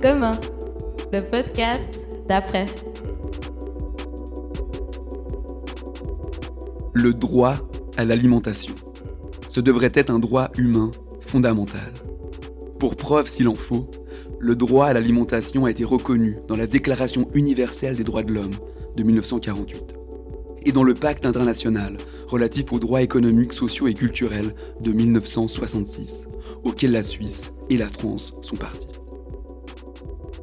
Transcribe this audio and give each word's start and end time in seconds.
Le 0.00 1.20
podcast 1.28 2.06
d'après. 2.28 2.66
Le 6.92 7.12
droit 7.12 7.56
à 7.96 8.04
l'alimentation. 8.04 8.76
Ce 9.48 9.60
devrait 9.60 9.90
être 9.94 10.10
un 10.10 10.20
droit 10.20 10.50
humain 10.56 10.92
fondamental. 11.20 11.92
Pour 12.78 12.94
preuve 12.94 13.26
s'il 13.28 13.48
en 13.48 13.56
faut, 13.56 13.90
le 14.38 14.54
droit 14.54 14.86
à 14.86 14.92
l'alimentation 14.92 15.64
a 15.64 15.70
été 15.72 15.82
reconnu 15.82 16.36
dans 16.46 16.56
la 16.56 16.68
Déclaration 16.68 17.26
universelle 17.34 17.96
des 17.96 18.04
droits 18.04 18.22
de 18.22 18.32
l'homme 18.32 18.54
de 18.96 19.02
1948 19.02 19.94
et 20.62 20.70
dans 20.70 20.84
le 20.84 20.94
pacte 20.94 21.26
international 21.26 21.96
relatif 22.28 22.72
aux 22.72 22.78
droits 22.78 23.02
économiques, 23.02 23.52
sociaux 23.52 23.88
et 23.88 23.94
culturels 23.94 24.54
de 24.80 24.92
1966, 24.92 26.28
auquel 26.62 26.92
la 26.92 27.02
Suisse 27.02 27.52
et 27.68 27.76
la 27.76 27.88
France 27.88 28.34
sont 28.42 28.56
partis. 28.56 28.97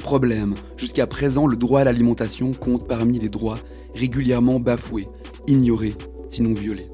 Problème, 0.05 0.53
jusqu'à 0.77 1.07
présent 1.07 1.47
le 1.47 1.55
droit 1.55 1.81
à 1.81 1.83
l'alimentation 1.83 2.51
compte 2.51 2.87
parmi 2.87 3.17
les 3.17 3.27
droits 3.27 3.57
régulièrement 3.95 4.59
bafoués, 4.59 5.07
ignorés, 5.47 5.95
sinon 6.29 6.53
violés. 6.53 6.91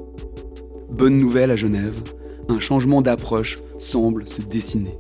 Bonne 0.90 1.20
nouvelle 1.20 1.52
à 1.52 1.58
Genève, 1.58 2.02
un 2.48 2.62
changement 2.62 3.02
d'approche 3.02 3.60
semble 3.80 4.30
se 4.30 4.42
dessiner. 4.42 4.98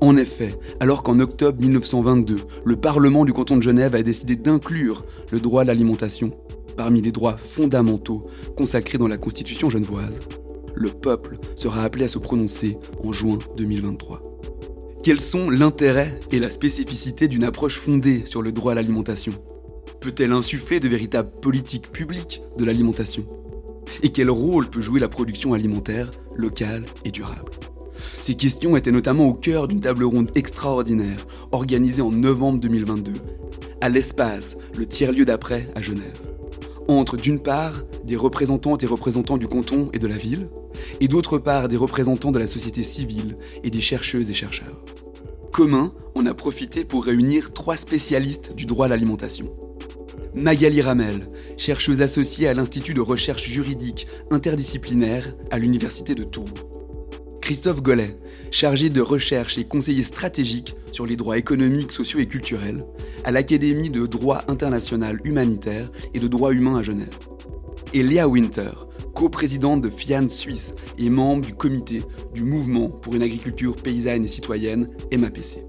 En 0.00 0.16
effet, 0.16 0.56
alors 0.78 1.02
qu'en 1.02 1.18
octobre 1.18 1.60
1922, 1.60 2.36
le 2.64 2.76
Parlement 2.76 3.24
du 3.24 3.32
canton 3.32 3.56
de 3.56 3.62
Genève 3.62 3.96
a 3.96 4.04
décidé 4.04 4.36
d'inclure 4.36 5.04
le 5.32 5.40
droit 5.40 5.62
à 5.62 5.64
l'alimentation 5.64 6.30
parmi 6.76 7.02
les 7.02 7.10
droits 7.10 7.36
fondamentaux 7.36 8.22
consacrés 8.56 8.98
dans 8.98 9.08
la 9.08 9.18
Constitution 9.18 9.68
genevoise, 9.68 10.20
le 10.76 10.90
peuple 10.90 11.38
sera 11.56 11.82
appelé 11.82 12.04
à 12.04 12.08
se 12.08 12.20
prononcer 12.20 12.78
en 13.02 13.10
juin 13.10 13.40
2023. 13.56 14.31
Quels 15.02 15.20
sont 15.20 15.50
l'intérêt 15.50 16.20
et 16.30 16.38
la 16.38 16.48
spécificité 16.48 17.26
d'une 17.26 17.42
approche 17.42 17.76
fondée 17.76 18.22
sur 18.24 18.40
le 18.40 18.52
droit 18.52 18.70
à 18.70 18.74
l'alimentation? 18.76 19.32
Peut-elle 19.98 20.30
insuffler 20.30 20.78
de 20.78 20.86
véritables 20.86 21.32
politiques 21.40 21.90
publiques 21.90 22.40
de 22.56 22.64
l'alimentation? 22.64 23.26
Et 24.04 24.10
quel 24.10 24.30
rôle 24.30 24.70
peut 24.70 24.80
jouer 24.80 25.00
la 25.00 25.08
production 25.08 25.54
alimentaire 25.54 26.12
locale 26.36 26.84
et 27.04 27.10
durable? 27.10 27.50
Ces 28.20 28.36
questions 28.36 28.76
étaient 28.76 28.92
notamment 28.92 29.26
au 29.26 29.34
cœur 29.34 29.66
d'une 29.66 29.80
table 29.80 30.04
ronde 30.04 30.30
extraordinaire 30.36 31.26
organisée 31.50 32.02
en 32.02 32.12
novembre 32.12 32.60
2022 32.60 33.12
à 33.80 33.88
l'espace, 33.88 34.56
le 34.78 34.86
tiers-lieu 34.86 35.24
d'après 35.24 35.68
à 35.74 35.82
Genève. 35.82 36.20
Entre 36.86 37.16
d'une 37.16 37.40
part 37.40 37.82
des 38.04 38.14
représentantes 38.14 38.84
et 38.84 38.86
représentants 38.86 39.36
du 39.36 39.48
canton 39.48 39.90
et 39.92 39.98
de 39.98 40.06
la 40.06 40.16
ville, 40.16 40.46
et 41.00 41.08
d'autre 41.08 41.38
part 41.38 41.68
des 41.68 41.76
représentants 41.76 42.32
de 42.32 42.38
la 42.38 42.48
société 42.48 42.82
civile 42.82 43.36
et 43.62 43.70
des 43.70 43.80
chercheuses 43.80 44.30
et 44.30 44.34
chercheurs. 44.34 44.82
Commun 45.52 45.92
on 46.14 46.26
a 46.26 46.34
profité 46.34 46.84
pour 46.84 47.04
réunir 47.04 47.52
trois 47.52 47.76
spécialistes 47.76 48.54
du 48.54 48.66
droit 48.66 48.86
à 48.86 48.88
l'alimentation. 48.88 49.50
Magali 50.34 50.80
Ramel, 50.80 51.28
chercheuse 51.58 52.00
associée 52.00 52.48
à 52.48 52.54
l'Institut 52.54 52.94
de 52.94 53.00
recherche 53.00 53.48
juridique 53.48 54.06
interdisciplinaire 54.30 55.34
à 55.50 55.58
l'Université 55.58 56.14
de 56.14 56.24
Tours. 56.24 56.48
Christophe 57.42 57.82
Gollet, 57.82 58.16
chargé 58.50 58.88
de 58.88 59.00
recherche 59.00 59.58
et 59.58 59.64
conseiller 59.64 60.04
stratégique 60.04 60.74
sur 60.90 61.04
les 61.04 61.16
droits 61.16 61.38
économiques, 61.38 61.92
sociaux 61.92 62.20
et 62.20 62.26
culturels 62.26 62.84
à 63.24 63.30
l'Académie 63.30 63.90
de 63.90 64.06
droit 64.06 64.42
international 64.48 65.20
humanitaire 65.24 65.90
et 66.14 66.20
de 66.20 66.28
droit 66.28 66.52
humain 66.52 66.78
à 66.78 66.82
Genève. 66.82 67.18
Et 67.92 68.02
Léa 68.02 68.26
Winter, 68.28 68.70
coprésidente 69.22 69.82
de 69.82 69.88
FIAN 69.88 70.28
Suisse 70.28 70.74
et 70.98 71.08
membre 71.08 71.46
du 71.46 71.54
comité 71.54 72.02
du 72.34 72.42
Mouvement 72.42 72.88
pour 72.88 73.14
une 73.14 73.22
agriculture 73.22 73.76
paysanne 73.76 74.24
et 74.24 74.28
citoyenne, 74.28 74.88
MAPC. 75.16 75.64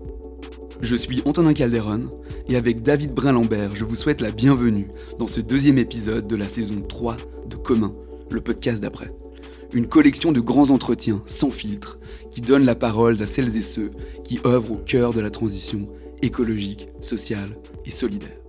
Je 0.82 0.96
suis 0.96 1.22
Antonin 1.26 1.54
Calderon 1.54 2.10
et 2.50 2.56
avec 2.56 2.82
David 2.82 3.14
Brin-Lambert, 3.14 3.76
je 3.76 3.86
vous 3.86 3.94
souhaite 3.94 4.22
la 4.22 4.32
bienvenue 4.32 4.88
dans 5.20 5.28
ce 5.28 5.40
deuxième 5.40 5.78
épisode 5.78 6.26
de 6.26 6.36
la 6.36 6.50
saison 6.50 6.82
3 6.82 7.16
de 7.48 7.56
Commun, 7.56 7.92
le 8.32 8.42
podcast 8.42 8.82
d'après 8.82 9.14
une 9.72 9.88
collection 9.88 10.32
de 10.32 10.40
grands 10.40 10.72
entretiens 10.72 11.24
sans 11.28 11.50
filtre 11.50 12.00
qui 12.32 12.42
donnent 12.42 12.66
la 12.66 12.76
parole 12.76 13.22
à 13.22 13.28
celles 13.28 13.56
et 13.56 13.64
ceux 13.64 13.92
qui 14.24 14.40
œuvrent 14.46 14.74
au 14.74 14.78
cœur 14.78 15.14
de 15.14 15.20
la 15.20 15.32
transition 15.32 15.88
écologique, 16.24 16.90
sociale 17.02 17.58
et 17.86 17.92
solidaire. 17.92 18.43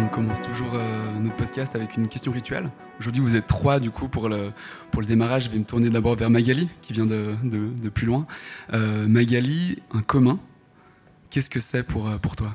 On 0.00 0.06
commence 0.06 0.40
toujours 0.40 0.74
euh, 0.74 1.12
notre 1.18 1.34
podcast 1.34 1.74
avec 1.74 1.96
une 1.96 2.08
question 2.08 2.30
rituelle. 2.30 2.70
Aujourd'hui, 3.00 3.20
vous 3.20 3.34
êtes 3.34 3.48
trois 3.48 3.80
du 3.80 3.90
coup 3.90 4.06
pour 4.06 4.28
le, 4.28 4.52
pour 4.92 5.00
le 5.00 5.08
démarrage. 5.08 5.44
Je 5.44 5.50
vais 5.50 5.58
me 5.58 5.64
tourner 5.64 5.90
d'abord 5.90 6.14
vers 6.14 6.30
Magali, 6.30 6.68
qui 6.82 6.92
vient 6.92 7.06
de, 7.06 7.34
de, 7.42 7.88
plus 7.88 8.06
loin. 8.06 8.26
Euh, 8.72 9.08
Magali, 9.08 9.82
un 9.92 10.02
commun, 10.02 10.38
qu'est-ce 11.30 11.50
que 11.50 11.58
c'est 11.58 11.82
pour, 11.82 12.08
euh, 12.08 12.16
pour 12.18 12.36
toi? 12.36 12.54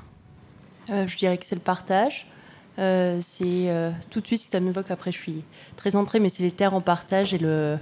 Je 0.88 1.18
dirais 1.18 1.38
que 1.38 1.46
c'est 1.46 1.56
le 1.56 1.62
partage. 1.62 2.28
Euh, 2.80 3.20
c'est 3.22 3.70
euh, 3.70 3.92
tout 4.10 4.20
de 4.20 4.26
suite 4.26 4.48
ça 4.52 4.60
m'évoque. 4.60 4.90
Après, 4.90 5.12
je 5.12 5.20
suis 5.20 5.44
très 5.76 5.96
entrée, 5.96 6.20
mais 6.20 6.30
c'est 6.30 6.44
les 6.44 6.52
terres 6.52 6.74
en 6.74 6.82
partage 6.82 7.34
et 7.34 7.38
le, 7.38 7.78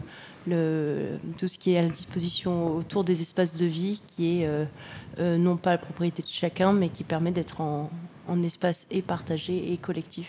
le, 0.47 1.17
tout 1.37 1.47
ce 1.47 1.57
qui 1.57 1.73
est 1.73 1.77
à 1.77 1.81
la 1.81 1.89
disposition 1.89 2.75
autour 2.75 3.03
des 3.03 3.21
espaces 3.21 3.55
de 3.55 3.65
vie, 3.65 4.01
qui 4.07 4.41
est 4.41 4.47
euh, 4.47 5.37
non 5.37 5.57
pas 5.57 5.71
la 5.71 5.77
propriété 5.77 6.21
de 6.21 6.27
chacun, 6.27 6.73
mais 6.73 6.89
qui 6.89 7.03
permet 7.03 7.31
d'être 7.31 7.61
en, 7.61 7.91
en, 8.27 8.43
espace 8.43 8.87
et 8.89 9.01
partagé 9.01 9.71
et 9.71 9.77
collectif. 9.77 10.27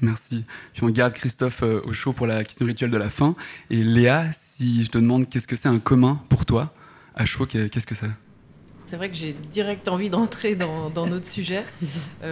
Merci. 0.00 0.44
Je 0.74 0.84
regarde 0.84 1.12
Christophe 1.12 1.62
au 1.62 1.92
chaud 1.92 2.12
pour 2.12 2.26
la 2.26 2.42
question 2.44 2.64
rituelle 2.64 2.90
de 2.90 2.96
la 2.96 3.10
fin. 3.10 3.34
Et 3.68 3.84
Léa, 3.84 4.26
si 4.32 4.84
je 4.84 4.90
te 4.90 4.98
demande 4.98 5.28
qu'est-ce 5.28 5.46
que 5.46 5.56
c'est 5.56 5.68
un 5.68 5.78
commun 5.78 6.22
pour 6.30 6.46
toi, 6.46 6.72
à 7.14 7.26
chaud, 7.26 7.46
qu'est-ce 7.46 7.86
que 7.86 7.94
c'est? 7.94 8.10
C'est 8.86 8.96
vrai 8.96 9.10
que 9.10 9.16
j'ai 9.16 9.34
direct 9.34 9.88
envie 9.88 10.10
d'entrer 10.10 10.56
dans, 10.56 10.90
dans, 10.90 11.06
notre 11.06 11.26
sujet 11.26 11.64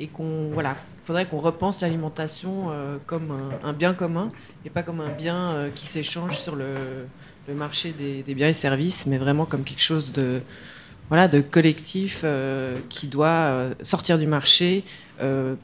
et 0.00 0.06
qu'on 0.08 0.50
voilà, 0.52 0.76
faudrait 1.06 1.26
qu'on 1.26 1.38
repense 1.38 1.82
l'alimentation 1.82 2.70
euh, 2.70 2.98
comme 3.06 3.32
un, 3.62 3.72
bien 3.72 3.94
commun 3.94 4.32
et 4.64 4.70
pas 4.70 4.82
comme 4.82 5.00
un 5.00 5.08
bien 5.08 5.50
euh, 5.50 5.70
qui 5.72 5.86
s'échange 5.86 6.36
sur 6.36 6.56
le, 6.56 7.06
marché 7.54 7.92
des, 7.92 8.34
biens 8.34 8.48
et 8.48 8.52
services, 8.52 9.06
mais 9.06 9.18
vraiment 9.18 9.46
comme 9.46 9.62
quelque 9.62 9.82
chose 9.82 10.12
de 10.12 10.42
voilà 11.08 11.28
de 11.28 11.40
collectif 11.40 12.22
euh, 12.24 12.76
qui 12.88 13.06
doit 13.06 13.70
sortir 13.82 14.18
du 14.18 14.26
marché 14.26 14.82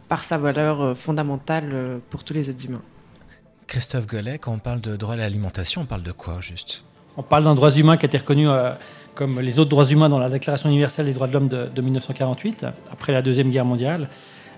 par 0.09 0.23
sa 0.23 0.39
valeur 0.39 0.97
fondamentale 0.97 2.01
pour 2.09 2.23
tous 2.23 2.35
les 2.35 2.49
êtres 2.49 2.65
humains. 2.65 2.83
Christophe 3.67 4.07
Gollet, 4.07 4.39
quand 4.39 4.53
on 4.53 4.59
parle 4.59 4.81
de 4.81 4.95
droit 4.95 5.15
à 5.15 5.17
l'alimentation, 5.17 5.83
on 5.83 5.87
parle 5.87 6.05
de 6.05 6.13
quoi 6.13 6.41
juste? 6.41 6.85
On 7.17 7.25
parle 7.25 7.45
d'un 7.45 7.57
droit 7.57 7.73
humain 7.73 7.97
qui 7.97 8.07
a 8.07 8.09
été 8.09 8.19
reconnu 8.19 8.47
comme 9.15 9.41
les 9.41 9.59
autres 9.59 9.71
droits 9.71 9.87
humains 9.87 10.09
dans 10.09 10.21
la 10.21 10.31
Déclaration 10.31 10.69
universelle 10.69 11.07
des 11.07 11.13
droits 11.13 11.27
de 11.27 11.33
l'homme 11.33 11.49
de, 11.49 11.83
1948, 11.83 12.65
après 12.93 13.13
la 13.13 13.23
Deuxième 13.23 13.51
Guerre 13.51 13.65
mondiale, 13.65 14.09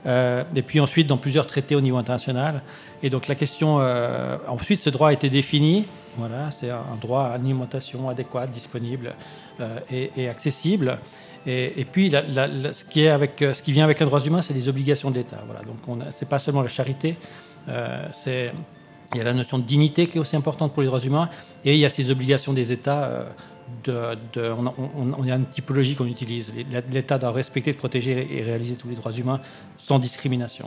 et 0.06 0.62
puis 0.62 0.80
ensuite 0.80 1.06
dans 1.06 1.16
plusieurs 1.16 1.46
traités 1.46 1.74
au 1.74 1.80
niveau 1.80 1.96
international. 1.96 2.62
Et 3.04 3.10
donc 3.10 3.28
la 3.28 3.34
question, 3.34 3.80
euh, 3.80 4.38
ensuite 4.48 4.80
ce 4.80 4.88
droit 4.88 5.10
a 5.10 5.12
été 5.12 5.28
défini, 5.28 5.84
voilà, 6.16 6.50
c'est 6.50 6.70
un 6.70 6.96
droit 6.98 7.24
à 7.24 7.32
alimentation 7.34 8.08
adéquate, 8.08 8.50
disponible 8.50 9.14
euh, 9.60 9.78
et, 10.16 10.26
accessible. 10.26 10.98
Et, 11.46 11.84
puis 11.84 12.10
ce, 12.10 12.84
qui 12.84 13.02
est 13.02 13.10
avec, 13.10 13.34
ce 13.40 13.62
qui 13.62 13.72
vient 13.72 13.84
avec 13.84 14.00
un 14.00 14.06
droit 14.06 14.20
humain, 14.20 14.40
c'est 14.40 14.54
les 14.54 14.70
obligations 14.70 15.10
de 15.10 15.16
l'État. 15.16 15.42
Voilà, 15.44 15.60
donc 15.60 15.76
c'est 16.12 16.28
pas 16.28 16.38
seulement 16.38 16.62
la 16.62 16.68
charité, 16.68 17.16
il 17.68 18.52
y 19.14 19.20
a 19.20 19.24
la 19.24 19.34
notion 19.34 19.58
de 19.58 19.64
dignité 19.64 20.06
qui 20.06 20.16
est 20.16 20.20
aussi 20.20 20.36
importante 20.36 20.72
pour 20.72 20.80
les 20.80 20.88
droits 20.88 21.00
humains, 21.00 21.28
et 21.66 21.74
il 21.74 21.78
y 21.78 21.84
a 21.84 21.90
ces 21.90 22.10
obligations 22.10 22.54
des 22.54 22.72
États 22.72 23.26
on, 23.88 25.28
a, 25.28 25.36
une 25.36 25.46
typologie 25.46 25.94
qu'on 25.94 26.06
utilise. 26.06 26.52
L'État 26.90 27.18
doit 27.18 27.32
respecter, 27.32 27.72
protéger 27.72 28.28
et 28.30 28.42
réaliser 28.42 28.74
tous 28.74 28.88
les 28.88 28.96
droits 28.96 29.12
humains 29.12 29.40
sans 29.78 29.98
discrimination. 29.98 30.66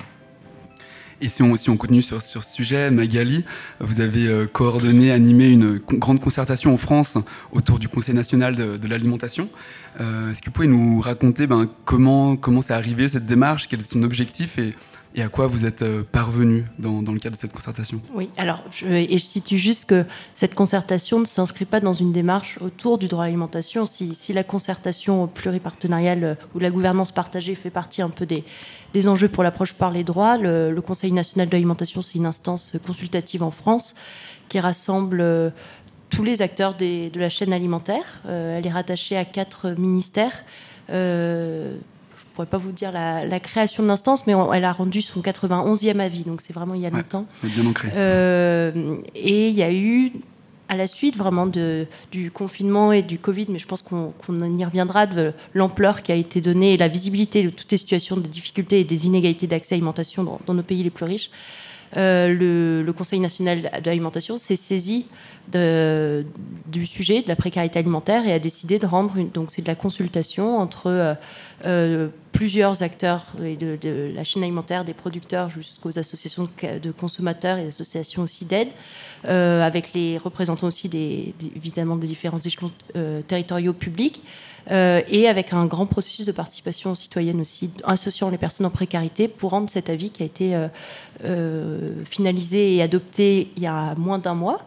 Et 1.19 1.29
si 1.29 1.41
on, 1.41 1.77
continue 1.77 2.03
sur, 2.03 2.21
sur 2.21 2.43
ce 2.43 2.53
sujet, 2.53 2.91
Magali, 2.91 3.43
vous 3.79 4.01
avez 4.01 4.27
euh, 4.27 4.45
coordonné, 4.45 5.11
animé 5.11 5.49
une 5.49 5.79
grande 5.79 6.19
concertation 6.19 6.71
en 6.71 6.77
France 6.77 7.17
autour 7.51 7.79
du 7.79 7.87
Conseil 7.87 8.13
national 8.13 8.55
de, 8.55 8.87
l'alimentation. 8.87 9.49
Euh, 9.99 10.31
est-ce 10.31 10.41
que 10.41 10.45
vous 10.45 10.51
pouvez 10.51 10.67
nous 10.67 11.01
raconter 11.01 11.47
ben, 11.47 11.67
comment, 11.85 12.35
comment 12.35 12.61
c'est 12.61 12.73
arrivé 12.73 13.07
cette 13.07 13.25
démarche, 13.25 13.67
quel 13.67 13.79
est 13.79 13.91
son 13.91 14.03
objectif? 14.03 14.59
Et 14.59 14.75
et 15.15 15.23
à 15.23 15.29
quoi 15.29 15.47
vous 15.47 15.65
êtes 15.65 15.81
euh, 15.81 16.03
parvenu 16.03 16.65
dans, 16.77 17.01
le 17.01 17.19
cadre 17.19 17.35
de 17.35 17.39
cette 17.41 17.53
concertation? 17.53 18.01
Oui, 18.13 18.29
alors, 18.37 18.63
je, 18.71 18.85
et 18.85 19.17
je 19.17 19.23
situe 19.23 19.57
juste 19.57 19.85
que 19.85 20.05
cette 20.33 20.53
concertation 20.53 21.19
ne 21.19 21.25
s'inscrit 21.25 21.65
pas 21.65 21.79
dans 21.79 21.93
une 21.93 22.11
démarche 22.11 22.59
autour 22.61 22.97
du 22.97 23.07
droit 23.07 23.23
à 23.23 23.27
l'alimentation. 23.27 23.85
Si, 23.85 24.15
la 24.29 24.43
concertation 24.43 25.27
pluripartenariale 25.27 26.23
euh, 26.23 26.35
ou 26.53 26.59
la 26.59 26.69
gouvernance 26.69 27.11
partagée 27.11 27.55
fait 27.55 27.69
partie 27.69 28.01
un 28.01 28.09
peu 28.09 28.25
des, 28.25 28.43
des 28.93 29.07
enjeux 29.07 29.29
pour 29.29 29.43
l'approche 29.43 29.73
par 29.73 29.91
les 29.91 30.03
droits, 30.03 30.37
le, 30.37 30.77
Conseil 30.87 31.11
national 31.11 31.47
de 31.47 31.53
l'alimentation, 31.53 32.01
c'est 32.01 32.15
une 32.15 32.25
instance 32.25 32.73
consultative 32.85 33.43
en 33.43 33.51
France 33.51 33.93
qui 34.47 34.59
rassemble 34.59 35.19
euh, 35.19 35.49
tous 36.09 36.23
les 36.23 36.41
acteurs 36.41 36.75
de 36.75 37.19
la 37.19 37.29
chaîne 37.29 37.51
alimentaire. 37.51 38.21
elle 38.25 38.65
est 38.65 38.71
rattachée 38.71 39.17
à 39.17 39.25
quatre 39.25 39.71
ministères 39.71 40.45
pourrais 42.37 42.47
pas 42.47 42.59
vous 42.59 42.71
dire 42.71 42.91
la, 42.91 43.39
création 43.39 43.81
de 43.81 43.87
l'instance, 43.87 44.27
mais 44.27 44.33
elle 44.53 44.65
a 44.65 44.71
rendu 44.71 45.01
son 45.01 45.21
91e 45.21 45.99
avis, 45.99 46.21
donc 46.21 46.41
c'est 46.41 46.53
vraiment 46.53 46.75
il 46.75 46.81
y 46.81 46.85
a 46.85 46.91
longtemps. 46.91 47.25
bien 47.43 47.65
ancré. 47.65 47.89
Euh, 47.95 48.97
et 49.15 49.49
il 49.49 49.55
y 49.55 49.63
a 49.63 49.73
eu 49.73 50.11
à 50.69 50.75
la 50.75 50.85
suite 50.85 51.17
vraiment 51.17 51.47
de, 51.47 51.87
du 52.11 52.29
confinement 52.29 52.91
et 52.91 53.01
du 53.01 53.17
Covid, 53.17 53.47
mais 53.49 53.57
je 53.57 53.65
pense 53.65 53.81
qu'on 53.81 54.13
y 54.57 54.65
reviendra, 54.65 55.07
de 55.07 55.33
l'ampleur 55.55 56.03
qui 56.03 56.11
a 56.11 56.15
été 56.15 56.39
donnée 56.39 56.73
et 56.73 56.77
la 56.77 56.89
visibilité 56.89 57.41
de 57.41 57.49
toutes 57.49 57.71
les 57.71 57.77
situations 57.77 58.17
de 58.17 58.27
difficultés 58.27 58.81
et 58.81 58.83
des 58.83 59.07
inégalités 59.07 59.47
d'accès 59.47 59.73
à 59.73 59.77
l'alimentation 59.77 60.23
dans, 60.23 60.39
dans, 60.45 60.53
nos 60.53 60.63
pays 60.63 60.83
les 60.83 60.91
plus 60.91 61.05
riches. 61.05 61.31
Euh, 61.95 62.83
le, 62.83 62.93
Conseil 62.93 63.19
national 63.19 63.61
de 63.61 63.85
l'alimentation 63.85 64.37
s'est 64.37 64.55
saisi 64.55 65.05
du 65.53 66.85
sujet 66.85 67.21
de 67.21 67.27
la 67.29 67.37
précarité 67.37 67.79
alimentaire 67.79 68.27
et 68.27 68.33
a 68.33 68.39
décidé 68.39 68.79
de 68.79 68.85
rendre 68.85 69.15
une, 69.15 69.29
donc 69.29 69.49
c'est 69.51 69.61
de 69.61 69.67
la 69.67 69.75
consultation 69.75 70.57
entre 70.57 70.87
euh, 70.87 71.13
euh, 71.65 72.09
plusieurs 72.33 72.83
acteurs 72.83 73.25
de, 73.39 73.77
de, 73.77 74.11
la 74.13 74.25
chaîne 74.25 74.43
alimentaire, 74.43 74.83
des 74.83 74.93
producteurs 74.93 75.49
jusqu'aux 75.49 75.97
associations 75.97 76.49
de 76.63 76.91
consommateurs 76.91 77.59
et 77.59 77.67
associations 77.67 78.23
aussi 78.23 78.45
d'aide, 78.45 78.69
avec 79.23 79.93
les 79.93 80.17
représentants 80.17 80.67
aussi 80.67 80.89
des, 80.89 81.33
évidemment 81.55 81.95
des 81.95 82.07
différents 82.07 82.39
échelons 82.39 82.71
territoriaux 83.27 83.73
publics. 83.73 84.21
Euh, 84.71 85.01
et 85.07 85.27
avec 85.27 85.53
un 85.53 85.65
grand 85.65 85.85
processus 85.85 86.25
de 86.25 86.31
participation 86.31 86.93
citoyenne 86.95 87.39
aussi, 87.39 87.69
associant 87.83 88.29
les 88.29 88.37
personnes 88.37 88.65
en 88.65 88.69
précarité 88.69 89.27
pour 89.27 89.51
rendre 89.51 89.69
cet 89.69 89.89
avis 89.89 90.09
qui 90.09 90.23
a 90.23 90.25
été 90.25 90.55
euh, 90.55 90.67
euh, 91.23 92.03
finalisé 92.05 92.75
et 92.75 92.81
adopté 92.81 93.49
il 93.55 93.63
y 93.63 93.67
a 93.67 93.95
moins 93.95 94.19
d'un 94.19 94.35
mois. 94.35 94.59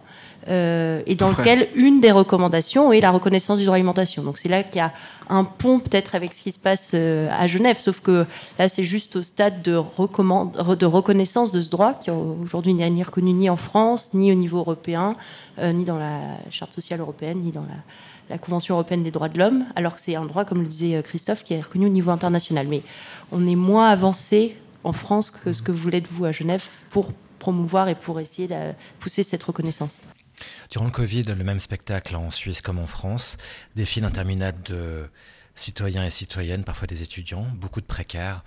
et 0.49 1.15
dans 1.17 1.31
lequel 1.31 1.69
une 1.75 2.01
des 2.01 2.13
recommandations 2.13 2.93
est 2.93 3.03
la 3.03 3.11
reconnaissance 3.11 3.59
du 3.59 3.65
droit 3.65 3.75
à 3.75 3.79
l'alimentation. 3.79 4.23
Donc 4.23 4.39
c'est 4.39 4.49
là 4.49 4.63
qu'il 4.63 4.79
y 4.79 4.81
a 4.81 4.93
un 5.29 5.45
pont 5.45 5.79
peut-être 5.79 6.15
avec 6.15 6.33
ce 6.33 6.43
qui 6.45 6.53
se 6.53 6.59
passe 6.59 6.95
à 6.95 7.47
Genève, 7.47 7.77
sauf 7.79 8.01
que 8.01 8.25
là 8.59 8.69
c'est 8.69 8.85
juste 8.85 9.17
au 9.17 9.23
stade 9.23 9.61
de, 9.61 9.73
de 9.73 10.87
reconnaissance 10.87 11.53
de 11.53 11.61
ce 11.61 11.69
droit 11.69 11.93
qui 11.93 12.11
aujourd'hui 12.11 12.73
n'est 12.73 12.89
ni 12.89 13.03
reconnu 13.03 13.35
ni 13.35 13.51
en 13.51 13.57
France, 13.57 14.11
ni 14.15 14.33
au 14.33 14.35
niveau 14.35 14.59
européen, 14.61 15.15
ni 15.63 15.85
dans 15.85 15.99
la 15.99 16.21
charte 16.51 16.73
sociale 16.73 17.01
européenne, 17.01 17.43
ni 17.43 17.53
dans 17.53 17.67
la, 17.69 17.77
la 18.31 18.39
Convention 18.39 18.77
européenne 18.77 19.03
des 19.03 19.11
droits 19.11 19.29
de 19.29 19.39
l'homme, 19.39 19.67
alors 19.77 19.97
que 19.97 20.01
c'est 20.01 20.15
un 20.15 20.25
droit, 20.25 20.45
comme 20.45 20.63
le 20.63 20.69
disait 20.69 20.95
euh, 20.95 21.03
Christophe, 21.03 21.43
qui 21.43 21.53
est 21.53 21.61
reconnu 21.61 21.87
au 21.87 21.91
niveau 21.91 22.11
international. 22.11 22.69
Mais 22.69 22.83
on 23.33 23.47
est 23.47 23.57
moins 23.57 23.89
avancé 23.89 24.57
en 24.85 24.93
France 24.93 25.31
que 25.31 25.53
ce 25.53 25.61
que 25.61 25.73
vous 25.73 25.89
l'êtes 25.89 26.07
vous 26.11 26.25
à 26.25 26.33
Genève 26.33 26.63
pour 26.89 27.13
promouvoir 27.39 27.89
et 27.89 27.95
pour 27.95 28.21
essayer 28.21 28.49
de 28.49 28.73
pousser 29.01 29.25
cette 29.25 29.43
reconnaissance. 29.43 29.99
Durant 30.71 30.87
le 30.87 30.91
Covid, 30.91 31.25
le 31.25 31.45
même 31.45 31.59
spectacle 31.59 32.17
en 32.17 32.31
Suisse 32.31 32.63
comme 32.63 32.79
en 32.79 32.87
France, 32.87 33.37
des 33.75 33.85
files 33.85 34.05
interminables 34.05 34.63
de 34.63 35.11
citoyens 35.55 36.05
et 36.05 36.11
citoyennes, 36.11 36.65
parfois 36.65 36.87
des 36.87 37.03
étudiants, 37.03 37.47
beaucoup 37.57 37.81
de 37.81 37.87
précaires, 37.87 38.45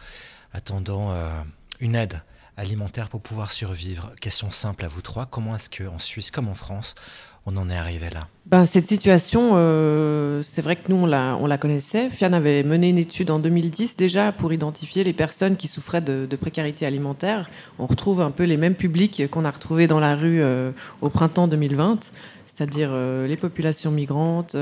attendant 0.54 1.12
euh, 1.12 1.42
une 1.80 1.96
aide 1.96 2.24
alimentaire 2.56 3.10
pour 3.10 3.22
pouvoir 3.22 3.52
survivre. 3.52 4.12
Question 4.22 4.50
simple 4.50 4.86
à 4.86 4.88
vous 4.88 5.02
trois, 5.02 5.26
comment 5.26 5.56
est-ce 5.56 5.70
qu'en 5.70 6.00
Suisse 6.00 6.32
comme 6.32 6.48
en 6.48 6.56
France, 6.56 6.96
on 7.46 7.58
en 7.58 7.70
est 7.70 7.76
arrivé 7.76 8.10
là 8.10 8.28
ben, 8.46 8.66
Cette 8.66 8.88
situation, 8.88 9.52
euh, 9.54 10.42
c'est 10.44 10.62
vrai 10.62 10.76
que 10.76 10.90
nous, 10.90 10.96
on 10.96 11.06
la, 11.06 11.38
on 11.42 11.46
la 11.46 11.58
connaissait. 11.58 12.10
Fian 12.10 12.32
avait 12.32 12.64
mené 12.64 12.90
une 12.90 12.98
étude 12.98 13.32
en 13.32 13.40
2010 13.40 13.98
déjà 13.98 14.32
pour 14.32 14.54
identifier 14.54 15.04
les 15.04 15.14
personnes 15.14 15.58
qui 15.58 15.68
souffraient 15.68 16.02
de, 16.02 16.36
précarité 16.36 16.86
alimentaire. 16.86 17.50
On 17.80 17.86
retrouve 17.86 18.22
un 18.22 18.32
peu 18.32 18.44
les 18.44 18.58
mêmes 18.58 18.76
publics 18.76 19.30
qu'on 19.30 19.46
a 19.46 19.52
retrouvés 19.52 19.88
dans 19.88 20.00
la 20.00 20.16
rue 20.16 20.42
euh, 20.42 20.72
au 21.02 21.10
printemps 21.10 21.48
2020, 21.48 22.12
c'est-à-dire 22.48 22.90
euh, 22.94 23.28
les 23.28 23.38
populations 23.38 23.92
migrantes, 23.92 24.56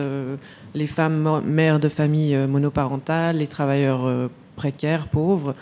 les 0.74 0.88
femmes 0.88 1.42
mères 1.45 1.80
de 1.80 1.89
familles 1.89 2.36
monoparentales, 2.48 3.38
les 3.38 3.48
travailleurs 3.48 4.30
précaires, 4.56 5.07
pauvres. 5.07 5.56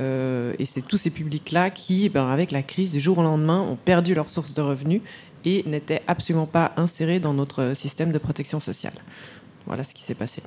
et 0.00 0.64
c'est 0.64 0.82
tous 0.82 0.96
ces 0.96 1.10
publics-là 1.10 1.70
qui, 1.70 2.08
ben, 2.08 2.28
avec 2.28 2.50
la 2.50 2.62
crise 2.62 2.92
du 2.92 3.00
jour 3.00 3.18
au 3.18 3.22
lendemain, 3.22 3.60
ont 3.60 3.76
perdu 3.76 4.14
leur 4.14 4.30
source 4.30 4.54
de 4.54 4.62
revenus 4.62 5.02
et 5.44 5.62
n'était 5.66 6.02
absolument 6.06 6.46
pas 6.46 6.72
inséré 6.76 7.20
dans 7.20 7.34
notre 7.34 7.74
système 7.74 8.12
de 8.12 8.18
protection 8.18 8.60
sociale. 8.60 8.94
Voilà 9.66 9.84
ce 9.84 9.94
qui 9.94 10.02
s'est 10.02 10.14
passé. 10.14 10.42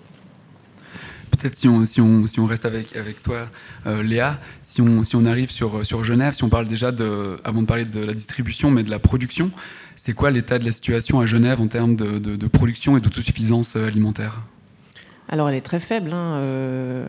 Peut-être 1.31 1.57
si 1.57 1.67
on, 1.67 1.85
si, 1.85 1.99
on, 1.99 2.25
si 2.25 2.39
on, 2.39 2.45
reste 2.45 2.65
avec, 2.65 2.95
avec 2.95 3.21
toi, 3.21 3.49
euh, 3.85 4.01
Léa, 4.01 4.39
si 4.63 4.81
on, 4.81 5.03
si 5.03 5.15
on 5.15 5.25
arrive 5.25 5.51
sur, 5.51 5.85
sur 5.85 6.03
Genève, 6.03 6.33
si 6.33 6.43
on 6.43 6.49
parle 6.49 6.67
déjà, 6.67 6.91
de, 6.91 7.39
avant 7.43 7.61
de 7.61 7.67
parler 7.67 7.85
de 7.85 7.99
la 7.99 8.13
distribution, 8.13 8.71
mais 8.71 8.83
de 8.83 8.89
la 8.89 8.99
production, 8.99 9.51
c'est 9.95 10.13
quoi 10.13 10.31
l'état 10.31 10.57
de 10.57 10.65
la 10.65 10.71
situation 10.71 11.19
à 11.19 11.25
Genève 11.25 11.59
en 11.59 11.67
termes 11.67 11.95
de, 11.95 12.17
de, 12.17 12.47
production 12.47 12.97
et 12.97 13.01
d'autosuffisance 13.01 13.75
euh, 13.75 13.87
alimentaire? 13.87 14.41
Alors 15.27 15.49
elle 15.49 15.55
est 15.55 15.61
très 15.61 15.81
faible. 15.81 16.13
Hein, 16.13 16.37
euh, 16.37 17.07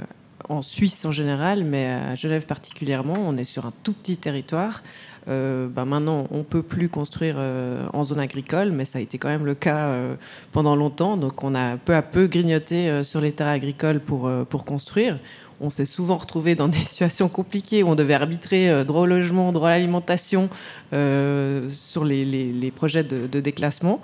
en 0.49 0.63
Suisse 0.63 1.05
en 1.05 1.13
général, 1.13 1.65
mais 1.65 1.87
à 1.87 2.15
Genève 2.15 2.47
particulièrement, 2.47 3.17
on 3.19 3.37
est 3.37 3.45
sur 3.45 3.67
un 3.67 3.73
tout 3.83 3.93
petit 3.93 4.17
territoire. 4.17 4.83
Euh, 5.29 5.69
ben 5.69 5.85
maintenant, 5.85 6.27
on 6.31 6.43
peut 6.43 6.63
plus 6.63 6.89
construire 6.89 7.35
euh, 7.39 7.87
en 7.93 8.05
zone 8.05 8.21
agricole, 8.21 8.73
mais 8.73 8.85
ça 8.85 8.99
a 8.99 9.03
été 9.03 9.19
quand 9.19 9.29
même 9.29 9.45
le 9.45 9.55
cas 9.55 9.89
euh, 9.89 10.15
pendant 10.53 10.75
longtemps. 10.75 11.17
Donc, 11.17 11.45
on 11.45 11.55
a 11.55 11.77
peu 11.77 11.95
à 11.95 12.03
peu 12.03 12.27
grignoté 12.27 13.05
sur 13.05 13.21
les 13.21 13.33
terres 13.33 13.49
agricoles 13.49 14.01
pour, 14.01 14.31
pour 14.49 14.65
construire. 14.65 15.19
On 15.61 15.71
s'est 15.71 15.87
souvent 15.87 16.17
retrouvé 16.17 16.55
dans 16.55 16.69
des 16.69 16.79
situations 16.79 17.29
compliquées 17.29 17.83
où 17.83 17.89
on 17.89 17.95
devait 17.95 18.15
arbitrer 18.15 18.85
droit 18.85 19.03
au 19.03 19.07
logement, 19.07 19.53
droit 19.53 19.71
à 19.71 19.73
l'alimentation 19.73 20.49
sur 20.91 22.05
les, 22.05 22.25
les, 22.25 22.71
projets 22.71 23.05
de, 23.05 23.27
de 23.27 23.41
déclassement. 23.41 24.01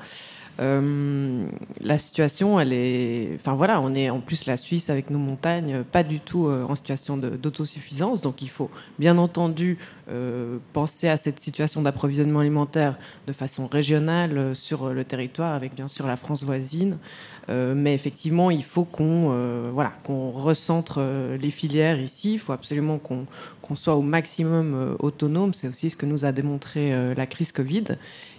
Euh, 0.60 1.46
la 1.80 1.98
situation, 1.98 2.60
elle 2.60 2.72
est. 2.72 3.30
Enfin 3.36 3.54
voilà, 3.54 3.80
on 3.80 3.94
est 3.94 4.10
en 4.10 4.20
plus 4.20 4.46
la 4.46 4.56
Suisse 4.56 4.88
avec 4.88 5.10
nos 5.10 5.18
montagnes, 5.18 5.82
pas 5.82 6.02
du 6.02 6.20
tout 6.20 6.46
euh, 6.46 6.64
en 6.68 6.74
situation 6.74 7.16
d'autosuffisance. 7.16 8.20
Donc 8.20 8.40
il 8.42 8.50
faut 8.50 8.70
bien 8.98 9.18
entendu 9.18 9.78
euh, 10.08 10.58
penser 10.72 11.08
à 11.08 11.16
cette 11.16 11.40
situation 11.40 11.82
d'approvisionnement 11.82 12.40
alimentaire 12.40 12.96
de 13.26 13.32
façon 13.32 13.66
régionale 13.66 14.54
sur 14.54 14.90
le 14.90 15.04
territoire, 15.04 15.54
avec 15.54 15.74
bien 15.74 15.88
sûr 15.88 16.06
la 16.06 16.16
France 16.16 16.44
voisine. 16.44 16.98
mais 17.48 17.92
effectivement, 17.92 18.50
il 18.50 18.64
faut 18.64 18.84
qu'on 18.84 19.70
voilà, 19.72 19.92
qu'on 20.04 20.30
recentre 20.30 21.00
les 21.40 21.50
filières 21.50 22.00
ici. 22.00 22.34
Il 22.34 22.38
faut 22.38 22.52
absolument 22.52 22.98
qu'on 22.98 23.74
soit 23.74 23.96
au 23.96 24.02
maximum 24.02 24.96
autonome. 25.00 25.52
C'est 25.52 25.68
aussi 25.68 25.90
ce 25.90 25.96
que 25.96 26.06
nous 26.06 26.24
a 26.24 26.32
démontré 26.32 27.14
la 27.14 27.26
crise 27.26 27.52
Covid. 27.52 27.84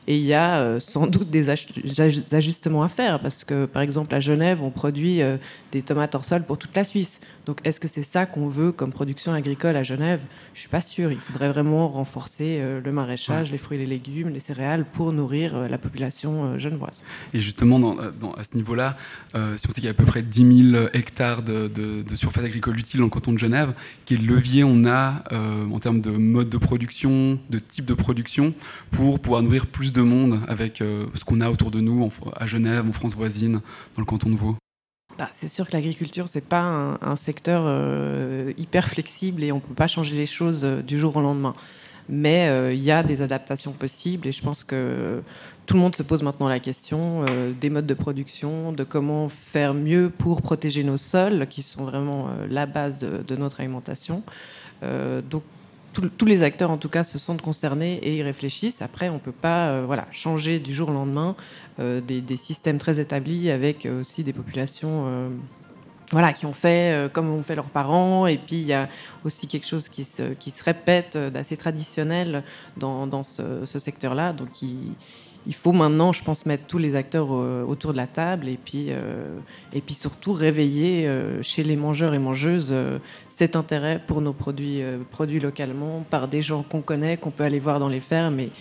Et 0.07 0.17
il 0.17 0.23
y 0.23 0.33
a 0.33 0.59
euh, 0.59 0.79
sans 0.79 1.07
doute 1.07 1.29
des 1.29 1.49
ajustements 1.49 2.83
à 2.83 2.89
faire, 2.89 3.19
parce 3.19 3.43
que 3.43 3.65
par 3.65 3.81
exemple 3.81 4.13
à 4.13 4.19
Genève, 4.19 4.61
on 4.61 4.69
produit 4.69 5.21
euh, 5.21 5.37
des 5.71 5.81
tomates 5.81 6.13
hors 6.13 6.25
sol 6.25 6.43
pour 6.43 6.57
toute 6.57 6.75
la 6.75 6.83
Suisse. 6.83 7.19
Donc 7.45 7.61
est-ce 7.63 7.79
que 7.79 7.87
c'est 7.87 8.03
ça 8.03 8.25
qu'on 8.25 8.47
veut 8.47 8.71
comme 8.71 8.91
production 8.91 9.33
agricole 9.33 9.75
à 9.75 9.83
Genève? 9.83 10.21
Je 10.53 10.59
suis 10.61 10.69
pas 10.69 10.81
sûr. 10.81 11.11
Il 11.11 11.19
faudrait 11.19 11.49
vraiment 11.49 11.87
renforcer 11.87 12.59
euh, 12.59 12.81
le 12.81 12.91
maraîchage, 12.91 13.51
les 13.51 13.57
fruits 13.57 13.77
et 13.77 13.81
les 13.81 13.87
légumes, 13.87 14.29
les 14.29 14.39
céréales 14.39 14.85
pour 14.85 15.13
nourrir 15.13 15.69
la 15.69 15.77
population 15.77 16.57
genevoise. 16.57 16.99
Et 17.33 17.41
justement, 17.41 17.79
dans, 17.79 18.33
à 18.33 18.43
ce 18.43 18.55
niveau-là, 18.55 18.97
si 19.33 19.39
on 19.67 19.71
sait 19.71 19.75
qu'il 19.75 19.85
y 19.85 19.87
a 19.87 19.91
à 19.91 19.93
peu 19.93 20.05
près 20.05 20.21
10 20.21 20.71
000 20.71 20.87
hectares 20.93 21.43
de, 21.43 21.67
de, 21.67 22.15
surface 22.15 22.45
agricole 22.45 22.77
utile 22.77 22.99
dans 22.99 23.05
le 23.05 23.09
canton 23.09 23.33
de 23.33 23.37
Genève, 23.37 23.73
quel 24.05 24.25
levier 24.25 24.63
on 24.63 24.85
a 24.85 25.23
en 25.31 25.79
termes 25.79 26.01
de 26.01 26.11
mode 26.11 26.49
de 26.49 26.57
production, 26.57 27.39
de 27.49 27.59
type 27.59 27.85
de 27.85 27.93
production, 27.93 28.53
pour 28.91 29.19
pouvoir 29.19 29.41
nourrir 29.43 29.67
plus 29.67 29.93
de 29.93 30.01
monde 30.01 30.39
avec 30.47 30.81
euh, 30.81 31.05
ce 31.15 31.23
qu'on 31.23 31.41
a 31.41 31.49
autour 31.49 31.71
de 31.71 31.81
nous 31.81 32.09
à 32.35 32.47
Genève, 32.47 32.85
en 32.87 32.93
France 32.93 33.15
voisine, 33.15 33.61
dans 33.95 34.01
le 34.01 34.05
canton 34.05 34.29
de 34.29 34.35
Vaud? 34.35 34.57
Bah, 35.17 35.29
c'est 35.33 35.47
sûr 35.47 35.67
que 35.67 35.73
l'agriculture, 35.73 36.27
c'est 36.27 36.41
pas 36.45 36.97
un, 37.01 37.15
secteur 37.15 37.63
euh, 37.65 38.51
hyper 38.57 38.87
flexible 38.89 39.43
et 39.43 39.51
on 39.51 39.59
peut 39.59 39.73
pas 39.73 39.87
changer 39.87 40.15
les 40.15 40.25
choses 40.25 40.63
euh, 40.63 40.81
du 40.81 40.99
jour 40.99 41.15
au 41.15 41.21
lendemain. 41.21 41.55
Mais 42.07 42.71
il 42.71 42.83
y 42.83 42.91
a 42.91 43.01
des 43.01 43.23
adaptations 43.23 43.71
possibles 43.71 44.27
et 44.27 44.31
je 44.31 44.43
pense 44.43 44.63
que 44.63 45.23
tout 45.65 45.73
le 45.73 45.79
monde 45.79 45.95
se 45.95 46.03
pose 46.03 46.21
maintenant 46.21 46.47
la 46.47 46.59
question 46.59 47.25
des 47.59 47.71
modes 47.71 47.87
de 47.87 47.95
production, 47.95 48.71
de 48.71 48.83
comment 48.83 49.27
faire 49.27 49.73
mieux 49.73 50.11
pour 50.15 50.43
protéger 50.43 50.83
nos 50.83 50.97
sols, 50.97 51.47
qui 51.47 51.63
sont 51.63 51.83
vraiment 51.83 52.29
la 52.47 52.67
base 52.67 52.99
de, 52.99 53.23
de 53.27 53.35
notre 53.35 53.59
alimentation. 53.59 54.21
Tous 56.01 56.25
les 56.25 56.43
acteurs, 56.43 56.71
en 56.71 56.77
tout 56.77 56.89
cas, 56.89 57.03
se 57.03 57.17
sentent 57.17 57.41
concernés 57.41 57.99
et 58.01 58.15
y 58.15 58.23
réfléchissent. 58.23 58.81
Après, 58.81 59.09
on 59.09 59.15
ne 59.15 59.19
peut 59.19 59.31
pas 59.31 59.69
euh, 59.69 59.83
voilà, 59.85 60.07
changer 60.11 60.59
du 60.59 60.73
jour 60.73 60.89
au 60.89 60.93
lendemain 60.93 61.35
euh, 61.79 62.01
des, 62.01 62.37
systèmes 62.37 62.77
très 62.77 62.99
établis 62.99 63.49
avec 63.49 63.85
euh, 63.85 64.01
aussi 64.01 64.23
des 64.23 64.33
populations 64.33 65.31
voilà, 66.11 66.33
qui 66.33 66.45
ont 66.45 66.53
fait 66.53 67.09
comme 67.13 67.29
ont 67.29 67.41
fait 67.41 67.55
leurs 67.55 67.69
parents. 67.69 68.27
Et 68.27 68.37
puis, 68.37 68.57
il 68.57 68.67
y 68.67 68.73
a 68.73 68.89
aussi 69.23 69.47
quelque 69.47 69.65
chose 69.65 69.89
qui 69.89 70.03
se, 70.03 70.33
qui 70.33 70.51
se 70.51 70.63
répète 70.63 71.17
d'assez 71.17 71.57
traditionnel 71.57 72.43
dans, 72.77 73.07
dans 73.07 73.23
ce, 73.23 73.65
secteur-là. 73.65 74.31
Donc, 74.33 74.61
il, 74.61 74.93
il 75.47 75.53
faut 75.53 75.71
maintenant, 75.71 76.11
je 76.11 76.23
pense, 76.23 76.45
mettre 76.45 76.65
tous 76.65 76.77
les 76.77 76.95
acteurs 76.95 77.27
euh, 77.31 77.63
autour 77.63 77.91
de 77.91 77.97
la 77.97 78.07
table 78.07 78.47
et 78.47 78.57
puis, 78.57 78.87
euh, 78.89 79.37
et 79.73 79.81
puis 79.81 79.93
surtout 79.93 80.33
réveiller 80.33 81.07
euh, 81.07 81.41
chez 81.43 81.63
les 81.63 81.75
mangeurs 81.75 82.13
et 82.13 82.19
mangeuses 82.19 82.73
cet 83.29 83.55
intérêt 83.55 84.01
pour 84.05 84.21
nos 84.21 84.33
produits 84.33 84.81
produits 85.11 85.39
localement 85.39 86.05
par 86.09 86.27
des 86.27 86.41
gens 86.41 86.63
qu'on 86.63 86.81
connaît, 86.81 87.17
qu'on 87.17 87.31
peut 87.31 87.43
aller 87.43 87.59
voir 87.59 87.79
dans 87.79 87.89
les 87.89 87.99
fermes. 87.99 88.39
Et, 88.39 88.51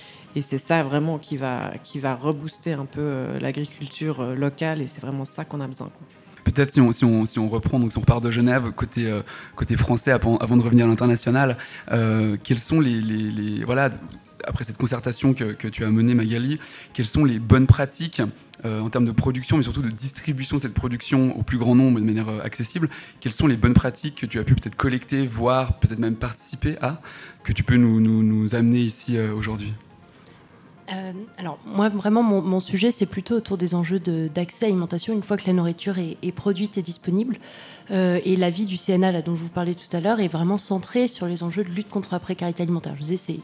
c'est 0.41 0.59
ça 0.59 0.83
vraiment 0.83 1.19
qui 1.19 1.37
va, 1.37 1.75
qui 1.85 2.01
va 2.01 2.17
rebooster 2.17 2.73
un 2.73 2.87
peu 2.87 3.39
l'agriculture 3.41 4.35
locale 4.35 4.83
et 4.83 4.89
c'est 4.89 5.01
vraiment 5.01 5.25
ça 5.25 5.45
qu'on 5.45 5.61
a 5.61 5.69
besoin. 5.69 5.91
Peut-être 6.43 6.73
si 6.73 6.81
on, 6.81 6.91
si, 6.91 7.05
on, 7.05 7.25
si 7.25 7.39
on, 7.39 7.49
reprend, 7.49 7.79
donc 7.79 7.93
si 7.93 7.99
on 7.99 8.03
part 8.03 8.21
de 8.21 8.33
Genève, 8.33 8.73
côté, 8.73 9.09
côté 9.55 9.77
français, 9.77 10.11
avant, 10.11 10.37
de 10.39 10.63
revenir 10.63 10.87
à 10.87 10.89
l'international, 10.89 11.57
quels 11.87 12.59
sont 12.59 12.81
les, 12.81 13.01
les, 13.01 13.31
les, 13.31 13.65
voilà, 13.65 13.91
après 14.47 14.65
cette 14.65 14.77
concertation 14.77 15.35
que, 15.35 15.69
tu 15.69 15.85
as 15.85 15.91
menée, 15.91 16.15
Magali, 16.15 16.59
quelles 16.93 17.07
sont 17.07 17.25
les 17.25 17.39
bonnes 17.39 17.67
pratiques 17.67 18.23
en 18.65 18.89
termes 18.89 19.05
de 19.05 19.13
production, 19.13 19.57
mais 19.57 19.63
surtout 19.63 19.83
de 19.83 19.91
distribution 19.91 20.57
de 20.57 20.63
cette 20.63 20.75
production 20.75 21.37
au 21.37 21.43
plus 21.43 21.59
grand 21.59 21.75
nombre 21.75 22.01
de 22.01 22.05
manière 22.05 22.29
accessible? 22.43 22.89
Quelles 23.21 23.33
sont 23.33 23.47
les 23.47 23.57
bonnes 23.57 23.75
pratiques 23.75 24.17
que 24.17 24.27
tu 24.27 24.39
as 24.39 24.45
pu 24.45 24.55
peut-être 24.55 24.77
collecter, 24.77 25.27
voir, 25.27 25.79
peut-être 25.79 25.99
même 25.99 26.17
participer 26.17 26.77
à, 26.81 27.01
que 27.43 27.53
tu 27.53 27.63
peux 27.63 27.77
nous, 27.77 28.01
nous, 28.01 28.23
nous 28.23 28.55
amener 28.55 28.81
ici 28.81 29.19
aujourd'hui? 29.19 29.73
Euh, 30.93 31.13
alors 31.39 31.59
moi 31.65 31.89
vraiment 31.89 32.23
mon, 32.23 32.61
sujet 32.61 32.91
c'est 32.91 33.07
plutôt 33.07 33.37
autour 33.37 33.57
des 33.57 33.75
enjeux 33.75 33.99
d'accès 33.99 34.67
à 34.67 34.69
l'alimentation 34.69 35.15
une 35.15 35.23
fois 35.23 35.39
que 35.39 35.47
la 35.47 35.55
nourriture 35.55 35.97
est, 35.99 36.33
produite 36.33 36.77
et 36.77 36.83
disponible 36.83 37.39
euh, 37.91 38.21
et 38.23 38.37
l'avis 38.37 38.67
du 38.67 38.77
CNA 38.77 39.23
dont 39.23 39.35
je 39.35 39.43
vous 39.43 39.49
parlais 39.49 39.75
tout 39.75 39.97
à 39.97 40.01
l'heure 40.01 40.21
est 40.21 40.29
vraiment 40.29 40.59
centré 40.59 41.09
sur 41.09 41.27
les 41.27 41.43
enjeux 41.43 41.65
de 41.65 41.71
lutte 41.71 41.89
contre 41.89 42.11
la 42.13 42.19
précarité 42.19 42.63
alimentaire. 42.63 42.95
Je 42.97 43.03
disais 43.03 43.17
c'est 43.17 43.41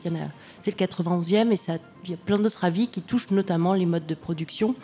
le 0.67 0.73
91e 0.73 1.51
et 1.51 1.79
il 2.05 2.11
y 2.11 2.15
a 2.15 2.17
plein 2.19 2.39
d'autres 2.39 2.65
avis 2.65 2.89
qui 2.89 3.01
touchent 3.01 3.31
notamment 3.31 3.73
les 3.73 3.87
modes 3.87 4.07
de 4.07 4.15
production. 4.15 4.75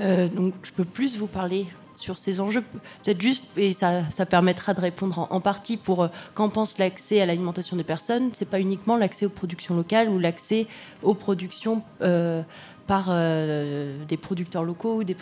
Euh, 0.00 0.28
donc 0.28 0.54
je 0.62 0.70
peux 0.70 0.84
plus 0.84 1.16
vous 1.18 1.26
parler 1.26 1.66
sur 1.96 2.18
ces 2.18 2.40
enjeux. 2.40 2.62
Peut-être 3.02 3.20
juste, 3.20 3.42
et 3.56 3.72
ça, 3.72 4.02
permettra 4.28 4.74
de 4.74 4.80
répondre 4.80 5.26
en, 5.30 5.40
partie 5.40 5.76
pour 5.76 6.04
euh, 6.04 6.08
on 6.38 6.48
pense 6.48 6.78
l'accès 6.78 7.20
à 7.20 7.26
l'alimentation 7.26 7.76
des 7.76 7.84
personnes, 7.84 8.30
c'est 8.34 8.48
pas 8.48 8.60
uniquement 8.60 8.96
l'accès 8.96 9.26
aux 9.26 9.30
productions 9.30 9.74
locales 9.74 10.08
ou 10.08 10.18
l'accès 10.18 10.66
aux 11.02 11.14
productions 11.14 11.82
euh, 12.02 12.42
par 12.86 13.06
euh, 13.08 14.04
des 14.06 14.16
producteurs 14.16 14.62
locaux 14.62 15.00
ou 15.00 15.04
des, 15.04 15.16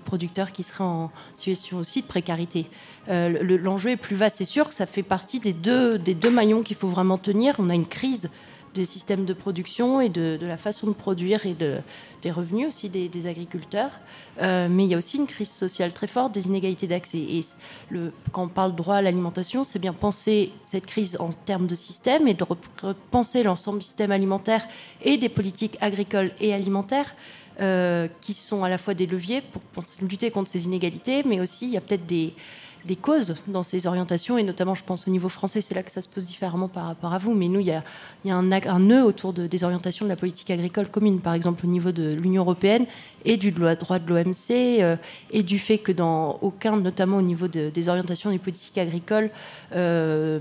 producteurs 0.00 0.52
qui 0.52 0.62
seraient 0.62 0.84
en 0.84 1.10
situation 1.36 1.78
aussi 1.78 2.02
de 2.02 2.06
précarité. 2.06 2.66
L'enjeu 3.08 3.90
est 3.90 3.96
plus 3.96 4.16
vaste, 4.16 4.36
c'est 4.36 4.44
sûr 4.44 4.68
que 4.68 4.74
ça 4.74 4.86
fait 4.86 5.02
partie 5.02 5.40
des 5.40 5.52
deux, 5.52 5.98
des 5.98 6.14
deux 6.14 6.30
maillons 6.30 6.62
qu'il 6.62 6.76
faut 6.76 6.88
vraiment 6.88 7.18
tenir. 7.18 7.54
On 7.58 7.68
a 7.68 7.74
une 7.74 7.86
crise 7.86 8.30
des 8.74 8.84
systèmes 8.84 9.24
de 9.24 9.32
production 9.32 10.00
et 10.00 10.08
de, 10.08 10.38
la 10.40 10.56
façon 10.56 10.86
de 10.86 10.92
produire 10.92 11.46
et 11.46 11.54
de, 11.54 11.78
des 12.22 12.30
revenus 12.30 12.68
aussi 12.68 12.88
des, 12.88 13.26
agriculteurs. 13.26 13.90
Euh, 14.40 14.68
mais 14.70 14.84
il 14.84 14.90
y 14.90 14.94
a 14.94 14.98
aussi 14.98 15.18
une 15.18 15.26
crise 15.26 15.50
sociale 15.50 15.92
très 15.92 16.06
forte 16.06 16.32
des 16.32 16.46
inégalités 16.46 16.86
d'accès. 16.86 17.18
Et 17.18 17.44
quand 18.32 18.44
on 18.44 18.48
parle 18.48 18.74
droit 18.74 18.96
à 18.96 19.02
l'alimentation, 19.02 19.64
c'est 19.64 19.78
bien 19.78 19.92
penser 19.92 20.52
cette 20.64 20.86
crise 20.86 21.16
en 21.20 21.30
termes 21.30 21.66
de 21.66 21.74
système 21.74 22.26
et 22.28 22.34
de 22.34 22.44
repenser 22.44 23.42
l'ensemble 23.42 23.80
du 23.80 23.84
système 23.84 24.10
alimentaire 24.10 24.66
et 25.02 25.18
des 25.18 25.28
politiques 25.28 25.76
agricoles 25.80 26.32
et 26.40 26.52
alimentaires. 26.52 27.14
Euh, 27.60 28.08
qui 28.22 28.32
sont 28.32 28.64
à 28.64 28.70
la 28.70 28.78
fois 28.78 28.94
des 28.94 29.06
leviers 29.06 29.42
pour 29.42 29.84
lutter 30.00 30.30
contre 30.30 30.50
ces 30.50 30.64
inégalités, 30.64 31.22
mais 31.22 31.38
aussi 31.38 31.66
il 31.66 31.72
y 31.72 31.76
a 31.76 31.82
peut-être 31.82 32.06
des, 32.06 32.32
des 32.84 32.96
causes 32.96 33.36
dans 33.46 33.62
ces 33.62 33.86
orientations, 33.86 34.38
et 34.38 34.42
notamment, 34.42 34.74
je 34.74 34.84
pense, 34.84 35.06
au 35.06 35.10
niveau 35.10 35.28
français, 35.28 35.60
c'est 35.60 35.74
là 35.74 35.82
que 35.82 35.90
ça 35.90 36.02
se 36.02 36.08
pose 36.08 36.26
différemment 36.26 36.68
par 36.68 36.86
rapport 36.86 37.12
à 37.12 37.18
vous. 37.18 37.34
Mais 37.34 37.48
nous, 37.48 37.60
il 37.60 37.66
y 37.66 37.72
a, 37.72 37.82
un, 38.26 38.52
un, 38.52 38.78
nœud 38.80 39.04
autour 39.04 39.32
de, 39.32 39.46
des 39.46 39.64
orientations 39.64 40.04
de 40.04 40.10
la 40.10 40.16
politique 40.16 40.50
agricole 40.50 40.88
commune, 40.88 41.20
par 41.20 41.34
exemple, 41.34 41.64
au 41.64 41.68
niveau 41.68 41.92
de 41.92 42.14
l'Union 42.14 42.42
européenne 42.42 42.86
et 43.24 43.36
du 43.36 43.52
droit 43.52 43.98
de 43.98 44.08
l'OMC, 44.08 44.50
euh, 44.50 44.96
et 45.30 45.42
du 45.42 45.58
fait 45.58 45.78
que 45.78 45.92
dans 45.92 46.38
aucun, 46.42 46.76
notamment 46.76 47.18
au 47.18 47.22
niveau 47.22 47.48
des 47.48 47.88
orientations 47.88 48.30
des 48.30 48.38
politiques 48.38 48.78
agricoles, 48.78 49.30
euh, 49.74 50.40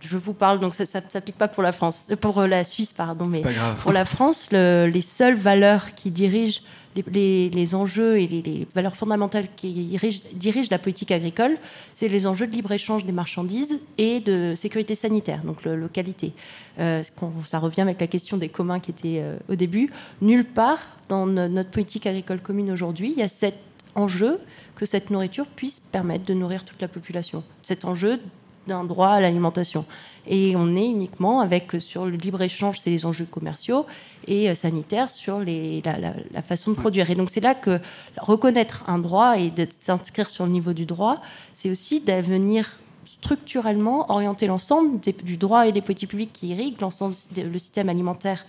je 0.00 0.16
vous 0.16 0.32
parle, 0.32 0.60
donc 0.60 0.74
ça 0.74 0.84
ne 0.84 1.10
s'applique 1.10 1.36
pas 1.36 1.48
pour 1.48 1.62
la 1.62 1.72
France, 1.72 2.06
pour 2.20 2.42
la 2.42 2.64
Suisse, 2.64 2.92
pardon, 2.92 3.26
mais 3.26 3.42
pour 3.82 3.92
la 3.92 4.04
France, 4.04 4.48
les 4.52 5.00
seules 5.00 5.36
valeurs 5.36 5.94
qui 5.94 6.10
dirigent 6.10 6.60
les, 6.96 7.74
enjeux 7.74 8.18
et 8.18 8.26
les, 8.26 8.66
valeurs 8.74 8.96
fondamentales 8.96 9.48
qui 9.56 9.98
dirigent, 10.32 10.68
la 10.70 10.78
politique 10.78 11.10
agricole, 11.10 11.56
c'est 11.94 12.08
les 12.08 12.26
enjeux 12.26 12.46
de 12.46 12.52
libre-échange 12.52 13.04
des 13.04 13.12
marchandises 13.12 13.78
et 13.98 14.20
de 14.20 14.54
sécurité 14.56 14.94
sanitaire, 14.94 15.42
donc 15.44 15.64
le, 15.64 15.76
localité. 15.76 16.32
Euh, 16.78 17.02
ça 17.46 17.58
revient 17.58 17.82
avec 17.82 18.00
la 18.00 18.06
question 18.06 18.36
des 18.36 18.48
communs 18.48 18.80
qui 18.80 18.90
était 18.90 19.20
euh, 19.20 19.36
au 19.48 19.54
début. 19.54 19.90
Nulle 20.20 20.44
part 20.44 20.80
dans 21.08 21.26
notre 21.26 21.70
politique 21.70 22.06
agricole 22.06 22.40
commune 22.40 22.70
aujourd'hui, 22.70 23.12
il 23.12 23.18
y 23.18 23.22
a 23.22 23.28
cet 23.28 23.56
enjeu 23.94 24.40
que 24.76 24.86
cette 24.86 25.10
nourriture 25.10 25.46
puisse 25.46 25.80
permettre 25.80 26.24
de 26.24 26.34
nourrir 26.34 26.64
toute 26.64 26.80
la 26.80 26.88
population. 26.88 27.42
Cet 27.62 27.84
enjeu 27.84 28.20
d'un 28.66 28.84
droit 28.84 29.08
à 29.08 29.20
l'alimentation. 29.20 29.84
Et 30.28 30.54
on 30.56 30.76
est 30.76 30.86
uniquement 30.86 31.40
avec, 31.40 31.72
sur 31.80 32.04
le 32.04 32.16
libre-échange, 32.16 32.78
c'est 32.78 32.90
les 32.90 33.06
enjeux 33.06 33.24
commerciaux, 33.24 33.86
et 34.26 34.50
euh, 34.50 34.54
sanitaires 34.54 35.10
sur 35.10 35.40
les, 35.40 35.82
la, 35.82 36.42
façon 36.42 36.70
de 36.70 36.76
produire. 36.76 37.10
Et 37.10 37.14
donc 37.14 37.30
c'est 37.30 37.40
là 37.40 37.54
que 37.54 37.80
reconnaître 38.18 38.84
un 38.86 38.98
droit 38.98 39.38
et 39.38 39.50
de 39.50 39.66
s'inscrire 39.80 40.28
sur 40.28 40.44
le 40.44 40.52
niveau 40.52 40.74
du 40.74 40.84
droit, 40.84 41.22
c'est 41.54 41.70
aussi 41.70 42.00
d'avenir 42.00 42.78
structurellement 43.06 44.12
orienter 44.12 44.46
l'ensemble 44.46 45.00
du 45.00 45.38
droit 45.38 45.66
et 45.66 45.72
des 45.72 45.80
politiques 45.80 46.10
publiques 46.10 46.34
qui 46.34 46.48
irriguent 46.48 46.80
l'ensemble 46.80 47.14
le 47.36 47.58
système 47.58 47.88
alimentaire 47.88 48.44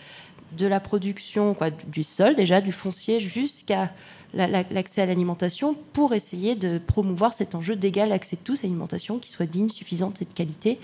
de 0.58 0.68
la 0.68 0.80
production 0.80 1.54
quoi, 1.54 1.70
du 1.70 2.04
sol 2.04 2.36
déjà, 2.36 2.62
du 2.62 2.72
foncier, 2.72 3.20
jusqu'à 3.20 3.92
l'accès 4.34 5.02
à 5.02 5.06
l'alimentation 5.06 5.76
pour 5.94 6.14
essayer 6.14 6.56
de 6.56 6.78
promouvoir 6.78 7.34
cet 7.34 7.56
enjeu 7.56 7.76
d'égal 7.76 8.12
accès 8.12 8.36
de 8.36 8.42
tous 8.42 8.60
à 8.60 8.64
l'alimentation 8.64 9.18
qui 9.18 9.32
soit 9.32 9.48
digne, 9.48 9.70
suffisante 9.70 10.22
et 10.22 10.26
de 10.26 10.34
qualité 10.34 10.80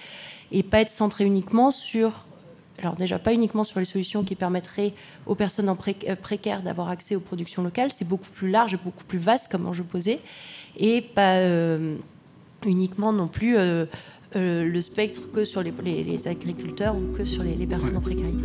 et 0.52 0.64
pas 0.64 0.82
être 0.82 0.90
centré 0.90 1.26
uniquement 1.26 1.72
sur 1.72 2.26
alors 2.80 2.96
déjà 2.96 3.20
pas 3.20 3.34
uniquement 3.34 3.64
sur 3.64 3.80
les 3.80 3.86
solutions 3.86 4.24
qui 4.24 4.36
permettraient 4.36 4.94
aux 5.26 5.36
personnes 5.36 5.70
en 5.70 5.78
euh, 5.78 6.16
précaires 6.16 6.62
d'avoir 6.62 6.90
accès 6.90 7.16
aux 7.16 7.20
productions 7.20 7.64
locales, 7.64 7.92
c'est 7.94 8.08
beaucoup 8.08 8.30
plus 8.30 8.50
large 8.50 8.74
et 8.74 8.78
beaucoup 8.78 9.06
plus 9.06 9.20
vaste 9.20 9.52
comme 9.52 9.66
enjeu 9.66 9.84
posé, 9.84 10.20
et 10.78 11.02
pas 11.02 11.38
euh, 11.38 11.96
uniquement 12.66 13.14
non 13.14 13.28
plus 13.28 13.56
euh, 13.58 13.86
le 14.34 14.82
spectre 14.82 15.22
que 15.32 15.46
sur 15.46 15.64
les, 15.64 16.28
agriculteurs 16.28 16.96
ou 16.96 17.16
que 17.16 17.24
sur 17.24 17.44
les, 17.44 17.66
personnes 17.66 17.98
en 17.98 18.02
précarité. 18.02 18.44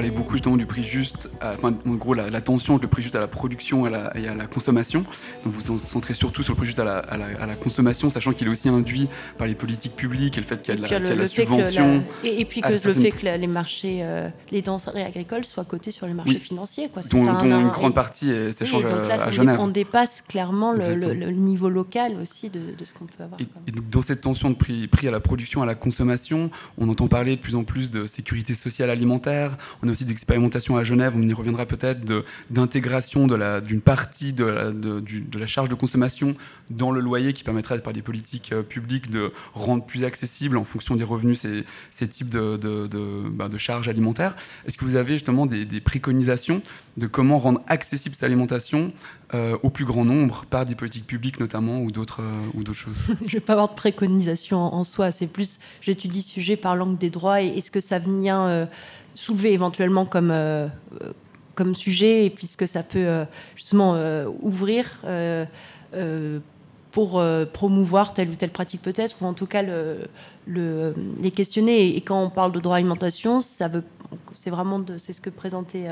Parlait 0.00 0.16
beaucoup 0.16 0.32
justement 0.32 0.56
du 0.56 0.64
prix 0.64 0.82
juste, 0.82 1.30
enfin, 1.42 1.74
en 1.86 1.94
gros, 1.94 2.14
la, 2.14 2.40
tension 2.40 2.74
entre 2.74 2.84
le 2.84 2.88
prix 2.88 3.02
juste 3.02 3.16
à 3.16 3.20
la 3.20 3.28
production 3.28 3.86
et 3.86 3.94
à 3.94 4.34
la, 4.34 4.46
consommation. 4.46 5.00
Donc 5.44 5.52
vous 5.52 5.60
vous 5.60 5.78
centrez 5.78 6.14
surtout 6.14 6.42
sur 6.42 6.54
le 6.54 6.56
prix 6.56 6.66
juste 6.66 6.78
à 6.78 6.84
la, 6.84 7.56
consommation, 7.56 8.08
sachant 8.08 8.32
qu'il 8.32 8.46
est 8.46 8.50
aussi 8.50 8.70
induit 8.70 9.08
par 9.36 9.46
les 9.46 9.54
politiques 9.54 9.94
publiques 9.94 10.38
et 10.38 10.40
le 10.40 10.46
fait 10.46 10.62
qu'il 10.62 10.74
y 10.74 10.94
a, 10.94 10.98
de 10.98 11.12
la, 11.12 11.26
subvention. 11.26 12.02
Et, 12.24 12.46
puis 12.46 12.62
que 12.62 12.68
le 12.68 12.94
fait 12.94 13.10
que 13.10 13.26
les 13.26 13.46
marchés, 13.46 13.98
euh, 14.02 14.28
les 14.50 14.62
denrées 14.62 15.04
agricoles 15.04 15.44
soient 15.44 15.64
cotés 15.64 15.90
sur 15.90 16.06
les 16.06 16.14
marchés 16.14 16.38
financiers. 16.38 16.88
Quoi. 16.88 17.02
Dont, 17.10 17.44
une 17.44 17.68
grande 17.68 17.94
partie 17.94 18.32
s'échange 18.52 18.84
à, 18.86 19.30
Genève. 19.30 19.58
On 19.60 19.68
dépasse 19.68 20.22
clairement 20.26 20.72
le, 20.72 21.30
niveau 21.30 21.68
local 21.68 22.16
aussi 22.20 22.48
de, 22.48 22.60
ce 22.82 22.94
qu'on 22.94 23.04
peut 23.04 23.22
avoir. 23.22 23.38
Et, 23.66 23.72
donc 23.72 23.88
dans 23.90 24.02
cette 24.02 24.22
tension 24.22 24.48
de 24.48 24.54
prix, 24.54 24.88
prix 24.88 25.08
à 25.08 25.10
la 25.10 25.20
production, 25.20 25.62
à 25.62 25.66
la 25.66 25.74
consommation, 25.74 26.50
on 26.78 26.88
entend 26.88 27.06
parler 27.06 27.36
de 27.36 27.40
plus 27.40 27.54
en 27.54 27.64
plus 27.64 27.90
de 27.90 28.06
sécurité 28.06 28.54
sociale 28.54 28.88
alimentaire 28.88 29.10
on 29.82 29.88
a 29.88 29.92
aussi 29.92 29.99
des 30.04 30.12
expérimentations 30.12 30.76
à 30.76 30.84
Genève, 30.84 31.14
on 31.16 31.22
y 31.22 31.32
reviendra 31.32 31.66
peut-être, 31.66 32.00
d'intégration 32.50 33.26
d'une 33.26 33.80
partie 33.80 34.32
de 34.32 34.44
la, 34.44 35.46
charge 35.46 35.68
de 35.68 35.74
consommation 35.74 36.34
dans 36.70 36.90
le 36.90 37.00
loyer 37.00 37.32
qui 37.32 37.42
permettrait 37.42 37.80
par 37.80 37.92
des 37.92 38.02
politiques 38.02 38.52
euh, 38.52 38.62
publiques 38.62 39.10
de 39.10 39.32
rendre 39.54 39.84
plus 39.84 40.04
accessible 40.04 40.56
en 40.56 40.64
fonction 40.64 40.96
des 40.96 41.04
revenus 41.04 41.44
ces, 41.90 42.08
types 42.08 42.28
de, 42.28 43.28
bah, 43.30 43.48
charges 43.56 43.88
alimentaires. 43.88 44.36
Est-ce 44.66 44.78
que 44.78 44.84
vous 44.84 44.96
avez 44.96 45.14
justement 45.14 45.46
des, 45.46 45.80
préconisations 45.80 46.62
de 46.96 47.06
comment 47.06 47.38
rendre 47.38 47.62
accessible 47.66 48.14
cette 48.14 48.24
alimentation 48.24 48.92
euh, 49.32 49.56
au 49.62 49.70
plus 49.70 49.84
grand 49.84 50.04
nombre 50.04 50.44
par 50.50 50.64
des 50.64 50.74
politiques 50.74 51.06
publiques 51.06 51.40
notamment 51.40 51.80
ou 51.80 51.90
d'autres 51.90 52.22
euh, 52.22 52.72
choses? 52.72 52.96
Je 53.20 53.24
ne 53.24 53.30
vais 53.30 53.40
pas 53.40 53.54
avoir 53.54 53.70
de 53.70 53.74
préconisation 53.74 54.58
en, 54.58 54.84
soi, 54.84 55.10
c'est 55.10 55.26
plus 55.26 55.58
j'étudie 55.80 56.22
sujet 56.22 56.56
par 56.56 56.76
l'angle 56.76 56.98
des 56.98 57.10
droits 57.10 57.42
et 57.42 57.48
est-ce 57.48 57.70
que 57.70 57.80
ça 57.80 57.98
vient 57.98 58.68
soulever 59.20 59.52
éventuellement 59.52 60.06
comme, 60.06 60.30
euh, 60.32 60.66
comme 61.54 61.74
sujet, 61.74 62.26
et 62.26 62.30
puisque 62.30 62.66
ça 62.66 62.82
peut 62.82 62.98
euh, 62.98 63.24
justement 63.54 63.94
euh, 63.94 64.26
ouvrir 64.40 64.98
pour 66.92 67.22
promouvoir 67.52 68.14
telle 68.14 68.30
ou 68.30 68.34
telle 68.34 68.50
pratique 68.50 68.82
peut-être, 68.82 69.16
ou 69.20 69.26
en 69.26 69.34
tout 69.34 69.46
cas 69.46 69.62
le, 69.62 70.94
les 71.20 71.30
questionner. 71.30 71.96
Et, 71.96 72.00
quand 72.00 72.20
on 72.20 72.30
parle 72.30 72.52
de 72.52 72.58
droit 72.58 72.76
à 72.76 72.78
l'alimentation, 72.78 73.40
ça 73.40 73.68
veut, 73.68 73.84
c'est 74.36 74.50
vraiment 74.50 74.80
c'est 74.98 75.12
ce 75.12 75.20
que 75.20 75.30
présentait 75.30 75.86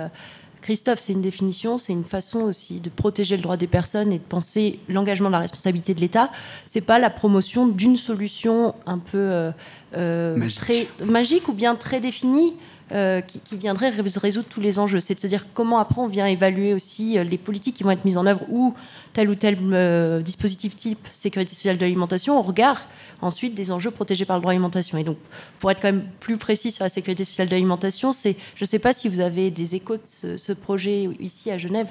Christophe, 0.61 0.99
c'est 1.03 1.13
une 1.13 1.23
définition, 1.23 1.79
c'est 1.79 1.93
une 1.93 2.03
façon 2.03 2.41
aussi 2.41 2.81
de 2.81 2.91
protéger 2.91 3.37
le 3.37 3.43
droit 3.43 3.57
des 3.57 3.69
personnes 3.69 4.13
et 4.13 4.19
de 4.19 4.25
penser 4.25 4.81
l'engagement 4.89 5.29
de 5.29 5.35
la 5.35 5.39
responsabilité 5.39 5.95
de 5.95 6.01
l'État. 6.01 6.33
C'est 6.69 6.81
pas 6.81 6.99
la 6.99 7.11
promotion 7.11 7.69
d'une 7.69 7.97
solution 7.97 8.75
un 8.87 8.99
peu 8.99 9.53
magique. 9.95 10.59
très 10.59 10.89
magique 11.05 11.49
ou 11.49 11.53
bien 11.53 11.77
très 11.77 12.01
définie 12.01 12.55
qui, 12.91 13.41
qui, 13.41 13.57
viendrait 13.57 13.91
résoudre 13.91 14.47
tous 14.49 14.61
les 14.61 14.79
enjeux. 14.79 15.01
C'est 15.01 15.15
de 15.15 15.21
se 15.21 15.27
dire 15.27 15.47
comment 15.55 15.79
après 15.79 16.01
on 16.01 16.07
vient 16.07 16.27
évaluer 16.27 16.75
aussi 16.75 17.19
les 17.23 17.39
politiques 17.39 17.77
qui 17.77 17.83
vont 17.83 17.91
être 17.91 18.05
mises 18.05 18.17
en 18.17 18.27
œuvre 18.27 18.43
ou 18.49 18.75
tel 19.13 19.29
ou 19.29 19.35
tel 19.35 20.23
dispositif 20.23 20.77
type 20.77 21.07
sécurité 21.13 21.55
sociale 21.55 21.77
de 21.77 21.83
l'alimentation 21.83 22.39
au 22.39 22.43
regard 22.43 22.87
ensuite 23.21 23.55
des 23.55 23.73
enjeux 23.73 23.91
protégés 23.91 24.25
par 24.25 24.37
le 24.37 24.43
droit 24.43 24.53
à 24.53 24.55
l'alimentation. 24.55 24.99
Et 24.99 25.05
donc, 25.05 25.17
pour 25.59 25.71
être 25.71 25.81
quand 25.81 25.89
même 25.89 26.05
plus 26.21 26.37
précis 26.37 26.73
sur 26.73 26.85
la 26.85 26.89
sécurité 26.89 27.25
sociale 27.25 27.49
de 27.49 27.53
l'alimentation, 27.53 28.13
c'est, 28.13 28.37
je 28.55 28.65
ne 28.65 28.67
sais 28.67 28.79
pas 28.79 28.93
si 28.93 29.09
vous 29.09 29.21
avez 29.21 29.51
des 29.51 29.75
échos 29.75 29.97
de 29.97 30.37
ce, 30.37 30.53
projet 30.53 31.09
ici 31.21 31.51
à 31.51 31.59
Genève. 31.59 31.89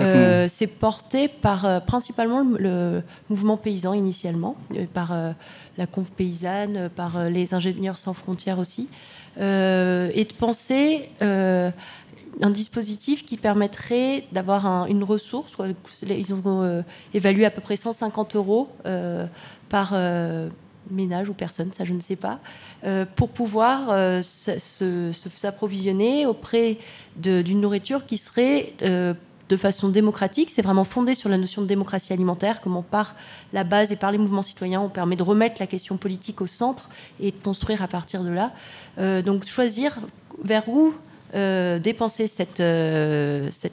Euh, 0.00 0.46
c'est 0.48 0.66
porté 0.66 1.28
par 1.28 1.64
euh, 1.64 1.80
principalement 1.80 2.44
le, 2.58 3.02
mouvement 3.28 3.56
paysan 3.56 3.94
initialement, 3.94 4.56
euh, 4.74 4.84
par 4.92 5.12
la 5.78 5.86
conf 5.86 6.10
paysanne, 6.10 6.88
par 6.88 7.24
les 7.24 7.54
ingénieurs 7.54 7.98
sans 7.98 8.14
frontières 8.14 8.58
aussi, 8.58 8.88
et 9.38 9.40
de 9.40 10.32
penser 10.38 11.10
un 11.20 12.50
dispositif 12.50 13.24
qui 13.24 13.36
permettrait 13.36 14.24
d'avoir 14.32 14.86
une 14.86 15.04
ressource. 15.04 15.54
Ils 16.02 16.34
ont 16.34 16.84
évalué 17.12 17.44
à 17.44 17.50
peu 17.50 17.60
près 17.60 17.76
150 17.76 18.36
euros 18.36 18.68
par 19.68 19.90
euh, 19.92 20.48
ménage 20.90 21.28
ou 21.28 21.34
personne, 21.34 21.72
ça 21.72 21.84
je 21.84 21.92
ne 21.92 22.00
sais 22.00 22.16
pas, 22.16 22.38
euh, 22.84 23.04
pour 23.16 23.30
pouvoir 23.30 23.90
euh, 23.90 24.22
s'approvisionner 24.22 26.26
auprès 26.26 26.78
d'une 27.16 27.60
nourriture 27.60 28.06
qui 28.06 28.18
serait 28.18 28.72
de 29.48 29.56
façon 29.56 29.88
démocratique. 29.88 30.50
C'est 30.50 30.62
vraiment 30.62 30.84
fondé 30.84 31.14
sur 31.14 31.28
la 31.28 31.38
notion 31.38 31.62
de 31.62 31.66
démocratie 31.66 32.12
alimentaire, 32.12 32.60
comment 32.60 32.82
par 32.82 33.14
la 33.52 33.64
base 33.64 33.92
et 33.92 33.96
par 33.96 34.12
les 34.12 34.18
mouvements 34.18 34.42
citoyens, 34.42 34.80
on 34.80 34.88
permet 34.88 35.16
de 35.16 35.22
remettre 35.22 35.56
la 35.60 35.66
question 35.66 35.96
politique 35.96 36.40
au 36.40 36.46
centre 36.46 36.88
et 37.20 37.30
de 37.30 37.36
construire 37.36 37.82
à 37.82 37.88
partir 37.88 38.22
de 38.22 38.30
là. 38.30 38.52
donc 39.22 39.46
choisir 39.46 40.00
vers 40.42 40.68
où 40.68 40.94
dépenser 41.32 42.26
cette, 42.28 42.62
cette 43.52 43.72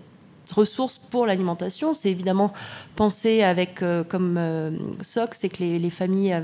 ressources 0.54 0.98
pour 0.98 1.26
l'alimentation. 1.26 1.94
C'est 1.94 2.10
évidemment 2.10 2.54
penser 2.96 3.44
avec 3.44 3.82
euh, 3.82 4.04
comme 4.04 4.38
euh, 4.38 4.72
socle, 5.02 5.38
c'est 5.40 5.50
que 5.50 5.64
les, 5.64 5.90
familles 5.90 6.36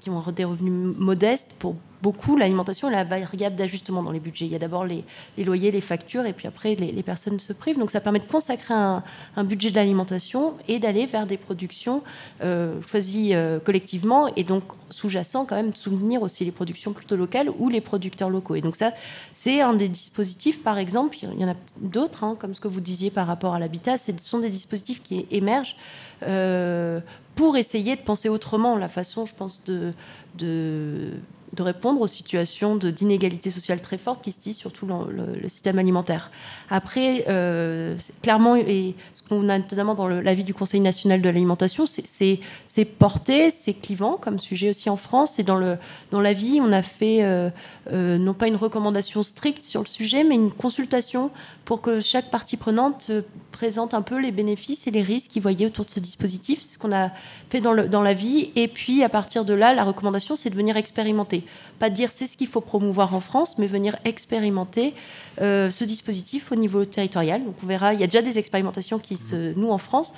qui 0.00 0.10
ont 0.10 0.22
des 0.30 0.44
revenus 0.44 0.94
modestes, 0.96 1.48
pour 1.58 1.76
beaucoup, 2.02 2.36
l'alimentation 2.36 2.88
est 2.88 2.92
la 2.92 3.04
variable 3.04 3.54
d'ajustement 3.56 4.02
dans 4.02 4.10
les 4.10 4.20
budgets. 4.20 4.44
Il 4.44 4.52
y 4.52 4.56
a 4.56 4.58
d'abord 4.58 4.84
les, 4.84 5.04
loyers, 5.38 5.70
les 5.70 5.80
factures, 5.80 6.26
et 6.26 6.32
puis 6.32 6.48
après, 6.48 6.74
les, 6.74 7.02
personnes 7.02 7.38
se 7.38 7.52
privent. 7.52 7.78
Donc 7.78 7.90
ça 7.90 8.00
permet 8.00 8.18
de 8.18 8.26
consacrer 8.26 8.74
un, 8.74 9.02
budget 9.44 9.70
de 9.70 9.76
l'alimentation 9.76 10.54
et 10.68 10.78
d'aller 10.78 11.06
vers 11.06 11.26
des 11.26 11.36
productions 11.36 12.02
euh, 12.42 12.80
choisies 12.90 13.34
euh, 13.34 13.60
collectivement, 13.60 14.28
et 14.34 14.44
donc 14.44 14.64
sous-jacent 14.90 15.44
quand 15.44 15.56
même 15.56 15.70
de 15.70 15.76
soutenir 15.76 16.22
aussi 16.22 16.44
les 16.44 16.50
productions 16.50 16.92
plutôt 16.92 17.16
locales 17.16 17.50
ou 17.58 17.68
les 17.68 17.80
producteurs 17.80 18.30
locaux. 18.30 18.56
Et 18.56 18.60
donc 18.60 18.76
ça, 18.76 18.92
c'est 19.32 19.60
un 19.60 19.74
des 19.74 19.88
dispositifs, 19.88 20.62
par 20.62 20.78
exemple, 20.78 21.16
il 21.22 21.40
y 21.40 21.44
en 21.44 21.50
a 21.50 21.56
d'autres, 21.78 22.24
hein, 22.24 22.36
comme 22.38 22.54
ce 22.54 22.60
que 22.60 22.68
vous 22.68 22.80
disiez 22.80 23.10
par 23.10 23.26
rapport 23.26 23.54
à 23.54 23.58
l'habitat, 23.58 23.96
ce 23.96 24.12
sont 24.24 24.40
des 24.40 24.50
dispositifs 24.50 25.02
qui 25.02 25.26
émergent. 25.30 25.76
Euh, 26.24 27.00
pour 27.34 27.56
essayer 27.56 27.96
de 27.96 28.00
penser 28.02 28.28
autrement 28.28 28.76
la 28.76 28.88
façon, 28.88 29.24
je 29.24 29.34
pense, 29.34 29.62
de, 29.64 29.92
de 30.36 31.12
de 31.52 31.62
répondre 31.62 32.00
aux 32.00 32.06
situations 32.06 32.76
d'inégalité 32.76 33.50
sociale 33.50 33.80
très 33.82 33.98
fortes 33.98 34.22
qui 34.22 34.32
se 34.32 34.40
disent 34.40 34.56
surtout 34.56 34.86
dans 34.86 35.04
le, 35.04 35.48
système 35.48 35.78
alimentaire. 35.78 36.30
Après, 36.70 37.24
euh, 37.28 37.96
clairement, 38.22 38.56
et 38.56 38.94
ce 39.12 39.22
qu'on 39.22 39.48
a 39.48 39.58
notamment 39.58 39.94
dans 39.94 40.08
l'avis 40.08 40.44
du 40.44 40.54
Conseil 40.54 40.80
national 40.80 41.20
de 41.20 41.28
l'alimentation, 41.28 41.84
c'est 41.86 42.84
porté, 42.84 43.50
c'est 43.50 43.74
clivant 43.74 44.16
comme 44.16 44.38
sujet 44.38 44.70
aussi 44.70 44.88
en 44.88 44.96
France. 44.96 45.38
Et 45.38 45.42
dans 45.42 45.58
l'avis, 45.58 46.58
dans 46.58 46.66
on 46.66 46.72
a 46.72 46.82
fait 46.82 47.22
euh, 47.22 47.50
euh, 47.92 48.16
non 48.16 48.32
pas 48.32 48.48
une 48.48 48.56
recommandation 48.56 49.22
stricte 49.22 49.64
sur 49.64 49.80
le 49.80 49.86
sujet, 49.86 50.24
mais 50.24 50.36
une 50.36 50.52
consultation 50.52 51.30
pour 51.64 51.82
que 51.82 52.00
chaque 52.00 52.30
partie 52.30 52.56
prenante 52.56 53.10
présente 53.52 53.94
un 53.94 54.02
peu 54.02 54.18
les 54.18 54.32
bénéfices 54.32 54.86
et 54.86 54.90
les 54.90 55.02
risques 55.02 55.32
qu'ils 55.32 55.42
voyaient 55.42 55.66
autour 55.66 55.84
de 55.84 55.90
ce 55.90 56.00
dispositif. 56.00 56.60
C'est 56.62 56.74
ce 56.74 56.78
qu'on 56.78 56.92
a 56.92 57.10
fait 57.52 57.60
dans, 57.60 57.74
le, 57.74 57.86
dans 57.86 58.00
la 58.02 58.14
vie. 58.14 58.50
Et 58.56 58.66
puis, 58.66 59.02
à 59.02 59.10
partir 59.10 59.44
de 59.44 59.52
là, 59.52 59.74
la 59.74 59.84
recommandation, 59.84 60.36
c'est 60.36 60.48
de 60.48 60.54
venir 60.54 60.78
expérimenter. 60.78 61.44
Pas 61.78 61.90
dire 61.90 62.10
c'est 62.10 62.26
ce 62.26 62.38
qu'il 62.38 62.48
faut 62.48 62.62
promouvoir 62.62 63.14
en 63.14 63.20
France, 63.20 63.58
mais 63.58 63.66
venir 63.66 63.96
expérimenter 64.06 64.94
euh, 65.40 65.70
ce 65.70 65.84
dispositif 65.84 66.50
au 66.50 66.56
niveau 66.56 66.86
territorial. 66.86 67.44
Donc, 67.44 67.54
on 67.62 67.66
verra, 67.66 67.92
il 67.92 68.00
y 68.00 68.04
a 68.04 68.06
déjà 68.06 68.22
des 68.22 68.38
expérimentations 68.38 68.98
qui 68.98 69.18
se 69.18 69.54
nouent 69.54 69.70
en 69.70 69.78
France. 69.78 70.14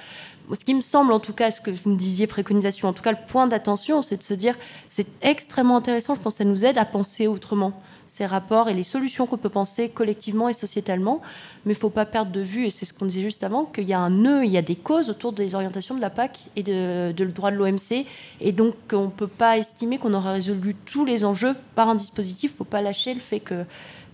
Ce 0.53 0.65
qui 0.65 0.75
me 0.75 0.81
semble, 0.81 1.13
en 1.13 1.21
tout 1.21 1.33
cas, 1.33 1.51
ce 1.51 1.61
que 1.61 1.73
vous 1.73 1.91
me 1.91 1.97
disiez, 1.97 2.29
préconisation, 2.29 2.89
en 2.89 2.93
tout 2.93 3.03
cas, 3.03 3.11
le 3.11 3.27
point 3.27 3.49
d'attention, 3.49 4.01
c'est 4.03 4.19
de 4.19 4.23
se 4.23 4.35
dire, 4.35 4.55
c'est 4.89 5.09
extrêmement 5.21 5.79
intéressant, 5.79 6.15
je 6.15 6.21
pense 6.21 6.35
que 6.35 6.39
ça 6.39 6.45
nous 6.45 6.65
aide 6.65 6.79
à 6.79 6.85
penser 6.85 7.27
autrement 7.27 7.73
ces 8.15 8.27
rapports 8.27 8.69
et 8.69 8.75
les 8.75 8.85
solutions 8.85 9.27
qu'on 9.27 9.39
peut 9.39 9.49
penser 9.49 9.89
collectivement 9.89 10.49
et 10.49 10.53
sociétalement. 10.53 11.21
Mais 11.65 11.73
il 11.73 11.77
ne 11.77 11.81
faut 11.81 11.91
pas 11.91 12.07
perdre 12.07 12.31
de 12.31 12.43
vue, 12.43 12.67
et 12.67 12.71
c'est 12.71 12.85
ce 12.85 12.95
qu'on 12.95 13.07
disait 13.07 13.23
juste 13.23 13.43
avant, 13.43 13.65
qu'il 13.65 13.89
y 13.89 13.93
a 13.93 13.99
un 13.99 14.11
nœud, 14.11 14.45
il 14.45 14.53
y 14.53 14.57
a 14.57 14.63
des 14.63 14.77
causes 14.77 15.11
autour 15.11 15.33
des 15.33 15.57
orientations 15.57 15.97
de 15.97 16.01
la 16.01 16.11
PAC 16.11 16.39
et 16.55 16.63
de, 16.63 17.13
le 17.19 17.33
droit 17.33 17.51
de 17.51 17.57
l'OMC. 17.57 18.07
Et 18.41 18.53
donc, 18.53 18.77
on 18.93 19.07
ne 19.07 19.11
peut 19.11 19.27
pas 19.27 19.59
estimer 19.59 19.99
qu'on 19.99 20.15
aura 20.15 20.31
résolu 20.31 20.77
tous 20.87 21.05
les 21.05 21.25
enjeux 21.25 21.57
par 21.75 21.89
un 21.89 21.97
dispositif. 21.97 22.53
Il 22.53 22.55
ne 22.55 22.59
faut 22.59 22.65
pas 22.65 22.83
lâcher 22.83 23.15
le 23.15 23.21
fait 23.21 23.43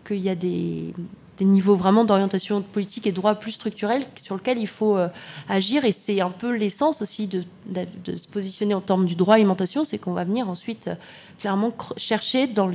qu'il 0.06 0.16
y 0.16 0.30
a 0.30 0.34
des, 0.34 0.94
des 1.40 1.46
niveaux 1.46 1.74
vraiment 1.74 2.04
d'orientation 2.04 2.60
politique 2.60 3.06
et 3.06 3.12
droit 3.12 3.34
plus 3.34 3.52
structurels 3.52 4.04
sur 4.22 4.36
lesquels 4.36 4.58
il 4.58 4.66
faut 4.66 4.96
euh, 4.96 5.08
agir. 5.48 5.84
Et 5.86 5.92
c'est 5.92 6.20
un 6.20 6.30
peu 6.30 6.54
l'essence 6.54 7.00
aussi 7.00 7.26
de, 7.26 7.44
se 8.06 8.28
positionner 8.28 8.74
en 8.74 8.82
termes 8.82 9.06
du 9.06 9.14
droit 9.14 9.34
à 9.34 9.38
l'alimentation, 9.38 9.82
c'est 9.82 9.98
qu'on 9.98 10.12
va 10.12 10.24
venir 10.24 10.48
ensuite 10.48 10.88
euh, 10.88 10.94
clairement 11.40 11.72
chercher 11.96 12.46
dans 12.46 12.70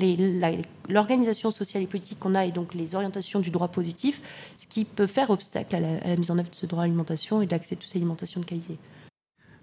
l'organisation 0.90 1.52
sociale 1.52 1.84
et 1.84 1.86
politique 1.86 2.20
qu'on 2.20 2.34
a 2.34 2.46
et 2.46 2.52
donc 2.52 2.74
les 2.74 2.96
orientations 2.96 3.40
du 3.40 3.52
droit 3.52 3.68
positif, 3.68 4.20
ce 4.58 4.66
qui 4.66 4.84
peut 4.84 5.06
faire 5.06 5.30
obstacle 5.30 5.76
à 5.76 5.80
la, 5.80 6.16
mise 6.16 6.32
en 6.32 6.40
œuvre 6.40 6.50
de 6.50 6.56
ce 6.56 6.66
droit 6.66 6.82
à 6.82 6.86
l'alimentation 6.88 7.44
et 7.44 7.46
d'accès 7.46 7.76
à 7.76 7.78
toute 7.78 7.96
alimentation 7.96 8.42
de 8.42 8.46
qualité. 8.46 8.78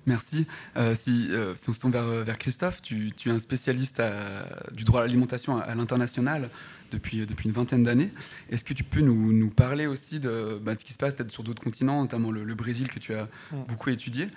Merci. 0.07 0.47
Euh, 0.77 0.95
si, 0.95 1.29
si, 1.57 1.71
on 1.71 1.73
se 1.73 1.79
tourne 1.79 1.93
vers, 1.93 2.05
vers 2.05 2.39
Christophe, 2.39 2.83
tu, 2.83 3.13
tu, 3.17 3.29
es 3.29 3.33
un 3.33 3.39
spécialiste 3.39 4.03
du 4.73 4.85
droit 4.85 5.01
à 5.01 5.05
l'alimentation 5.05 5.59
à 5.59 5.75
l'international 5.75 6.51
depuis, 6.91 7.27
depuis 7.27 7.49
une 7.49 7.55
vingtaine 7.55 7.83
d'années. 7.83 8.11
Est-ce 8.51 8.65
que 8.65 8.75
tu 8.75 8.85
peux 8.85 9.01
nous, 9.01 9.33
nous 9.33 9.49
parler 9.49 9.87
aussi 9.87 10.21
de, 10.21 10.61
bah, 10.63 10.77
ce 10.77 10.85
qui 10.85 10.93
se 10.93 10.99
passe 10.99 11.15
peut-être 11.15 11.31
sur 11.31 11.43
d'autres 11.43 11.63
continents, 11.63 12.03
notamment 12.03 12.31
le, 12.31 12.55
Brésil 12.55 12.89
que 12.89 12.99
tu 12.99 13.15
as 13.15 13.29
beaucoup 13.69 13.91
étudié 13.91 14.29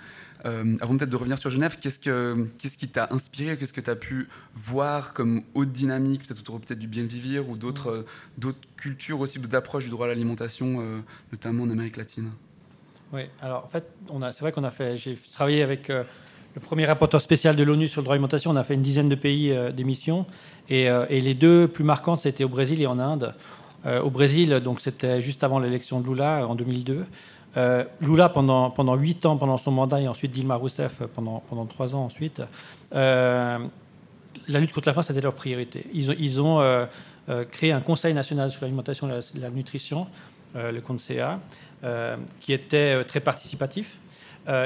euh, 0.44 0.76
avant 0.80 0.96
peut-être 0.96 1.10
de 1.10 1.16
revenir 1.16 1.38
sur 1.38 1.50
Genève, 1.50 1.78
qu'est-ce, 1.80 1.98
que, 1.98 2.46
qu'est-ce 2.58 2.76
qui 2.76 2.88
t'a 2.88 3.08
inspiré 3.10 3.56
Qu'est-ce 3.56 3.72
que 3.72 3.80
tu 3.80 3.90
as 3.90 3.96
pu 3.96 4.28
voir 4.54 5.12
comme 5.12 5.42
haute 5.54 5.72
dynamique, 5.72 6.26
peut-être 6.26 6.40
autour 6.40 6.60
peut-être 6.60 6.78
du 6.78 6.88
bien 6.88 7.04
vivre 7.04 7.48
ou 7.48 7.56
d'autres, 7.56 7.90
euh, 7.90 8.06
d'autres 8.38 8.60
cultures 8.76 9.20
aussi, 9.20 9.38
d'autres 9.38 9.56
approches 9.56 9.84
du 9.84 9.90
droit 9.90 10.06
à 10.06 10.08
l'alimentation, 10.08 10.80
euh, 10.80 11.00
notamment 11.32 11.64
en 11.64 11.70
Amérique 11.70 11.96
latine? 11.96 12.30
Oui, 13.12 13.22
alors 13.40 13.64
en 13.64 13.68
fait, 13.68 13.84
c'est 14.32 14.40
vrai 14.40 14.52
qu'on 14.52 14.64
a 14.64 14.70
fait, 14.70 14.96
j'ai 14.96 15.16
travaillé 15.32 15.62
avec 15.62 15.88
le 15.88 16.60
premier 16.60 16.86
rapporteur 16.86 17.20
spécial 17.20 17.54
de 17.54 17.62
l'ONU 17.62 17.88
sur 17.88 18.00
le 18.00 18.04
droit 18.04 18.14
à 18.14 18.16
l'alimentation. 18.16 18.50
On 18.50 18.56
a 18.56 18.64
fait 18.64 18.74
une 18.74 18.82
dizaine 18.82 19.08
de 19.08 19.14
pays 19.14 19.56
d'émissions. 19.72 20.26
Et, 20.68 20.88
euh, 20.88 21.06
et, 21.08 21.20
les 21.20 21.34
deux 21.34 21.68
plus 21.68 21.84
marquantes, 21.84 22.20
c'était 22.20 22.44
au 22.44 22.48
Brésil 22.48 22.80
et 22.80 22.86
en 22.86 22.98
Inde. 22.98 23.34
Euh, 23.84 24.00
au 24.00 24.10
Brésil, 24.10 24.50
donc 24.64 24.80
c'était 24.80 25.22
juste 25.22 25.44
avant 25.44 25.58
l'élection 25.58 26.00
de 26.00 26.08
Lula 26.08 26.46
en 26.46 26.54
2002. 26.54 27.06
Euh, 27.56 27.84
Lula, 28.00 28.28
pendant, 28.28 28.70
pendant 28.70 28.96
8 28.96 29.26
ans, 29.26 29.36
pendant 29.36 29.58
son 29.58 29.70
mandat, 29.70 30.00
et 30.00 30.08
ensuite 30.08 30.32
Dilma 30.32 30.56
Rousseff 30.56 31.02
pendant, 31.14 31.42
pendant 31.48 31.66
3 31.66 31.94
ans 31.94 32.04
ensuite, 32.04 32.42
la 32.92 34.60
lutte 34.60 34.72
contre 34.72 34.88
la 34.88 34.94
faim, 34.94 35.02
c'était 35.02 35.20
leur 35.20 35.34
priorité. 35.34 35.86
Ils 35.92 36.10
ont, 36.10 36.14
ils 36.18 36.40
ont 36.40 36.86
créé 37.50 37.72
un 37.72 37.80
Conseil 37.80 38.14
national 38.14 38.50
sur 38.50 38.62
l'alimentation 38.62 39.08
et 39.08 39.20
la, 39.38 39.50
nutrition, 39.50 40.06
le 40.54 40.80
CONSEA, 40.80 41.40
qui 42.40 42.52
était 42.52 43.04
très 43.04 43.20
participatif. 43.20 43.98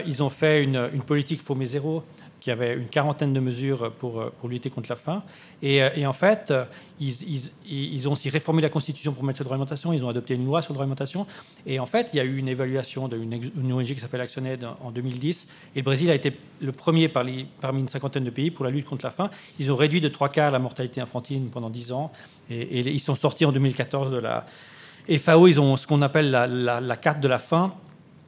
ils 0.07 0.23
ont 0.23 0.31
fait 0.31 0.63
une, 0.63 0.89
politique 1.07 1.43
FOME 1.43 1.65
zéro 1.65 2.03
qui 2.41 2.51
avait 2.51 2.75
une 2.75 2.89
quarantaine 2.89 3.35
de 3.35 3.41
mesures 3.41 3.93
pour, 3.93 4.31
pour 4.33 4.49
lutter 4.49 4.71
contre 4.71 4.89
la 4.89 4.97
faim. 4.97 5.23
Et, 5.63 6.07
en 6.07 6.13
fait, 6.13 6.53
ils, 6.99 7.51
ils, 7.69 8.09
ont 8.09 8.13
aussi 8.13 8.31
réformé 8.31 8.63
la 8.63 8.71
Constitution 8.71 9.13
pour 9.13 9.25
mettre 9.25 9.41
le 9.41 9.45
droit 9.45 9.57
l'alimentation, 9.57 9.93
ils 9.93 10.05
ont 10.05 10.09
adopté 10.09 10.35
une 10.35 10.47
loi 10.47 10.63
sur 10.63 10.75
l'alimentation. 10.75 11.27
Et 11.67 11.79
en 11.79 11.87
fait, 11.87 12.09
il 12.13 12.17
y 12.17 12.21
a 12.21 12.25
eu 12.25 12.37
une 12.39 12.49
évaluation 12.49 13.09
d'une 13.09 13.73
ONG 13.73 13.85
qui 13.85 14.01
s'appelle 14.01 14.23
ActionAid 14.23 14.67
en 14.81 14.91
2010. 14.91 15.47
Et 15.77 15.81
le 15.81 15.85
Brésil 15.85 16.11
a 16.11 16.15
été 16.15 16.37
le 16.61 16.73
premier 16.73 17.09
parmi 17.09 17.47
une 17.75 17.89
cinquantaine 17.89 18.25
de 18.25 18.31
pays 18.31 18.51
pour 18.51 18.65
la 18.65 18.71
lutte 18.71 18.87
contre 18.87 19.05
la 19.05 19.11
faim. 19.11 19.31
Ils 19.59 19.71
ont 19.71 19.77
réduit 19.77 20.01
de 20.01 20.09
trois 20.09 20.31
quarts 20.31 20.51
la 20.51 20.59
mortalité 20.59 21.01
infantile 21.01 21.43
pendant 21.53 21.71
dix 21.71 21.93
ans. 21.93 22.11
Et, 22.51 22.81
ils 22.81 23.01
sont 23.01 23.15
sortis 23.15 23.45
en 23.45 23.53
2014 23.53 24.11
de 24.11 24.19
la 24.19 24.47
FAO. 25.09 25.47
Ils 25.47 25.61
ont 25.61 25.77
ce 25.77 25.87
qu'on 25.87 26.03
appelle 26.03 26.31
la, 26.31 26.47
la, 26.47 26.97
carte 26.97 27.21
de 27.21 27.29
la 27.29 27.39
faim 27.39 27.75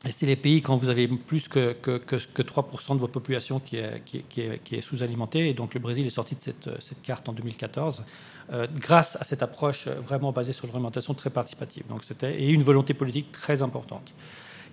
et 0.07 0.13
c'est 0.13 0.27
les 0.27 0.37
pays 0.37 0.63
quand 0.63 0.77
vous 0.77 0.89
avez 0.89 1.07
plus 1.07 1.49
que, 1.49 1.73
que, 1.75 1.99
que, 1.99 2.43
3% 2.43 2.95
de 2.95 3.01
votre 3.01 3.13
population 3.13 3.61
qui 3.61 3.77
est, 3.77 4.03
qui 4.05 4.19
est, 4.19 4.63
qui 4.65 4.75
est, 4.75 4.81
sous-alimentée. 4.81 5.49
Et 5.49 5.55
donc 5.55 5.75
le 5.75 5.81
Brésil 5.81 6.07
est 6.07 6.11
sorti 6.11 6.35
de 6.35 6.41
cette, 6.41 6.83
cette 6.83 7.03
carte 7.03 7.29
en 7.29 7.33
2014 7.33 8.03
euh, 8.53 8.67
grâce 8.75 9.17
à 9.17 9.25
cette 9.25 9.43
approche 9.43 9.87
vraiment 9.87 10.33
basée 10.33 10.53
sur 10.53 10.67
l'alimentation 10.67 11.15
très 11.15 11.31
participative. 11.31 11.85
Donc 11.89 12.05
c'était, 12.05 12.41
et 12.41 12.49
une 12.49 12.63
volonté 12.63 12.95
politique 12.95 13.31
très 13.31 13.63
importante. 13.63 14.13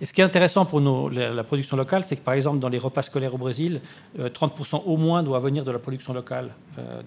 Et 0.00 0.06
ce 0.06 0.14
qui 0.14 0.22
est 0.22 0.24
intéressant 0.24 0.64
pour 0.64 0.80
la, 1.10 1.44
production 1.44 1.76
locale, 1.76 2.04
c'est 2.06 2.16
que 2.16 2.22
par 2.22 2.34
exemple 2.34 2.58
dans 2.58 2.70
les 2.70 2.78
repas 2.78 3.02
scolaires 3.02 3.34
au 3.34 3.38
Brésil, 3.38 3.82
30% 4.18 4.84
au 4.86 4.96
moins 4.96 5.22
doit 5.22 5.40
venir 5.40 5.64
de 5.64 5.70
la 5.70 5.78
production 5.78 6.14
locale, 6.14 6.54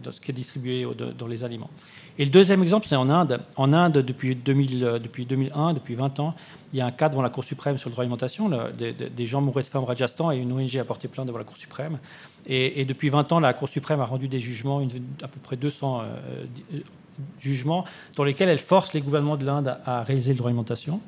de 0.04 0.12
ce 0.12 0.22
qui 0.22 0.30
est 0.30 0.34
distribué 0.34 0.86
dans 1.18 1.26
les 1.26 1.44
aliments. 1.44 1.72
Et 2.20 2.26
le 2.26 2.30
deuxième 2.30 2.62
exemple, 2.62 2.86
c'est 2.88 2.96
en 2.96 3.10
Inde. 3.10 3.40
En 3.56 3.74
Inde, 3.74 3.98
depuis, 3.98 4.36
2000, 4.36 5.00
depuis 5.02 5.26
2001, 5.26 5.74
depuis 5.74 5.96
20 5.96 6.20
ans, 6.20 6.36
il 6.72 6.78
y 6.78 6.82
a 6.82 6.86
un 6.86 6.92
cas 6.92 7.10
devant 7.10 7.24
la 7.24 7.30
Cour 7.30 7.44
suprême 7.44 7.78
sur 7.78 7.90
le 7.90 7.94
droit 7.94 8.04
d'alimentation. 8.04 8.52
Des, 8.78 9.26
gens 9.26 9.42
mourraient 9.42 9.64
de 9.64 9.68
faim 9.68 9.80
au 9.80 9.86
Rajasthan 9.86 10.32
et 10.32 10.38
une 10.38 10.52
ONG 10.52 10.78
a 10.78 10.84
porté 10.84 11.08
plainte 11.08 11.26
devant 11.26 11.40
la 11.40 11.44
Cour 11.44 11.58
suprême. 11.58 11.98
Et, 12.46 12.86
depuis 12.86 13.10
20 13.10 13.32
ans, 13.32 13.40
la 13.40 13.54
Cour 13.54 13.70
suprême 13.70 14.00
a 14.02 14.06
rendu 14.06 14.28
des 14.28 14.40
jugements, 14.40 14.80
à 15.24 15.28
peu 15.28 15.40
près 15.42 15.56
200 15.56 16.02
euh, 16.02 16.46
jugements, 17.40 17.86
dans 18.16 18.24
lesquels 18.24 18.50
elle 18.50 18.60
force 18.60 18.94
les 18.94 19.02
gouvernements 19.02 19.38
de 19.38 19.46
l'Inde 19.46 19.78
à 19.86 20.04
réaliser 20.04 20.34
le 20.34 20.38
droit 20.38 20.50
d'alimentation 20.50 21.00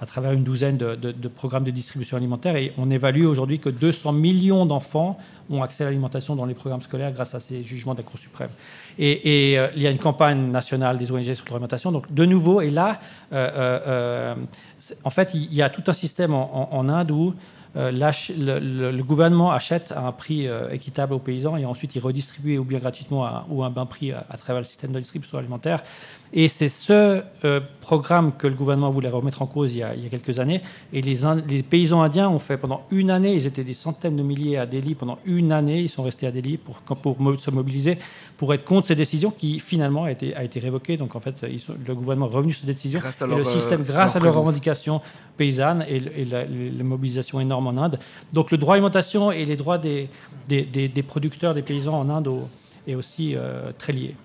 à 0.00 0.06
travers 0.06 0.32
une 0.32 0.42
douzaine 0.42 0.76
de, 0.76 1.28
programmes 1.28 1.64
de 1.64 1.70
distribution 1.70 2.16
alimentaire. 2.16 2.56
Et 2.56 2.72
on 2.78 2.90
évalue 2.90 3.24
aujourd'hui 3.24 3.58
que 3.58 3.68
200 3.68 4.12
millions 4.12 4.66
d'enfants 4.66 5.18
ont 5.50 5.62
accès 5.62 5.84
à 5.84 5.86
l'alimentation 5.86 6.36
dans 6.36 6.46
les 6.46 6.54
programmes 6.54 6.82
scolaires 6.82 7.12
grâce 7.12 7.34
à 7.34 7.40
ces 7.40 7.62
jugements 7.62 7.94
de 7.94 7.98
la 7.98 8.04
Cour 8.04 8.18
suprême. 8.18 8.50
Et, 8.98 9.58
euh, 9.58 9.68
il 9.76 9.82
y 9.82 9.86
a 9.86 9.90
une 9.90 9.98
campagne 9.98 10.50
nationale 10.50 10.98
des 10.98 11.10
ONG 11.12 11.34
sur 11.34 11.44
l'alimentation. 11.46 11.92
Donc, 11.92 12.12
de 12.12 12.24
nouveau, 12.24 12.60
et 12.60 12.70
là, 12.70 13.00
euh, 13.32 13.50
euh, 13.86 14.34
en 15.04 15.10
fait, 15.10 15.34
il 15.34 15.54
y 15.54 15.62
a 15.62 15.70
tout 15.70 15.84
un 15.86 15.92
système 15.92 16.34
en, 16.34 16.88
Inde 16.88 17.10
où 17.10 17.34
le, 17.74 19.02
gouvernement 19.02 19.52
achète 19.52 19.92
à 19.92 20.00
un 20.00 20.12
prix 20.12 20.46
équitable 20.70 21.14
aux 21.14 21.18
paysans 21.18 21.56
et 21.56 21.64
ensuite 21.64 21.96
il 21.96 22.00
redistribue 22.00 22.58
ou 22.58 22.64
bien 22.64 22.78
gratuitement 22.78 23.44
ou 23.48 23.62
à 23.62 23.66
un 23.66 23.70
bas 23.70 23.86
prix 23.86 24.12
à, 24.12 24.36
travers 24.36 24.60
le 24.60 24.66
système 24.66 24.92
de 24.92 25.00
distribution 25.00 25.38
alimentaire. 25.38 25.82
Et 26.32 26.48
c'est 26.48 26.68
ce 26.68 27.22
euh, 27.44 27.60
programme 27.80 28.32
que 28.36 28.48
le 28.48 28.54
gouvernement 28.54 28.90
voulait 28.90 29.08
remettre 29.08 29.42
en 29.42 29.46
cause 29.46 29.72
il 29.72 29.78
y 29.78 29.82
a, 29.82 29.94
quelques 30.10 30.40
années. 30.40 30.62
Et 30.92 31.00
les, 31.00 31.20
les, 31.48 31.62
paysans 31.62 32.02
indiens 32.02 32.28
ont 32.28 32.40
fait 32.40 32.56
pendant 32.56 32.82
une 32.90 33.10
année, 33.10 33.34
ils 33.34 33.46
étaient 33.46 33.62
des 33.62 33.74
centaines 33.74 34.16
de 34.16 34.22
milliers 34.22 34.58
à 34.58 34.66
Delhi, 34.66 34.96
pendant 34.96 35.18
une 35.26 35.52
année, 35.52 35.80
ils 35.80 35.88
sont 35.88 36.02
restés 36.02 36.26
à 36.26 36.32
Delhi 36.32 36.56
pour, 36.56 36.76
pour 36.96 37.16
se 37.40 37.50
mobiliser, 37.52 37.98
pour 38.36 38.52
être 38.52 38.64
contre 38.64 38.88
ces 38.88 38.96
décisions 38.96 39.30
qui 39.30 39.60
finalement 39.60 40.04
a 40.04 40.10
été, 40.10 40.34
a 40.34 40.42
été 40.42 40.58
révoquée. 40.58 40.96
Donc 40.96 41.14
en 41.14 41.20
fait, 41.20 41.36
le 41.42 41.94
gouvernement 41.94 42.28
est 42.28 42.34
revenu 42.34 42.52
sur 42.52 42.66
cette 42.66 42.74
décision. 42.74 42.98
Grâce 42.98 43.22
à 43.22 43.26
et 43.26 43.28
le 43.28 43.44
système, 43.44 43.82
euh, 43.82 43.84
grâce 43.84 44.16
à 44.16 44.18
leurs 44.18 44.34
revendications 44.34 45.00
paysannes 45.36 45.84
et, 45.88 46.24
la, 46.24 46.46
mobilisation 46.82 47.38
énorme 47.38 47.68
en 47.68 47.82
Inde. 47.82 47.98
Donc 48.32 48.50
le 48.50 48.58
droit 48.58 48.74
à 48.74 48.76
l'alimentation 48.76 49.30
et 49.30 49.44
les 49.44 49.56
droits 49.56 49.78
des, 49.78 50.08
des, 50.48 50.64
des, 50.64 51.02
producteurs, 51.02 51.54
des 51.54 51.62
paysans 51.62 51.98
en 51.98 52.08
Inde 52.08 52.28
est 52.88 52.94
aussi 52.94 53.34
euh, 53.36 53.70
très 53.78 53.92
lié. 53.92 54.16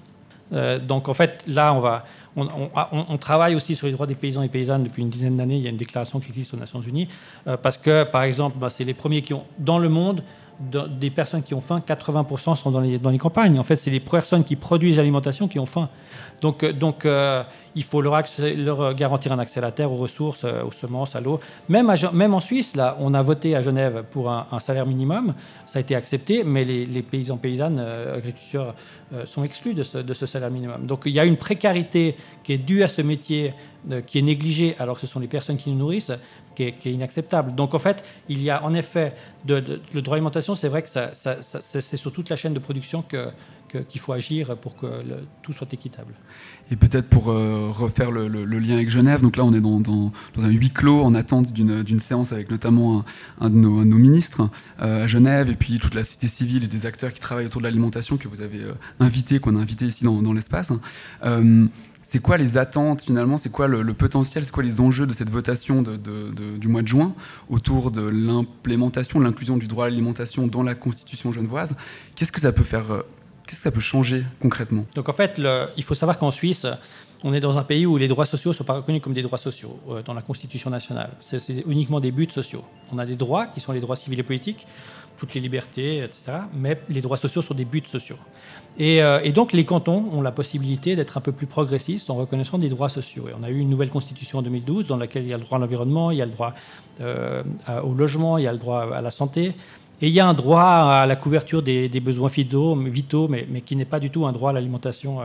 Euh, 0.54 0.80
donc 0.80 1.10
en 1.10 1.14
fait, 1.14 1.44
là, 1.48 1.74
on, 1.74 1.80
va, 1.80 2.06
on, 2.36 3.18
travaille 3.18 3.56
aussi 3.56 3.76
sur 3.76 3.88
les 3.88 3.94
droits 3.94 4.08
des 4.08 4.16
paysans 4.16 4.42
et 4.42 4.50
paysannes 4.50 4.84
depuis 4.84 5.02
une 5.02 5.10
dizaine 5.10 5.38
d'années. 5.38 5.58
Il 5.58 5.64
y 5.64 5.68
a 5.68 5.70
une 5.70 5.78
déclaration 5.78 6.20
qui 6.20 6.30
existe 6.30 6.54
aux 6.54 6.58
Nations 6.58 6.82
Unies. 6.82 7.08
Euh, 7.48 7.58
parce 7.58 7.78
que, 7.78 8.04
par 8.04 8.24
exemple, 8.24 8.58
bah, 8.58 8.70
c'est 8.70 8.84
les 8.84 8.94
premiers 8.94 9.22
qui 9.22 9.34
ont, 9.34 9.46
dans 9.58 9.80
le 9.80 9.90
monde, 9.90 10.24
des 10.60 11.10
personnes 11.10 11.42
qui 11.42 11.54
ont 11.54 11.62
faim, 11.62 11.82
80% 11.88 12.56
sont 12.56 12.72
dans 12.72 12.82
les, 12.82 13.00
dans 13.00 13.10
les 13.10 13.18
campagnes. 13.18 13.58
En 13.60 13.64
fait, 13.64 13.78
c'est 13.78 13.92
les 13.92 14.00
personnes 14.00 14.44
qui 14.44 14.56
produisent 14.56 14.98
l'alimentation 14.98 15.48
qui 15.48 15.58
ont 15.58 15.66
faim. 15.66 15.90
Donc, 16.42 16.64
euh, 16.64 16.74
donc 16.74 17.08
il 17.76 17.84
faut 17.84 18.02
leur, 18.02 18.22
leur, 18.40 18.94
garantir 18.94 19.32
un 19.32 19.40
accès 19.40 19.60
à 19.60 19.62
la 19.62 19.72
terre, 19.72 19.92
aux 19.92 19.98
ressources, 19.98 20.44
aux 20.44 20.72
semences, 20.72 21.16
à 21.16 21.22
l'eau. 21.22 21.40
Même, 21.70 21.94
même 22.14 22.34
en 22.34 22.40
Suisse, 22.40 22.76
là, 22.76 22.98
on 23.00 23.14
a 23.14 23.22
voté 23.22 23.56
à 23.56 23.62
Genève 23.62 24.04
pour 24.12 24.30
un, 24.30 24.60
salaire 24.60 24.86
minimum. 24.86 25.34
Ça 25.66 25.80
a 25.80 25.82
été 25.82 25.96
accepté, 25.96 26.44
mais 26.44 26.66
les, 26.66 27.02
paysans, 27.04 27.38
paysannes, 27.38 27.80
agriculteurs, 27.80 28.76
euh, 29.12 29.26
sont 29.26 29.44
exclus 29.44 29.74
de 29.74 29.82
ce, 29.82 30.26
salaire 30.28 30.52
minimum. 30.52 30.86
Donc 30.86 31.02
il 31.06 31.14
y 31.14 31.20
a 31.20 31.26
une 31.26 31.38
précarité 31.38 32.16
qui 32.44 32.54
est 32.54 32.60
due 32.60 32.84
à 32.84 32.88
ce 32.88 33.02
métier, 33.02 33.56
euh, 33.90 34.02
qui 34.02 34.20
est 34.20 34.22
négligée 34.22 34.76
alors 34.78 35.00
que 35.00 35.02
ce 35.02 35.08
sont 35.08 35.20
les 35.20 35.28
personnes 35.28 35.58
qui 35.58 35.72
nous 35.72 35.80
nourrissent, 35.80 36.12
qui 36.60 36.90
est, 36.90 36.94
inacceptable. 36.94 37.56
Donc 37.56 37.74
en 37.74 37.80
fait, 37.80 38.04
il 38.28 38.42
y 38.42 38.50
a 38.50 38.64
en 38.64 38.74
effet 38.74 39.14
le 39.48 40.02
droit 40.02 40.18
à 40.18 40.42
c'est 40.42 40.68
vrai 40.68 40.82
que 40.82 40.90
c'est 40.90 41.98
sur 41.98 42.12
toute 42.12 42.30
la 42.30 42.36
chaîne 42.36 42.54
de 42.54 42.60
production 42.60 43.02
que, 43.02 43.30
qu'il 43.88 44.02
faut 44.02 44.14
agir 44.14 44.58
pour 44.58 44.76
que 44.76 44.88
tout 45.42 45.54
soit 45.54 45.72
équitable. 45.72 46.14
Et 46.72 46.76
peut-être 46.76 47.08
pour 47.08 47.30
euh, 47.30 47.70
refaire 47.72 48.12
le, 48.12 48.28
lien 48.28 48.76
avec 48.76 48.90
Genève, 48.90 49.22
donc 49.22 49.38
là 49.38 49.46
on 49.46 49.54
est 49.54 49.62
dans, 49.62 49.80
dans, 49.80 50.12
un 50.38 50.50
huis 50.50 50.72
clos 50.72 51.02
en 51.02 51.14
attente 51.14 51.54
d'une 51.54 52.00
séance 52.00 52.32
avec 52.32 52.50
notamment 52.50 53.06
un, 53.40 53.50
de, 53.50 53.56
nos, 53.56 53.84
ministres 53.84 54.50
euh, 54.82 55.06
à 55.06 55.08
Genève 55.08 55.50
et 55.50 55.56
puis 55.56 55.80
toute 55.80 55.94
la 55.94 56.04
société 56.04 56.28
civile 56.28 56.64
et 56.64 56.68
des 56.68 56.86
acteurs 56.86 57.14
qui 57.14 57.20
travaillent 57.20 57.46
autour 57.46 57.62
de 57.62 57.68
l'alimentation 57.68 58.18
que 58.18 58.28
vous 58.28 58.42
avez 58.42 58.62
euh, 58.62 58.74
invité, 59.00 59.40
qu'on 59.40 59.56
a 59.56 59.60
invité 59.60 59.86
ici 59.86 60.04
dans, 60.04 60.22
dans 60.22 60.34
l'espace. 60.34 60.72
C'est 62.10 62.18
quoi 62.18 62.38
les 62.38 62.58
attentes 62.58 63.04
finalement? 63.04 63.38
C'est 63.38 63.52
quoi 63.52 63.68
le, 63.68 63.94
potentiel? 63.94 64.44
C'est 64.44 64.52
quoi 64.52 64.64
les 64.64 64.82
enjeux 64.82 65.06
de 65.06 65.14
cette 65.14 65.30
votation 65.30 65.84
du 65.84 66.68
mois 66.68 66.82
de 66.82 66.88
juin 66.88 67.14
autour 67.50 67.92
de 67.92 68.02
l'implémentation, 68.02 69.20
de 69.20 69.26
l'inclusion 69.26 69.58
du 69.58 69.68
droit 69.68 69.86
à 69.86 69.90
l'alimentation 69.90 70.48
dans 70.48 70.64
la 70.64 70.74
Constitution 70.74 71.32
genevoise? 71.32 71.76
Qu'est-ce 72.16 72.32
que 72.32 72.42
ça 72.42 72.52
peut 72.52 72.64
faire 72.64 73.04
Qu'est-ce 73.46 73.58
que 73.58 73.64
ça 73.64 73.70
peut 73.70 73.80
changer 73.80 74.24
concrètement? 74.42 74.88
Donc 74.96 75.08
en 75.08 75.14
fait, 75.14 75.40
il 75.78 75.84
faut 75.84 75.94
savoir 75.94 76.18
qu'en 76.18 76.32
Suisse, 76.32 76.66
on 77.24 77.32
est 77.32 77.40
dans 77.40 77.60
un 77.60 77.64
pays 77.64 77.86
où 77.86 77.96
les 77.98 78.08
droits 78.08 78.26
sociaux 78.26 78.52
ne 78.52 78.56
sont 78.56 78.64
pas 78.64 78.74
reconnus 78.74 79.04
comme 79.04 79.14
des 79.14 79.22
droits 79.22 79.38
sociaux 79.38 79.80
euh, 79.90 80.02
dans 80.02 80.16
la 80.16 80.24
Constitution 80.24 80.72
nationale. 80.72 81.12
C'est 81.20 81.48
uniquement 81.68 82.00
des 82.00 82.12
buts 82.12 82.30
sociaux. 82.32 82.64
On 82.92 82.98
a 82.98 83.06
des 83.06 83.18
droits 83.18 83.46
qui 83.46 83.60
sont 83.60 83.72
les 83.72 83.82
droits 83.82 83.96
civils 83.96 84.20
et 84.20 84.24
politiques, 84.24 84.66
toutes 85.20 85.36
les 85.36 85.42
libertés, 85.42 85.98
etc. 85.98 86.40
Mais 86.56 86.82
les 86.90 87.02
droits 87.02 87.18
sociaux 87.18 87.44
sont 87.44 87.54
des 87.54 87.66
buts 87.66 87.84
sociaux. 87.86 88.18
Et, 88.80 89.04
euh, 89.04 89.30
donc 89.32 89.52
les 89.52 89.66
cantons 89.66 90.06
ont 90.14 90.22
la 90.22 90.32
possibilité 90.32 90.96
d'être 90.96 91.18
un 91.18 91.22
peu 91.22 91.34
plus 91.34 91.48
progressistes 91.48 92.10
en 92.10 92.16
reconnaissant 92.16 92.58
des 92.58 92.70
droits 92.70 92.88
sociaux. 92.88 93.26
Et 93.30 93.34
on 93.40 93.44
a 93.44 93.50
eu 93.50 93.60
une 93.60 93.70
nouvelle 93.70 93.90
constitution 93.90 94.40
en 94.40 94.42
2012 94.42 94.88
dans 94.88 94.96
laquelle 94.96 95.24
il 95.24 95.30
y 95.30 95.34
a 95.34 95.38
le 95.38 95.44
droit 95.44 95.58
à 95.58 95.62
l'environnement, 95.62 96.12
il 96.12 96.18
y 96.18 96.22
a 96.22 96.26
le 96.26 96.32
droit 96.32 96.56
euh, 97.02 97.44
au 97.84 97.94
logement, 97.94 98.38
il 98.38 98.46
y 98.46 98.48
a 98.48 98.54
le 98.54 98.58
droit 98.58 98.96
à 98.96 99.02
la 99.02 99.12
santé. 99.12 99.54
Et 100.02 100.08
il 100.08 100.14
y 100.14 100.22
a 100.22 100.28
un 100.28 100.34
droit 100.34 100.64
à 100.64 101.06
la 101.06 101.18
couverture 101.18 101.62
des, 101.62 101.90
besoins 102.00 102.30
vitaux, 102.30 103.28
mais, 103.28 103.62
qui 103.62 103.76
n'est 103.76 103.84
pas 103.84 104.00
du 104.00 104.10
tout 104.10 104.26
un 104.26 104.32
droit 104.32 104.52
à 104.52 104.54
l'alimentation 104.54 105.20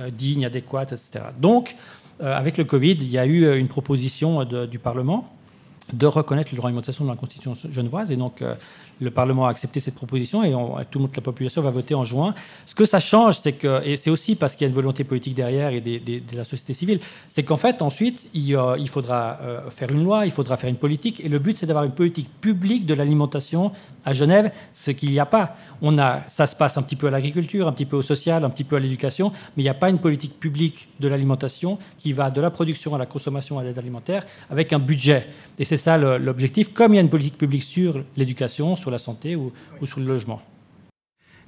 euh, 0.00 0.10
digne, 0.10 0.44
adéquate, 0.44 0.92
etc. 0.92 1.26
Donc, 1.40 1.76
avec 2.18 2.56
le 2.56 2.64
Covid, 2.64 2.92
il 2.92 3.10
y 3.10 3.18
a 3.18 3.26
eu 3.26 3.56
une 3.58 3.68
proposition 3.68 4.42
du 4.44 4.78
Parlement 4.78 5.35
de 5.92 6.06
reconnaître 6.06 6.50
le 6.52 6.56
droit 6.56 6.68
à 6.68 6.70
l'alimentation 6.70 7.04
dans 7.04 7.12
la 7.12 7.16
Constitution 7.16 7.56
genevoise. 7.70 8.10
Et 8.10 8.16
donc, 8.16 8.42
le 9.00 9.10
Parlement 9.10 9.46
a 9.46 9.50
accepté 9.50 9.80
cette 9.80 9.94
proposition 9.94 10.42
et 10.42 10.54
on, 10.54 10.76
tout 10.90 10.98
le 10.98 11.04
monde, 11.04 11.12
la 11.14 11.22
population 11.22 11.62
va 11.62 11.70
voter 11.70 11.94
en 11.94 12.04
juin. 12.04 12.34
Ce 12.66 12.74
que 12.74 12.84
ça 12.84 12.98
change, 12.98 13.38
c'est 13.38 13.52
que, 13.52 13.84
et 13.84 13.96
c'est 13.96 14.10
aussi 14.10 14.34
parce 14.34 14.54
qu'il 14.54 14.64
y 14.64 14.66
a 14.66 14.68
une 14.68 14.74
volonté 14.74 15.04
politique 15.04 15.34
derrière 15.34 15.70
et 15.70 15.80
de 15.80 16.36
la 16.36 16.44
société 16.44 16.72
civile, 16.72 17.00
c'est 17.28 17.42
qu'en 17.42 17.56
fait, 17.56 17.82
ensuite, 17.82 18.28
il, 18.34 18.56
faudra 18.88 19.38
faire 19.70 19.90
une 19.90 20.02
loi, 20.02 20.26
il 20.26 20.32
faudra 20.32 20.56
faire 20.56 20.70
une 20.70 20.76
politique. 20.76 21.20
Et 21.20 21.28
le 21.28 21.38
but, 21.38 21.58
c'est 21.58 21.66
d'avoir 21.66 21.84
une 21.84 21.92
politique 21.92 22.28
publique 22.40 22.86
de 22.86 22.94
l'alimentation 22.94 23.72
à 24.04 24.12
Genève, 24.12 24.52
ce 24.72 24.92
qu'il 24.92 25.10
n'y 25.10 25.18
a 25.18 25.26
pas. 25.26 25.56
On 25.82 25.98
a, 25.98 26.22
ça 26.28 26.46
se 26.46 26.56
passe 26.56 26.78
un 26.78 26.82
petit 26.82 26.96
peu 26.96 27.08
à 27.08 27.10
l'agriculture, 27.10 27.66
un 27.68 27.72
petit 27.72 27.84
peu 27.84 27.96
au 27.96 28.02
social, 28.02 28.44
un 28.44 28.50
petit 28.50 28.64
peu 28.64 28.76
à 28.76 28.80
l'éducation, 28.80 29.32
mais 29.56 29.62
il 29.62 29.66
n'y 29.66 29.70
a 29.70 29.74
pas 29.74 29.90
une 29.90 29.98
politique 29.98 30.38
publique 30.38 30.88
de 31.00 31.08
l'alimentation 31.08 31.78
qui 31.98 32.12
va 32.12 32.30
de 32.30 32.40
la 32.40 32.50
production 32.50 32.94
à 32.94 32.98
la 32.98 33.06
consommation 33.06 33.58
à 33.58 33.64
l'aide 33.64 33.78
alimentaire 33.78 34.24
avec 34.48 34.72
un 34.72 34.78
budget. 34.78 35.26
Et 35.58 35.64
c'est 35.64 35.75
ça 35.76 35.98
l'objectif, 35.98 36.72
comme 36.72 36.92
il 36.92 36.96
y 36.96 36.98
a 36.98 37.02
une 37.02 37.10
politique 37.10 37.38
publique 37.38 37.62
sur 37.62 38.04
l'éducation, 38.16 38.76
sur 38.76 38.90
la 38.90 38.98
santé 38.98 39.36
ou, 39.36 39.52
sur 39.84 40.00
le 40.00 40.06
logement. 40.06 40.40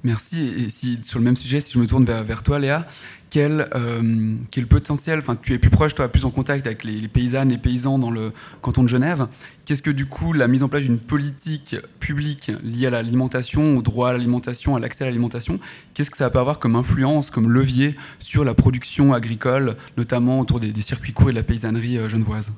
Merci. 0.03 0.39
Et 0.39 0.69
sur 1.01 1.19
le 1.19 1.25
même 1.25 1.35
sujet, 1.35 1.59
si 1.59 1.73
je 1.73 1.79
me 1.79 1.85
tourne 1.85 2.05
vers, 2.05 2.41
toi, 2.41 2.57
Léa, 2.57 2.87
quel, 3.29 3.67
euh, 3.75 4.35
quel 4.49 4.65
potentiel, 4.65 5.19
enfin 5.19 5.35
tu 5.35 5.53
es 5.53 5.59
plus 5.59 5.69
proche, 5.69 5.93
toi, 5.93 6.07
plus 6.07 6.25
en 6.25 6.31
contact 6.31 6.65
avec 6.65 6.83
les, 6.83 7.07
paysannes, 7.07 7.49
les 7.49 7.57
paysans 7.57 7.99
dans 7.99 8.11
le 8.11 8.31
canton 8.61 8.83
de 8.83 8.87
Genève, 8.87 9.27
qu'est-ce 9.65 9.81
que 9.81 9.91
du 9.91 10.05
coup 10.05 10.33
la 10.33 10.47
mise 10.47 10.63
en 10.63 10.69
place 10.69 10.83
d'une 10.83 10.99
politique 10.99 11.75
publique 11.99 12.51
liée 12.63 12.87
à 12.87 12.89
l'alimentation, 12.89 13.77
au 13.77 13.81
droit 13.81 14.09
à 14.09 14.13
l'alimentation, 14.13 14.75
à 14.75 14.79
l'accès 14.79 15.03
à 15.03 15.07
l'alimentation, 15.07 15.59
qu'est-ce 15.93 16.09
que 16.09 16.17
ça 16.17 16.29
peut 16.29 16.39
avoir 16.39 16.59
comme 16.59 16.75
influence, 16.75 17.29
comme 17.29 17.51
levier 17.51 17.95
sur 18.19 18.43
la 18.43 18.53
production 18.53 19.13
agricole, 19.13 19.75
notamment 19.97 20.39
autour 20.39 20.59
des, 20.59 20.73
circuits 20.81 21.13
courts 21.13 21.29
et 21.29 21.33
de 21.33 21.37
la 21.37 21.43
paysannerie 21.43 21.97
euh, 21.97 22.09
genevoise? 22.09 22.51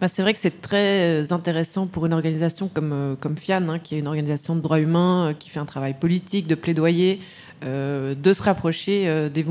Bah, 0.00 0.08
c'est 0.08 0.22
vrai 0.22 0.32
que 0.32 0.40
c'est 0.40 0.60
très 0.60 1.22
euh, 1.22 1.26
intéressant 1.30 1.86
pour 1.86 2.06
une 2.06 2.12
organisation 2.12 2.68
comme, 2.68 2.92
euh, 2.92 3.16
FIAN, 3.36 3.68
hein, 3.68 3.78
qui 3.78 3.94
est 3.94 3.98
une 3.98 4.06
organisation 4.06 4.56
de 4.56 4.60
droits 4.60 4.80
humains, 4.80 5.34
qui 5.38 5.50
fait 5.50 5.60
un 5.60 5.66
travail 5.66 5.94
politique, 5.94 6.46
de 6.46 6.54
plaidoyer, 6.54 7.20
euh, 7.64 8.14
de 8.14 8.32
se 8.34 8.42
rapprocher 8.42 9.08
euh, 9.08 9.28
des, 9.28 9.42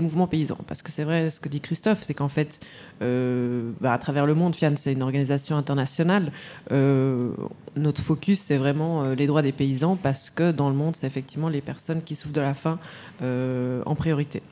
mouvements 0.00 0.26
paysans. 0.26 0.58
Parce 0.66 0.82
que 0.82 0.92
c'est 0.92 1.04
vrai, 1.04 1.30
ce 1.30 1.40
que 1.40 1.48
dit 1.48 1.60
Christophe, 1.60 2.02
c'est 2.02 2.12
qu'en 2.12 2.28
fait, 2.28 2.60
euh, 3.00 3.70
bah, 3.80 3.94
à 3.94 3.98
travers 3.98 4.26
le 4.26 4.34
monde, 4.34 4.54
FIAN, 4.54 4.74
c'est 4.76 4.92
une 4.92 5.02
organisation 5.02 5.56
internationale. 5.56 6.30
notre 6.70 8.02
focus, 8.02 8.40
c'est 8.40 8.58
vraiment 8.58 9.14
les 9.14 9.26
droits 9.26 9.42
des 9.42 9.52
paysans, 9.52 9.96
parce 9.96 10.30
que 10.30 10.52
dans 10.52 10.68
le 10.68 10.74
monde, 10.74 10.94
c'est 10.96 11.06
effectivement 11.06 11.48
les 11.48 11.62
personnes 11.62 12.02
qui 12.02 12.14
souffrent 12.14 12.34
de 12.34 12.40
la 12.40 12.54
faim 12.54 12.78
en 13.22 13.94
priorité. 13.94 14.42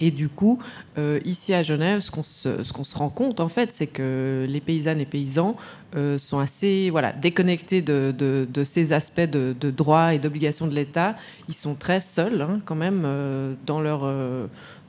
Et 0.00 0.10
du 0.10 0.28
coup, 0.28 0.58
euh, 0.98 1.20
ici 1.24 1.54
à 1.54 1.62
Genève, 1.62 2.00
ce 2.00 2.10
qu'on 2.10 2.22
se, 2.22 2.96
rend 2.96 3.08
compte, 3.08 3.40
en 3.40 3.48
fait, 3.48 3.70
c'est 3.72 3.86
que 3.86 4.46
les 4.48 4.60
paysannes 4.60 5.00
et 5.00 5.06
paysans 5.06 5.56
euh, 5.94 6.18
sont 6.18 6.38
assez 6.38 6.90
voilà, 6.90 7.12
déconnectés 7.12 7.82
de, 7.82 8.46
ces 8.64 8.92
aspects 8.92 9.20
de, 9.20 9.54
de 9.58 9.70
droits 9.70 10.14
et 10.14 10.18
d'obligations 10.18 10.66
de 10.66 10.74
l'État. 10.74 11.16
Ils 11.48 11.54
sont 11.54 11.74
très 11.74 12.00
seuls, 12.00 12.42
hein, 12.42 12.60
quand 12.64 12.74
même, 12.74 13.02
euh, 13.04 13.54
dans 13.66 13.80
leur 13.80 14.06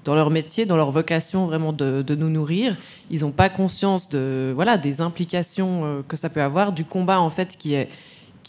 dans 0.03 0.15
leur 0.15 0.29
métier, 0.29 0.65
dans 0.65 0.77
leur 0.77 0.91
vocation 0.91 1.47
vraiment 1.47 1.73
de, 1.73 2.15
nous 2.15 2.29
nourrir. 2.29 2.77
Ils 3.11 3.21
n'ont 3.21 3.31
pas 3.31 3.49
conscience 3.49 4.07
de 4.07 4.53
voilà 4.55 4.77
des 4.77 5.01
implications 5.01 6.03
que 6.07 6.15
ça 6.15 6.29
peut 6.29 6.41
avoir, 6.41 6.71
du 6.71 6.85
combat 6.85 7.19
en 7.19 7.29
fait 7.29 7.57
qui 7.57 7.73
est 7.73 7.89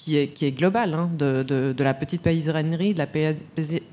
qui 0.08 0.16
est, 0.16 0.28
qui 0.28 0.46
est 0.46 0.52
global, 0.52 0.94
hein, 0.94 1.10
de, 1.18 1.42
de, 1.42 1.84
la 1.84 1.92
petite 1.92 2.22
paysannerie, 2.22 2.94
de 2.94 2.98
la 2.98 3.06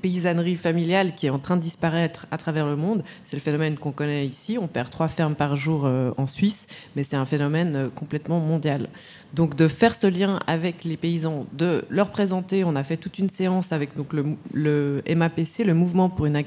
paysannerie 0.00 0.56
familiale 0.56 1.14
qui 1.14 1.26
est 1.26 1.30
en 1.30 1.38
train 1.38 1.58
de 1.58 1.60
disparaître 1.60 2.26
à 2.30 2.38
travers 2.38 2.64
le 2.64 2.74
monde. 2.74 3.04
C'est 3.24 3.36
le 3.36 3.42
phénomène 3.42 3.76
qu'on 3.76 3.92
connaît 3.92 4.26
ici. 4.26 4.56
On 4.56 4.66
perd 4.66 4.88
trois 4.88 5.08
fermes 5.08 5.34
par 5.34 5.56
jour 5.56 5.84
euh, 5.84 6.12
en 6.16 6.26
Suisse, 6.26 6.68
mais 6.94 7.04
c'est 7.04 7.16
un 7.16 7.26
phénomène 7.26 7.76
euh, 7.76 7.88
complètement 7.94 8.40
mondial. 8.40 8.88
Donc 9.36 9.54
de 9.54 9.68
faire 9.68 9.94
ce 9.94 10.06
lien 10.06 10.40
avec 10.46 10.82
les 10.82 10.96
paysans, 10.96 11.44
de 11.52 11.84
leur 11.90 12.10
présenter, 12.10 12.64
on 12.64 12.74
a 12.74 12.82
fait 12.82 12.96
toute 12.96 13.18
une 13.18 13.28
séance 13.28 13.70
avec 13.70 13.94
donc, 13.94 14.14
le, 14.14 15.02
MAPC, 15.14 15.58
le 15.58 15.74
Mouvement 15.74 16.08
pour 16.08 16.24
une 16.24 16.42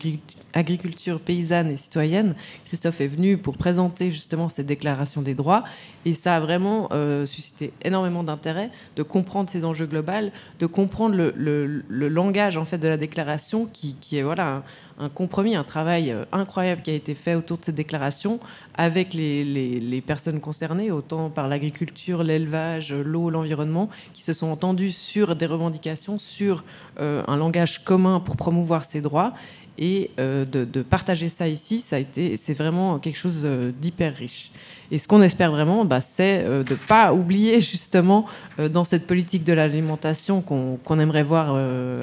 agriculture 0.53 1.19
paysanne 1.19 1.69
et 1.69 1.75
citoyenne. 1.75 2.33
Christophe 2.65 2.99
est 3.01 3.07
venu 3.07 3.37
pour 3.37 3.57
présenter 3.57 4.11
justement 4.11 4.49
cette 4.49 4.65
déclaration 4.65 5.21
des 5.21 5.35
droits 5.35 5.65
et 6.03 6.15
ça 6.15 6.35
a 6.35 6.39
vraiment 6.39 6.89
euh, 6.91 7.27
suscité 7.27 7.73
énormément 7.83 8.23
d'intérêt 8.23 8.71
de 8.95 9.03
comprendre 9.03 9.51
ces 9.51 9.65
enjeux 9.65 9.85
globaux, 9.85 10.31
de 10.59 10.65
comprendre 10.65 11.13
le, 11.13 11.83
langage 11.89 12.57
en 12.57 12.65
fait 12.65 12.79
de 12.79 12.87
la 12.87 12.97
déclaration 12.97 13.67
qui, 13.71 14.17
est 14.17 14.23
voilà 14.23 14.63
compromis, 15.07 15.55
un 15.55 15.63
travail 15.63 16.11
euh, 16.11 16.25
incroyable 16.33 16.81
qui 16.81 16.91
a 16.91 16.93
été 16.93 17.15
fait 17.15 17.35
autour 17.35 17.57
de 17.57 17.63
cette 17.63 17.75
déclaration 17.75 18.39
avec 18.75 19.13
les, 19.13 20.03
personnes 20.05 20.41
concernées, 20.41 20.91
autant 20.91 21.29
par 21.29 21.47
l'agriculture, 21.47 22.23
l'élevage, 22.23 22.93
l'eau, 22.93 23.29
l'environnement, 23.29 23.89
qui 24.13 24.23
se 24.23 24.33
sont 24.33 24.47
entendus 24.47 24.91
sur 24.91 25.35
des 25.35 25.45
revendications, 25.45 26.17
sur 26.17 26.65
euh, 26.99 27.23
un 27.27 27.37
langage 27.37 27.83
commun 27.83 28.19
pour 28.19 28.35
promouvoir 28.35 28.85
ces 28.85 28.99
droits 28.99 29.33
et 29.79 30.11
euh, 30.19 30.43
de, 30.45 30.81
partager 30.81 31.29
ça 31.29 31.47
ici, 31.47 31.79
ça 31.79 31.95
a 31.95 31.99
été, 31.99 32.35
c'est 32.35 32.53
vraiment 32.53 32.99
quelque 32.99 33.17
chose 33.17 33.43
euh, 33.45 33.71
d'hyper 33.71 34.13
riche. 34.13 34.51
Et 34.91 34.97
ce 34.97 35.07
qu'on 35.07 35.21
espère 35.21 35.51
vraiment, 35.51 35.85
bah, 35.85 36.01
c'est 36.01 36.43
euh, 36.43 36.63
de 36.63 36.73
ne 36.73 36.79
pas 36.87 37.13
oublier 37.13 37.61
justement 37.61 38.25
dans 38.71 38.83
cette 38.83 39.07
politique 39.07 39.43
de 39.43 39.53
l'alimentation 39.53 40.41
qu'on 40.41 40.99
aimerait 40.99 41.23
voir 41.23 41.57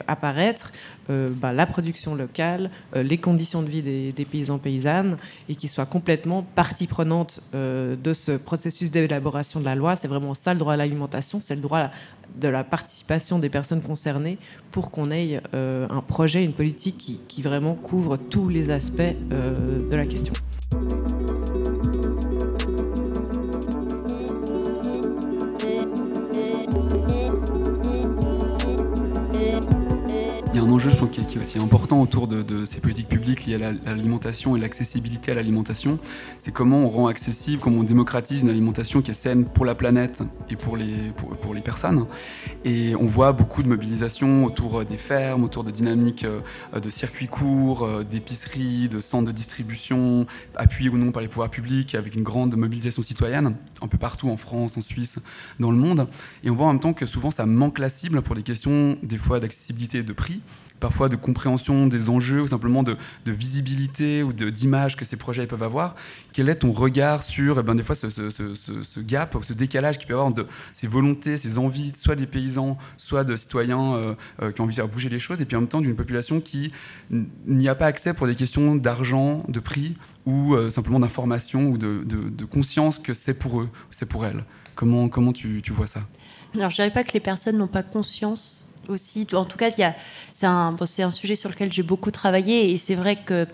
apparaître, 0.08 0.72
bah, 1.10 1.52
la 1.52 1.66
production 1.66 2.14
locale, 2.14 2.70
les 2.94 3.18
conditions 3.18 3.60
de 3.60 3.68
vie 3.68 3.82
des, 3.82 4.24
paysans 4.24 4.56
paysannes, 4.56 5.18
et 5.50 5.54
qu'ils 5.54 5.68
soient 5.68 5.84
complètement 5.84 6.46
partie 6.54 6.86
prenante 6.86 7.42
de 7.52 8.14
ce 8.14 8.32
processus 8.32 8.90
d'élaboration 8.90 9.60
de 9.60 9.66
la 9.66 9.74
loi. 9.74 9.96
C'est 9.96 10.08
vraiment 10.08 10.32
ça 10.32 10.54
le 10.54 10.58
droit 10.58 10.72
à 10.72 10.76
l'alimentation, 10.78 11.42
c'est 11.42 11.54
le 11.54 11.60
droit 11.60 11.90
de 12.34 12.48
la 12.48 12.64
participation 12.64 13.38
des 13.38 13.48
personnes 13.48 13.82
concernées 13.82 14.38
pour 14.70 14.90
qu'on 14.90 15.10
ait 15.10 15.40
euh, 15.54 15.86
un 15.90 16.02
projet, 16.02 16.44
une 16.44 16.52
politique 16.52 17.20
qui, 17.26 17.42
vraiment 17.42 17.74
couvre 17.74 18.16
tous 18.16 18.48
les 18.48 18.70
aspects 18.70 19.00
euh, 19.00 19.88
de 19.88 19.96
la 19.96 20.04
question. 20.04 20.32
Il 30.56 30.60
y 30.60 30.64
a 30.64 30.68
un 30.68 30.72
enjeu, 30.72 30.90
qui 31.12 31.20
est, 31.20 31.38
aussi 31.38 31.58
important 31.58 32.00
autour 32.00 32.26
de, 32.26 32.64
ces 32.64 32.80
politiques 32.80 33.08
publiques 33.08 33.44
liées 33.44 33.56
à 33.56 33.72
l'alimentation 33.90 34.56
et 34.56 34.58
l'accessibilité 34.58 35.30
à 35.30 35.34
l'alimentation. 35.34 35.98
C'est 36.38 36.50
comment 36.50 36.78
on 36.78 36.88
rend 36.88 37.08
accessible, 37.08 37.60
comment 37.60 37.80
on 37.80 37.84
démocratise 37.84 38.40
une 38.40 38.48
alimentation 38.48 39.02
qui 39.02 39.10
est 39.10 39.14
saine 39.14 39.44
pour 39.44 39.66
la 39.66 39.74
planète 39.74 40.22
et 40.48 40.56
pour 40.56 40.78
les, 40.78 41.12
pour, 41.42 41.52
les 41.52 41.60
personnes. 41.60 42.06
Et 42.64 42.94
on 42.96 43.04
voit 43.04 43.32
beaucoup 43.32 43.62
de 43.62 43.68
mobilisation 43.68 44.46
autour 44.46 44.82
des 44.86 44.96
fermes, 44.96 45.44
autour 45.44 45.62
de 45.62 45.70
dynamiques 45.70 46.24
euh, 46.24 46.80
de 46.80 46.88
circuits 46.88 47.28
courts, 47.28 47.84
euh, 47.84 48.02
d'épiceries, 48.02 48.88
de 48.88 49.02
centres 49.02 49.26
de 49.26 49.32
distribution, 49.32 50.26
appuyés 50.54 50.88
ou 50.88 50.96
non 50.96 51.12
par 51.12 51.20
les 51.20 51.28
pouvoirs 51.28 51.50
publics, 51.50 51.94
avec 51.94 52.14
une 52.14 52.22
grande 52.22 52.56
mobilisation 52.56 53.02
citoyenne, 53.02 53.56
un 53.82 53.88
peu 53.88 53.98
partout 53.98 54.30
en 54.30 54.38
France, 54.38 54.78
en 54.78 54.80
Suisse, 54.80 55.18
dans 55.60 55.70
le 55.70 55.76
monde. 55.76 56.08
Et 56.44 56.48
on 56.48 56.54
voit 56.54 56.68
en 56.68 56.72
même 56.72 56.80
temps 56.80 56.94
que 56.94 57.04
souvent 57.04 57.30
ça 57.30 57.44
manque 57.44 57.78
la 57.78 57.90
cible 57.90 58.22
pour 58.22 58.34
des 58.34 58.42
questions, 58.42 58.96
des 59.02 59.18
fois, 59.18 59.38
d'accessibilité 59.38 59.98
et 59.98 60.02
de 60.02 60.14
prix 60.14 60.40
parfois 60.80 61.08
de 61.08 61.16
compréhension 61.16 61.86
des 61.86 62.08
enjeux 62.08 62.42
ou 62.42 62.46
simplement 62.46 62.82
de, 62.82 62.96
visibilité 63.26 64.22
ou 64.22 64.32
d'image 64.32 64.96
que 64.96 65.04
ces 65.04 65.16
projets 65.16 65.46
peuvent 65.46 65.62
avoir. 65.62 65.94
Quel 66.32 66.48
est 66.48 66.56
ton 66.56 66.72
regard 66.72 67.22
sur 67.22 67.58
eh 67.58 67.62
ben, 67.62 67.74
des 67.74 67.82
fois 67.82 67.94
ce, 67.94 69.00
gap, 69.00 69.36
ce 69.42 69.52
décalage 69.52 69.98
qu'il 69.98 70.06
peut 70.06 70.12
y 70.12 70.16
avoir 70.16 70.32
de 70.32 70.46
ces 70.74 70.86
volontés, 70.86 71.38
ces 71.38 71.58
envies, 71.58 71.92
soit 71.94 72.14
des 72.14 72.26
paysans, 72.26 72.78
soit 72.96 73.24
de 73.24 73.36
citoyens 73.36 73.94
euh, 73.94 74.14
euh, 74.42 74.52
qui 74.52 74.60
ont 74.60 74.64
envie 74.64 74.74
de 74.74 74.80
faire 74.80 74.88
bouger 74.88 75.08
les 75.08 75.18
choses, 75.18 75.40
et 75.40 75.44
puis 75.44 75.56
en 75.56 75.60
même 75.60 75.68
temps 75.68 75.80
d'une 75.80 75.96
population 75.96 76.40
qui 76.40 76.72
n'y 77.46 77.68
a 77.68 77.74
pas 77.74 77.86
accès 77.86 78.14
pour 78.14 78.26
des 78.26 78.34
questions 78.34 78.74
d'argent, 78.74 79.44
de 79.48 79.60
prix 79.60 79.96
ou 80.24 80.54
euh, 80.54 80.70
simplement 80.70 81.00
d'information 81.00 81.68
ou 81.68 81.78
de, 81.78 82.04
de, 82.04 82.44
conscience 82.44 82.98
que 82.98 83.14
c'est 83.14 83.34
pour 83.34 83.60
eux, 83.60 83.68
c'est 83.90 84.06
pour 84.06 84.24
elles. 84.24 84.44
Comment, 84.74 85.08
comment 85.08 85.32
tu, 85.32 85.62
tu 85.62 85.72
vois 85.72 85.86
ça? 85.86 86.00
Alors 86.54 86.70
je 86.70 86.76
dirais 86.76 86.92
pas 86.92 87.04
que 87.04 87.12
les 87.12 87.20
personnes 87.20 87.58
n'ont 87.58 87.66
pas 87.66 87.82
conscience 87.82 88.65
aussi. 88.88 89.26
En 89.32 89.44
tout 89.44 89.58
cas, 89.58 89.70
c'est 89.70 90.46
un, 90.46 90.76
un, 90.76 91.10
sujet 91.10 91.36
sur 91.36 91.48
lequel 91.48 91.72
j'ai 91.72 91.82
beaucoup 91.82 92.10
travaillé 92.10 92.70
et 92.70 92.76
c'est 92.76 92.94
vrai 92.94 93.16
que 93.16 93.46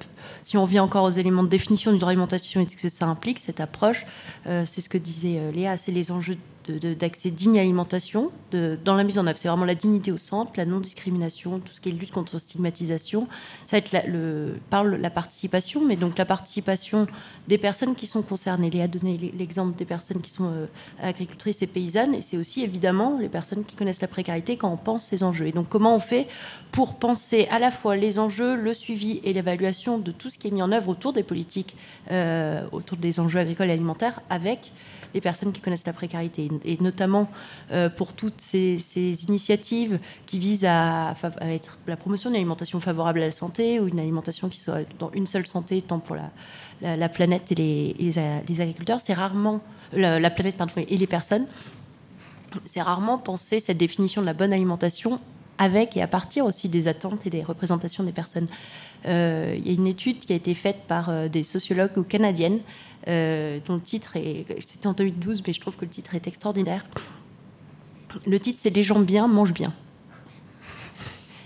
si 0.42 0.56
on 0.56 0.64
vient 0.64 0.82
encore 0.82 1.04
aux 1.04 1.10
éléments 1.10 1.42
de 1.42 1.48
définition 1.48 1.92
du 1.92 1.98
droit 1.98 2.12
et 2.12 2.16
ce 2.36 2.76
que 2.76 2.88
ça 2.88 3.06
implique, 3.06 3.38
cette 3.38 3.60
approche, 3.60 4.04
euh, 4.46 4.64
c'est 4.66 4.80
ce 4.80 4.88
que 4.88 4.98
disait 4.98 5.38
euh, 5.38 5.50
Léa, 5.52 5.76
c'est 5.76 5.92
les 5.92 6.10
enjeux 6.10 6.36
d'accès 6.68 7.30
digne 7.30 7.58
à 7.58 7.62
l'alimentation, 7.62 8.30
dans 8.52 8.96
la 8.96 9.04
mise 9.04 9.18
en 9.18 9.26
œuvre. 9.26 9.38
C'est 9.38 9.48
vraiment 9.48 9.64
la 9.64 9.74
dignité 9.74 10.12
au 10.12 10.18
centre, 10.18 10.52
la 10.56 10.64
non-discrimination, 10.64 11.60
tout 11.60 11.72
ce 11.72 11.80
qui 11.80 11.88
est 11.88 11.92
lutte 11.92 12.10
contre 12.10 12.34
la 12.34 12.38
stigmatisation. 12.38 13.28
Ça 13.66 13.78
va 13.78 13.78
être 13.78 13.92
la, 13.92 15.10
participation, 15.10 15.84
mais 15.84 15.96
donc 15.96 16.18
la 16.18 16.24
participation 16.24 17.06
des 17.48 17.58
personnes 17.58 17.94
qui 17.94 18.06
sont 18.06 18.22
concernées. 18.22 18.70
Léa 18.70 18.84
a 18.84 18.88
donné 18.88 19.32
l'exemple 19.36 19.76
des 19.76 19.84
personnes 19.84 20.20
qui 20.20 20.30
sont 20.30 20.50
euh, 20.52 20.66
agricultrices 21.02 21.62
et 21.62 21.66
paysannes, 21.66 22.14
et 22.14 22.22
c'est 22.22 22.36
aussi 22.36 22.62
évidemment 22.62 23.18
les 23.18 23.28
personnes 23.28 23.64
qui 23.64 23.74
connaissent 23.74 24.02
la 24.02 24.08
précarité 24.08 24.56
quand 24.56 24.70
on 24.70 24.76
pense 24.76 25.04
ces 25.04 25.22
enjeux. 25.22 25.46
Et 25.46 25.52
donc 25.52 25.68
comment 25.68 25.96
on 25.96 26.00
fait 26.00 26.28
pour 26.70 26.96
penser 26.96 27.46
à 27.50 27.58
la 27.58 27.70
fois 27.70 27.96
les 27.96 28.18
enjeux, 28.18 28.54
le 28.54 28.74
suivi 28.74 29.20
et 29.24 29.32
l'évaluation 29.32 29.98
de 29.98 30.12
tout 30.12 30.30
ce 30.30 30.38
qui 30.38 30.48
est 30.48 30.50
mis 30.50 30.62
en 30.62 30.72
œuvre 30.72 30.88
autour 30.88 31.12
des 31.12 31.22
politiques, 31.22 31.76
euh, 32.10 32.64
autour 32.72 32.96
des 32.98 33.20
enjeux 33.20 33.40
agricoles 33.40 33.68
et 33.68 33.72
alimentaires, 33.72 34.20
avec 34.30 34.72
les 35.14 35.20
personnes 35.20 35.52
qui 35.52 35.60
connaissent 35.60 35.86
la 35.86 35.92
précarité, 35.92 36.48
et 36.64 36.78
notamment 36.80 37.28
euh, 37.70 37.88
pour 37.88 38.12
toutes 38.12 38.40
ces, 38.40 38.80
initiatives 38.96 39.98
qui 40.26 40.38
visent 40.38 40.64
à, 40.64 41.14
être 41.42 41.78
la 41.86 41.96
promotion 41.96 42.30
d'une 42.30 42.36
alimentation 42.36 42.80
favorable 42.80 43.20
à 43.20 43.26
la 43.26 43.32
santé 43.32 43.80
ou 43.80 43.88
une 43.88 43.98
alimentation 43.98 44.48
qui 44.48 44.60
soit 44.60 44.80
dans 44.98 45.10
une 45.12 45.26
seule 45.26 45.46
santé, 45.46 45.82
tant 45.82 45.98
pour 45.98 46.16
la, 46.16 46.96
la, 46.96 47.08
planète 47.08 47.52
et 47.52 47.54
les, 47.54 48.60
agriculteurs. 48.60 49.00
C'est 49.00 49.14
rarement 49.14 49.60
la, 49.92 50.30
planète 50.30 50.56
pardon, 50.56 50.72
et 50.76 50.96
les 50.96 51.06
personnes. 51.06 51.46
C'est 52.66 52.82
rarement 52.82 53.18
penser 53.18 53.60
cette 53.60 53.78
définition 53.78 54.20
de 54.20 54.26
la 54.26 54.34
bonne 54.34 54.52
alimentation 54.52 55.20
avec 55.58 55.96
et 55.96 56.02
à 56.02 56.06
partir 56.06 56.44
aussi 56.44 56.68
des 56.68 56.88
attentes 56.88 57.26
et 57.26 57.30
des 57.30 57.42
représentations 57.42 58.04
des 58.04 58.12
personnes. 58.12 58.48
Euh, 59.06 59.54
il 59.58 59.66
y 59.66 59.70
a 59.70 59.74
une 59.74 59.86
étude 59.86 60.20
qui 60.20 60.32
a 60.32 60.36
été 60.36 60.54
faite 60.54 60.82
par 60.88 61.08
euh, 61.08 61.28
des 61.28 61.42
sociologues 61.42 62.06
canadiennes 62.06 62.60
euh, 63.08 63.58
dont 63.66 63.74
le 63.74 63.80
titre 63.80 64.16
est. 64.16 64.46
C'était 64.66 64.86
en 64.86 64.92
2012, 64.92 65.42
mais 65.46 65.52
je 65.52 65.60
trouve 65.60 65.76
que 65.76 65.84
le 65.84 65.90
titre 65.90 66.14
est 66.14 66.26
extraordinaire. 66.26 66.84
Le 68.26 68.38
titre, 68.38 68.60
c'est 68.62 68.70
Les 68.70 68.82
gens 68.82 69.00
bien 69.00 69.26
mangent 69.26 69.54
bien. 69.54 69.72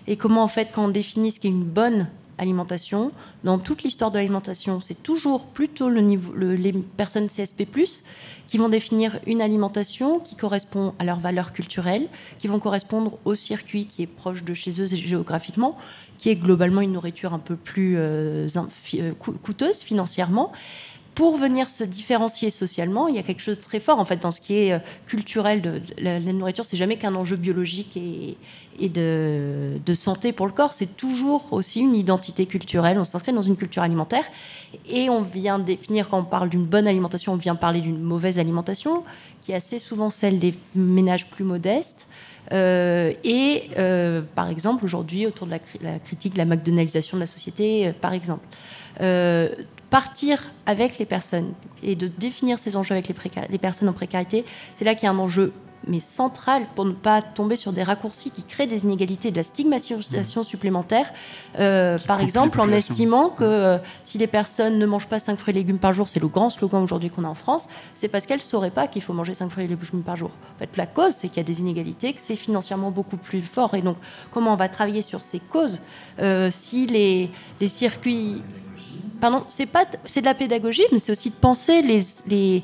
Et 0.07 0.16
comment, 0.16 0.42
en 0.42 0.49
fait, 0.49 0.71
quand 0.73 0.85
on 0.85 0.88
définit 0.88 1.33
ce 1.33 1.40
qu'est 1.40 1.49
une 1.49 1.64
bonne 1.64 2.09
alimentation, 2.38 3.12
dans 3.45 3.59
toute 3.59 3.83
l'histoire 3.83 4.11
de 4.11 4.19
l'alimentation, 4.19 4.81
c'est 4.81 5.03
toujours 5.03 5.47
plutôt 5.47 5.88
les 5.88 6.73
personnes 6.97 7.29
CSP, 7.29 7.64
qui 8.49 8.59
vont 8.59 8.69
définir 8.69 9.19
une 9.27 9.42
alimentation 9.42 10.21
qui 10.21 10.37
correspond 10.37 10.95
à 10.99 11.05
leurs 11.05 11.19
valeurs 11.19 11.53
culturelles, 11.53 12.09
qui 12.38 12.47
vont 12.47 12.61
correspondre 12.61 13.19
au 13.25 13.35
circuit 13.35 13.87
qui 13.87 14.03
est 14.03 14.07
proche 14.07 14.45
de 14.45 14.55
chez 14.55 14.81
eux 14.81 14.87
géographiquement, 14.87 15.77
qui 16.19 16.31
est 16.31 16.37
globalement 16.37 16.81
une 16.81 16.92
nourriture 16.92 17.35
un 17.35 17.38
peu 17.38 17.57
plus 17.57 17.97
euh, 17.97 18.49
euh, 18.95 19.12
coûteuse 19.42 19.83
financièrement 19.83 20.53
pour 21.16 21.38
venir 21.38 21.70
se 21.70 21.83
différencier 21.83 22.50
socialement, 22.50 23.09
il 23.09 23.16
y 23.16 23.18
a 23.18 23.22
quelque 23.22 23.40
chose 23.40 23.57
de 23.57 23.62
très 23.62 23.81
fort 23.81 23.98
en 23.98 24.05
fait 24.05 24.18
dans 24.18 24.33
ce 24.33 24.40
qui 24.42 24.55
est 24.59 24.72
euh, 24.72 24.79
culturel 25.07 25.62
de, 25.62 25.81
la, 25.96 26.20
nourriture. 26.20 26.66
C'est 26.66 26.76
jamais 26.76 26.98
qu'un 26.98 27.14
enjeu 27.14 27.37
biologique 27.37 27.96
et, 27.96 28.88
de, 28.90 29.94
santé 29.94 30.33
pour 30.33 30.46
le 30.46 30.52
corps. 30.52 30.74
C'est 30.74 30.94
toujours 30.94 31.50
aussi 31.52 31.81
une 31.81 31.96
identité 31.96 32.44
culturelle. 32.44 32.98
On 32.98 33.07
s'inscrit 33.07 33.33
dans 33.33 33.40
une 33.40 33.57
culture 33.57 33.83
alimentaire 33.83 34.24
et 34.87 35.09
on 35.09 35.22
vient 35.22 35.59
définir 35.59 36.11
quand 36.11 36.18
on 36.18 36.24
parle 36.24 36.50
d'une 36.50 36.66
bonne 36.66 36.87
alimentation, 36.87 37.33
on 37.33 37.37
vient 37.37 37.57
parler 37.57 37.81
d'une 37.81 38.02
mauvaise 38.02 38.38
alimentation 38.38 39.02
qui 39.42 39.52
est 39.52 39.57
assez 39.57 39.79
souvent 39.79 40.11
celle 40.11 40.38
des 40.38 40.52
ménages 40.74 41.31
plus 41.31 41.44
modestes. 41.44 42.07
Euh, 42.52 43.14
et 43.24 43.70
euh, 43.79 44.20
par 44.35 44.50
exemple 44.50 44.85
aujourd'hui 44.85 45.26
autour 45.26 45.46
de 45.46 45.52
la, 45.81 45.98
critique 45.98 46.35
de 46.35 46.38
la 46.38 46.44
McDonaldisation 46.44 47.16
de 47.16 47.20
la 47.20 47.26
société, 47.26 47.90
par 48.02 48.12
exemple 48.12 48.44
partir 49.96 50.50
avec 50.66 50.98
les 50.98 51.06
personnes 51.06 51.54
et 51.82 51.94
de 51.96 52.06
définir 52.06 52.59
ces 52.59 52.76
enjeux 52.76 52.92
avec 52.92 53.09
les, 53.09 53.14
les 53.48 53.56
personnes 53.56 53.88
en 53.88 53.94
précarité, 53.94 54.44
c'est 54.74 54.85
là 54.85 54.94
qu'il 54.94 55.04
y 55.04 55.06
a 55.06 55.11
un 55.11 55.18
enjeu 55.18 55.54
mais 55.87 56.00
centrale 56.00 56.66
pour 56.74 56.85
ne 56.85 56.92
pas 56.92 57.22
tomber 57.22 57.56
sur 57.56 57.72
des 57.72 57.82
raccourcis 57.82 58.30
qui 58.30 58.42
créent 58.42 58.66
des 58.66 58.85
inégalités, 58.85 59.30
de 59.30 59.37
la 59.37 59.42
stigmatisation 59.42 60.42
mmh. 60.42 60.44
supplémentaire. 60.44 61.12
Euh, 61.59 61.96
par 62.06 62.20
exemple, 62.20 62.61
en 62.61 62.70
estimant 62.72 63.30
que 63.30 63.44
euh, 63.44 63.78
si 64.02 64.18
les 64.18 64.26
personnes 64.26 64.78
ne 64.78 64.85
mangent 64.85 65.06
pas 65.06 65.18
5 65.18 65.38
fruits 65.38 65.52
et 65.52 65.59
légumes 65.61 65.78
par 65.78 65.94
jour, 65.94 66.11
c'est 66.11 66.20
le 66.20 66.28
grand 66.28 66.50
slogan 66.50 66.82
aujourd'hui 66.82 67.09
qu'on 67.09 67.24
a 67.24 67.28
en 67.28 67.35
France, 67.35 67.66
c'est 67.94 68.09
parce 68.09 68.26
qu'elles 68.26 68.40
ne 68.40 68.42
sauraient 68.42 68.70
pas 68.70 68.88
qu'il 68.88 69.00
faut 69.00 69.14
manger 69.14 69.32
5 69.32 69.48
fruits 69.48 69.64
et 69.64 69.68
légumes 69.68 70.02
par 70.02 70.16
jour. 70.16 70.30
En 70.56 70.59
fait, 70.59 70.76
la 70.76 70.87
cause, 70.87 71.14
c'est 71.14 71.28
qu'il 71.28 71.38
y 71.38 71.40
a 71.40 71.44
des 71.44 71.61
inégalités, 71.61 72.12
que 72.12 72.20
c'est 72.20 72.37
financièrement 72.37 72.90
beaucoup 72.90 73.16
plus 73.16 73.40
fort. 73.40 73.74
Et 73.74 73.80
donc, 73.80 73.96
comment 74.30 74.52
on 74.52 74.56
va 74.56 74.68
travailler 74.68 75.02
sur 75.02 75.24
ces 75.24 75.38
causes 75.38 75.80
euh, 76.18 76.50
si 76.50 76.87
les, 76.87 77.30
les 77.61 77.68
circuits 77.68 78.42
pardon, 79.20 79.44
c'est 79.48 79.66
pas, 79.66 79.85
c'est 80.05 80.20
de 80.20 80.26
la 80.26 80.35
pédagogie, 80.35 80.85
mais 80.92 80.98
c'est 80.98 81.12
aussi 81.12 81.31
de 81.31 81.35
penser 81.35 81.83
les, 81.83 82.02
les, 82.26 82.62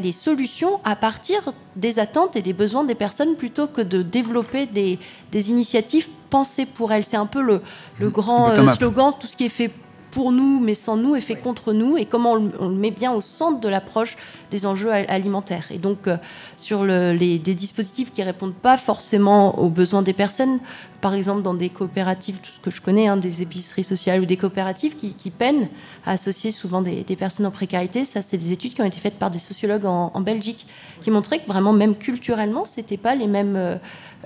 les, 0.00 0.12
solutions 0.12 0.80
à 0.84 0.96
partir 0.96 1.52
des 1.76 1.98
attentes 1.98 2.36
et 2.36 2.42
des 2.42 2.52
besoins 2.52 2.84
des 2.84 2.94
personnes 2.94 3.36
plutôt 3.36 3.66
que 3.66 3.80
de 3.80 4.02
développer 4.02 4.66
des, 4.66 4.98
des 5.30 5.50
initiatives 5.50 6.08
pensées 6.30 6.66
pour 6.66 6.92
elles. 6.92 7.04
C'est 7.04 7.16
un 7.16 7.26
peu 7.26 7.42
le, 7.42 7.62
le 7.98 8.10
grand 8.10 8.50
euh, 8.50 8.68
slogan, 8.68 9.10
tout 9.18 9.26
ce 9.26 9.36
qui 9.36 9.44
est 9.44 9.48
fait 9.48 9.70
pour 10.12 10.30
nous, 10.30 10.60
mais 10.60 10.74
sans 10.74 10.96
nous, 10.96 11.16
et 11.16 11.20
fait 11.20 11.36
contre 11.36 11.72
nous, 11.72 11.96
et 11.96 12.04
comment 12.04 12.32
on, 12.32 12.68
le 12.68 12.74
met 12.74 12.90
bien 12.90 13.12
au 13.12 13.20
centre 13.20 13.60
de 13.60 13.68
l'approche 13.68 14.16
des 14.50 14.66
enjeux 14.66 14.92
alimentaires. 14.92 15.66
Et 15.70 15.78
donc, 15.78 16.06
euh, 16.06 16.18
sur 16.56 16.84
le, 16.84 17.14
les, 17.14 17.38
des 17.38 17.54
dispositifs 17.54 18.12
qui 18.12 18.22
répondent 18.22 18.54
pas 18.54 18.76
forcément 18.76 19.58
aux 19.58 19.70
besoins 19.70 20.02
des 20.02 20.12
personnes, 20.12 20.60
par 21.02 21.14
exemple 21.14 21.42
dans 21.42 21.52
des 21.52 21.68
coopératives, 21.68 22.38
tout 22.40 22.52
ce 22.52 22.60
que 22.60 22.70
je 22.70 22.80
connais, 22.80 23.08
hein, 23.08 23.16
des 23.16 23.42
épiceries 23.42 23.82
sociales 23.82 24.20
ou 24.20 24.24
des 24.24 24.36
coopératives 24.36 24.96
qui, 24.96 25.30
peinent 25.30 25.68
à 26.06 26.12
associer 26.12 26.52
souvent 26.52 26.80
des, 26.80 27.04
personnes 27.16 27.44
en 27.44 27.50
précarité. 27.50 28.04
Ça, 28.04 28.22
c'est 28.22 28.38
des 28.38 28.52
études 28.52 28.72
qui 28.72 28.82
ont 28.82 28.86
été 28.86 29.00
faites 29.00 29.18
par 29.18 29.30
des 29.30 29.40
sociologues 29.40 29.84
en, 29.84 30.20
Belgique 30.20 30.64
qui 31.00 31.10
montraient 31.10 31.40
que 31.40 31.48
vraiment, 31.48 31.72
même 31.72 31.96
culturellement, 31.96 32.64
c'était 32.64 32.96
pas 32.96 33.16
les 33.16 33.26
mêmes, 33.26 33.56
euh, 33.56 33.76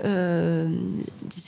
euh, 0.05 0.69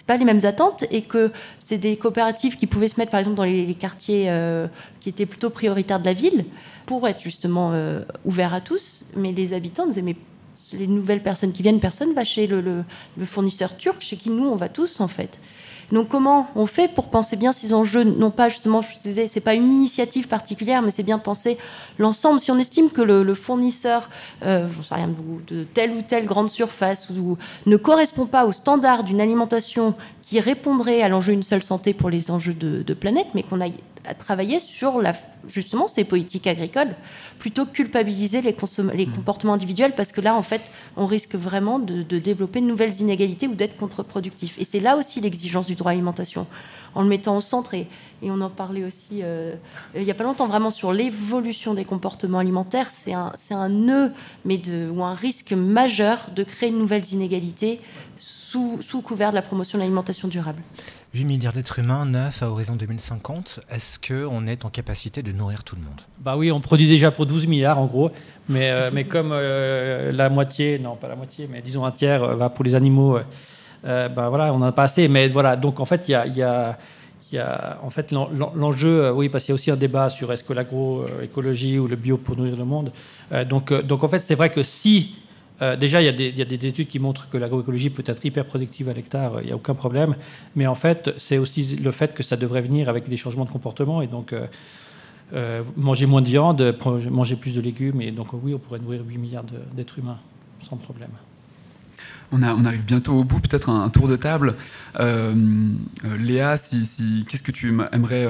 pas 0.06 0.16
les 0.16 0.24
mêmes 0.24 0.44
attentes 0.44 0.84
et 0.90 1.02
que 1.02 1.30
c'est 1.62 1.76
des 1.76 1.98
coopératives 1.98 2.56
qui 2.56 2.66
pouvaient 2.66 2.88
se 2.88 2.98
mettre, 2.98 3.10
par 3.10 3.20
exemple, 3.20 3.36
dans 3.36 3.44
les, 3.44 3.74
quartiers 3.74 4.30
euh, 4.30 4.66
qui 5.00 5.10
étaient 5.10 5.26
plutôt 5.26 5.50
prioritaires 5.50 6.00
de 6.00 6.06
la 6.06 6.14
ville 6.14 6.46
pour 6.86 7.06
être 7.06 7.20
justement 7.20 7.74
ouverts 8.24 8.54
à 8.54 8.62
tous. 8.62 9.04
Mais 9.14 9.32
les 9.32 9.52
habitants 9.52 9.86
disaient 9.86 10.00
mais 10.00 10.16
les 10.72 10.86
nouvelles 10.86 11.22
personnes 11.22 11.52
qui 11.52 11.62
viennent, 11.62 11.80
personne 11.80 12.12
va 12.12 12.24
chez 12.24 12.46
le, 12.46 12.84
fournisseur 13.24 13.76
turc, 13.76 14.00
chez 14.00 14.16
qui 14.16 14.30
nous 14.30 14.46
on 14.46 14.56
va 14.56 14.68
tous 14.68 15.00
en 15.00 15.08
fait. 15.08 15.38
Donc 15.90 16.08
comment 16.08 16.48
on 16.54 16.66
fait 16.66 16.86
pour 16.86 17.06
penser 17.06 17.36
bien 17.36 17.52
ces 17.52 17.72
enjeux? 17.72 18.04
Non 18.04 18.30
pas 18.30 18.50
justement, 18.50 18.82
je 18.82 18.88
disais, 19.02 19.26
c'est 19.26 19.40
pas 19.40 19.54
une 19.54 19.72
initiative 19.72 20.28
particulière, 20.28 20.82
mais 20.82 20.90
c'est 20.90 21.02
bien 21.02 21.16
de 21.16 21.22
penser 21.22 21.56
l'ensemble. 21.98 22.40
Si 22.40 22.50
on 22.50 22.58
estime 22.58 22.90
que 22.90 23.00
le, 23.00 23.34
fournisseur, 23.34 24.10
euh, 24.44 24.68
sais 24.82 24.94
rien, 24.94 25.10
de 25.46 25.64
telle 25.64 25.92
ou 25.92 26.02
telle 26.02 26.26
grande 26.26 26.50
surface 26.50 27.08
ou, 27.08 27.38
ne 27.64 27.76
correspond 27.78 28.26
pas 28.26 28.44
aux 28.44 28.52
standards 28.52 29.02
d'une 29.02 29.20
alimentation 29.20 29.94
qui 30.20 30.40
répondrait 30.40 31.00
à 31.00 31.08
l'enjeu 31.08 31.32
une 31.32 31.42
seule 31.42 31.62
santé 31.62 31.94
pour 31.94 32.10
les 32.10 32.30
enjeux 32.30 32.52
de, 32.52 32.82
de 32.82 32.94
planète, 32.94 33.28
mais 33.34 33.42
qu'on 33.42 33.62
a 33.62 33.68
à 34.08 34.14
travailler 34.14 34.58
sur 34.58 35.00
la, 35.02 35.12
justement 35.48 35.86
ces 35.86 36.04
politiques 36.04 36.46
agricoles 36.46 36.94
plutôt 37.38 37.66
que 37.66 37.72
culpabiliser 37.72 38.40
les, 38.40 38.56
les 38.94 39.06
mmh. 39.06 39.12
comportements 39.12 39.52
individuels 39.52 39.94
parce 39.94 40.12
que 40.12 40.20
là, 40.20 40.34
en 40.34 40.42
fait, 40.42 40.62
on 40.96 41.06
risque 41.06 41.34
vraiment 41.34 41.78
de, 41.78 42.02
développer 42.18 42.60
de 42.60 42.66
nouvelles 42.66 43.00
inégalités 43.00 43.46
ou 43.46 43.54
d'être 43.54 43.76
contre-productif. 43.76 44.56
Et 44.58 44.64
c'est 44.64 44.80
là 44.80 44.96
aussi 44.96 45.20
l'exigence 45.20 45.66
du 45.66 45.74
droit 45.74 45.90
à 45.90 45.94
l'alimentation, 45.94 46.46
en 46.94 47.02
le 47.02 47.08
mettant 47.08 47.36
au 47.36 47.40
centre. 47.42 47.74
Et, 47.74 47.86
et 48.22 48.30
on 48.30 48.40
en 48.40 48.50
parlait 48.50 48.84
aussi 48.84 49.20
euh, 49.22 49.54
il 49.94 50.02
n'y 50.02 50.10
a 50.10 50.14
pas 50.14 50.24
longtemps 50.24 50.48
vraiment 50.48 50.70
sur 50.70 50.92
l'évolution 50.92 51.74
des 51.74 51.84
comportements 51.84 52.38
alimentaires. 52.38 52.90
C'est 52.92 53.12
un, 53.12 53.32
un 53.50 53.68
nœud 53.68 54.12
mais 54.44 54.56
de, 54.56 54.90
ou 54.90 55.04
un 55.04 55.14
risque 55.14 55.52
majeur 55.52 56.30
de 56.34 56.42
créer 56.42 56.70
de 56.70 56.76
nouvelles 56.76 57.12
inégalités 57.12 57.80
sous, 58.16 58.37
sous 58.80 59.02
couvert 59.02 59.30
de 59.30 59.34
la 59.34 59.42
promotion 59.42 59.78
de 59.78 59.82
l'alimentation 59.82 60.26
durable. 60.26 60.62
8 61.14 61.24
milliards 61.24 61.52
d'êtres 61.52 61.78
humains, 61.78 62.06
9 62.06 62.42
à 62.42 62.50
horizon 62.50 62.76
2050. 62.76 63.60
Est-ce 63.70 63.98
qu'on 63.98 64.46
est 64.46 64.64
en 64.64 64.70
capacité 64.70 65.22
de 65.22 65.32
nourrir 65.32 65.64
tout 65.64 65.76
le 65.76 65.82
monde? 65.82 66.00
Bah 66.20 66.36
oui, 66.36 66.50
on 66.50 66.60
produit 66.60 66.88
déjà 66.88 67.10
pour 67.10 67.26
12 67.26 67.46
milliards 67.46 67.78
en 67.78 67.86
gros, 67.86 68.10
mais, 68.48 68.70
euh, 68.70 68.90
mais 68.92 69.04
comme 69.04 69.30
euh, 69.32 70.12
la 70.12 70.30
moitié, 70.30 70.78
non 70.78 70.96
pas 70.96 71.08
la 71.08 71.16
moitié, 71.16 71.48
mais 71.50 71.60
disons 71.60 71.84
un 71.84 71.90
tiers 71.90 72.22
euh, 72.22 72.36
va 72.36 72.48
pour 72.48 72.64
les 72.64 72.74
animaux, 72.74 73.18
bah 73.84 74.28
voilà, 74.28 74.52
on 74.52 74.58
n'en 74.58 74.66
a 74.66 74.72
pas 74.72 74.84
assez. 74.84 75.08
Mais 75.08 75.28
voilà, 75.28 75.56
donc 75.56 75.80
en 75.80 75.84
fait, 75.84 76.04
il 76.08 76.12
y 76.12 76.14
a, 76.14 76.26
y, 76.26 76.42
a, 76.42 76.78
y 77.32 77.38
a, 77.38 77.78
en 77.82 77.90
fait 77.90 78.12
l'enjeu, 78.12 79.10
oui, 79.12 79.28
parce 79.28 79.44
qu'il 79.44 79.52
y 79.52 79.54
a 79.54 79.56
aussi 79.56 79.70
un 79.70 79.76
débat 79.76 80.08
sur 80.08 80.32
est-ce 80.32 80.44
que 80.44 80.52
l'agroécologie 80.54 81.78
ou 81.78 81.86
le 81.86 81.96
bio 81.96 82.16
pour 82.16 82.36
nourrir 82.36 82.56
le 82.56 82.64
monde. 82.64 82.92
donc, 83.48 83.72
donc 83.72 84.04
en 84.04 84.08
fait, 84.08 84.20
c'est 84.20 84.34
vrai 84.34 84.50
que 84.50 84.62
si 84.62 85.14
euh, 85.60 85.76
déjà, 85.76 86.00
il 86.00 86.04
y, 86.04 86.42
a 86.42 86.44
des, 86.44 86.66
études 86.66 86.88
qui 86.88 86.98
montrent 86.98 87.28
que 87.28 87.36
l'agroécologie 87.36 87.90
peut 87.90 88.04
être 88.06 88.24
hyper 88.24 88.44
productive 88.44 88.88
à 88.88 88.92
l'hectare, 88.92 89.40
il 89.40 89.46
n'y 89.46 89.52
a 89.52 89.56
aucun 89.56 89.74
problème. 89.74 90.14
Mais 90.54 90.66
en 90.66 90.74
fait, 90.74 91.10
c'est 91.18 91.38
aussi 91.38 91.76
le 91.76 91.90
fait 91.90 92.14
que 92.14 92.22
ça 92.22 92.36
devrait 92.36 92.62
venir 92.62 92.88
avec 92.88 93.08
des 93.08 93.16
changements 93.16 93.44
de 93.44 93.50
comportement. 93.50 94.00
Et 94.00 94.06
donc, 94.06 94.32
euh, 94.32 94.46
euh, 95.34 95.64
manger 95.76 96.06
moins 96.06 96.22
de 96.22 96.28
viande, 96.28 96.76
manger 97.10 97.36
plus 97.36 97.56
de 97.56 97.60
légumes. 97.60 98.00
Et 98.00 98.12
donc, 98.12 98.28
oui, 98.32 98.54
on 98.54 98.58
pourrait 98.58 98.78
nourrir 98.78 99.02
8 99.06 99.18
milliards 99.18 99.44
d'êtres 99.72 99.98
humains 99.98 100.18
sans 100.68 100.76
problème. 100.76 101.10
On, 102.30 102.42
arrive 102.42 102.84
bientôt 102.84 103.14
au 103.14 103.24
bout, 103.24 103.40
peut-être 103.40 103.70
un, 103.70 103.88
tour 103.88 104.06
de 104.06 104.16
table. 104.16 104.54
Léa, 104.94 106.56
qu'est-ce 106.58 107.42
que 107.42 107.52
tu 107.52 107.76
aimerais 107.92 108.26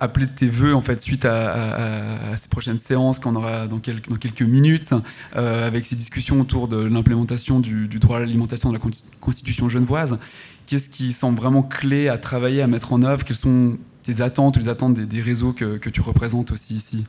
appeler 0.00 0.26
tes 0.26 0.48
voeux 0.48 0.74
en 0.74 0.80
fait 0.80 1.00
suite 1.00 1.24
à, 1.24 2.36
ces 2.36 2.48
prochaines 2.48 2.78
séances 2.78 3.18
qu'on 3.18 3.34
aura 3.34 3.66
dans 3.66 3.78
quelques, 3.78 4.08
dans 4.08 4.16
quelques 4.16 4.42
minutes 4.42 4.92
euh, 5.36 5.66
avec 5.66 5.86
ces 5.86 5.96
discussions 5.96 6.40
autour 6.40 6.68
de 6.68 6.76
l'implémentation 6.76 7.60
du, 7.60 7.88
droit 7.88 8.18
à 8.18 8.20
l'alimentation 8.20 8.70
de 8.70 8.78
la 8.78 8.82
Constitution 9.20 9.68
genevoise. 9.68 10.18
Qu'est-ce 10.66 10.90
qui 10.90 11.12
semble 11.12 11.38
vraiment 11.38 11.62
clé 11.62 12.08
à 12.08 12.18
travailler, 12.18 12.60
à 12.60 12.66
mettre 12.66 12.92
en 12.92 13.02
œuvre? 13.02 13.24
Quelles 13.24 13.36
sont 13.36 13.78
tes 14.02 14.20
attentes, 14.20 14.56
les 14.56 14.68
attentes 14.68 14.94
des, 14.94 15.22
réseaux 15.22 15.52
que, 15.52 15.88
tu 15.88 16.00
représentes 16.00 16.52
aussi 16.52 16.74
ici, 16.74 17.04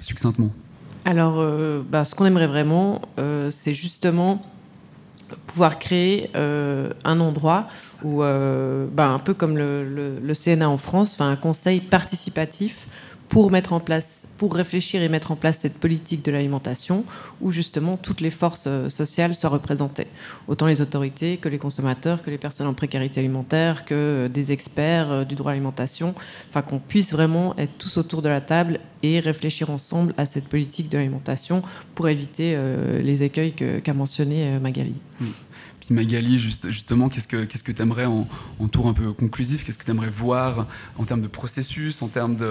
succinctement? 0.00 0.50
Alors, 1.04 1.38
euh, 1.38 1.82
bah, 1.88 2.04
ce 2.04 2.14
qu'on 2.14 2.24
aimerait 2.24 2.46
vraiment, 2.46 3.02
euh, 3.18 3.50
c'est 3.50 3.74
justement 3.74 4.42
pouvoir 5.46 5.78
créer 5.78 6.30
un 6.34 7.20
endroit 7.20 7.68
ou 8.04 8.22
euh, 8.22 8.86
ben, 8.92 9.10
un 9.10 9.18
peu 9.18 9.34
comme 9.34 9.56
le, 9.56 9.82
le, 10.22 10.34
CNA 10.34 10.68
en 10.68 10.76
France, 10.76 11.16
un 11.20 11.36
conseil 11.36 11.80
participatif 11.80 12.86
pour 13.28 13.50
mettre 13.50 13.72
en 13.72 13.80
place, 13.80 14.23
pour 14.36 14.54
réfléchir 14.54 15.02
et 15.02 15.08
mettre 15.08 15.30
en 15.30 15.36
place 15.36 15.58
cette 15.60 15.78
politique 15.78 16.24
de 16.24 16.30
l'alimentation, 16.32 17.04
où 17.40 17.52
justement 17.52 17.96
toutes 17.96 18.20
les 18.20 18.30
forces 18.30 18.64
euh, 18.66 18.88
sociales 18.88 19.36
soient 19.36 19.50
représentées, 19.50 20.08
autant 20.48 20.66
les 20.66 20.80
autorités 20.80 21.36
que 21.36 21.48
les 21.48 21.58
consommateurs, 21.58 22.22
que 22.22 22.30
les 22.30 22.38
personnes 22.38 22.66
en 22.66 22.74
précarité 22.74 23.20
alimentaire, 23.20 23.84
que 23.84 23.94
euh, 23.94 24.28
des 24.28 24.52
experts 24.52 25.26
du 25.26 25.34
droit 25.34 25.52
à 25.52 25.54
l'alimentation, 25.54 26.14
enfin 26.50 26.62
qu'on 26.62 26.78
puisse 26.78 27.12
vraiment 27.12 27.56
être 27.56 27.76
tous 27.78 27.96
autour 27.96 28.22
de 28.22 28.28
la 28.28 28.40
table 28.40 28.80
et 29.02 29.20
réfléchir 29.20 29.70
ensemble 29.70 30.14
à 30.16 30.26
cette 30.26 30.48
politique 30.48 30.88
de 30.88 30.98
l'alimentation 30.98 31.62
pour 31.94 32.08
éviter 32.08 32.56
les 33.02 33.22
écueils 33.22 33.52
qu'a 33.52 33.92
mentionné 33.92 34.58
Magali. 34.58 34.94
Mmh. 35.20 35.26
Magali, 35.90 36.38
juste, 36.38 36.70
justement, 36.70 37.08
qu'est-ce 37.08 37.28
que 37.28 37.44
tu 37.44 37.58
que 37.58 37.82
aimerais 37.82 38.06
en, 38.06 38.26
tour 38.70 38.88
un 38.88 38.94
peu 38.94 39.12
conclusif? 39.12 39.64
Qu'est-ce 39.64 39.78
que 39.78 39.84
tu 39.84 39.90
aimerais 39.90 40.10
voir 40.10 40.66
en 40.98 41.04
termes 41.04 41.22
de 41.22 41.28
processus, 41.28 42.02
en 42.02 42.08
termes 42.08 42.36
de, 42.36 42.44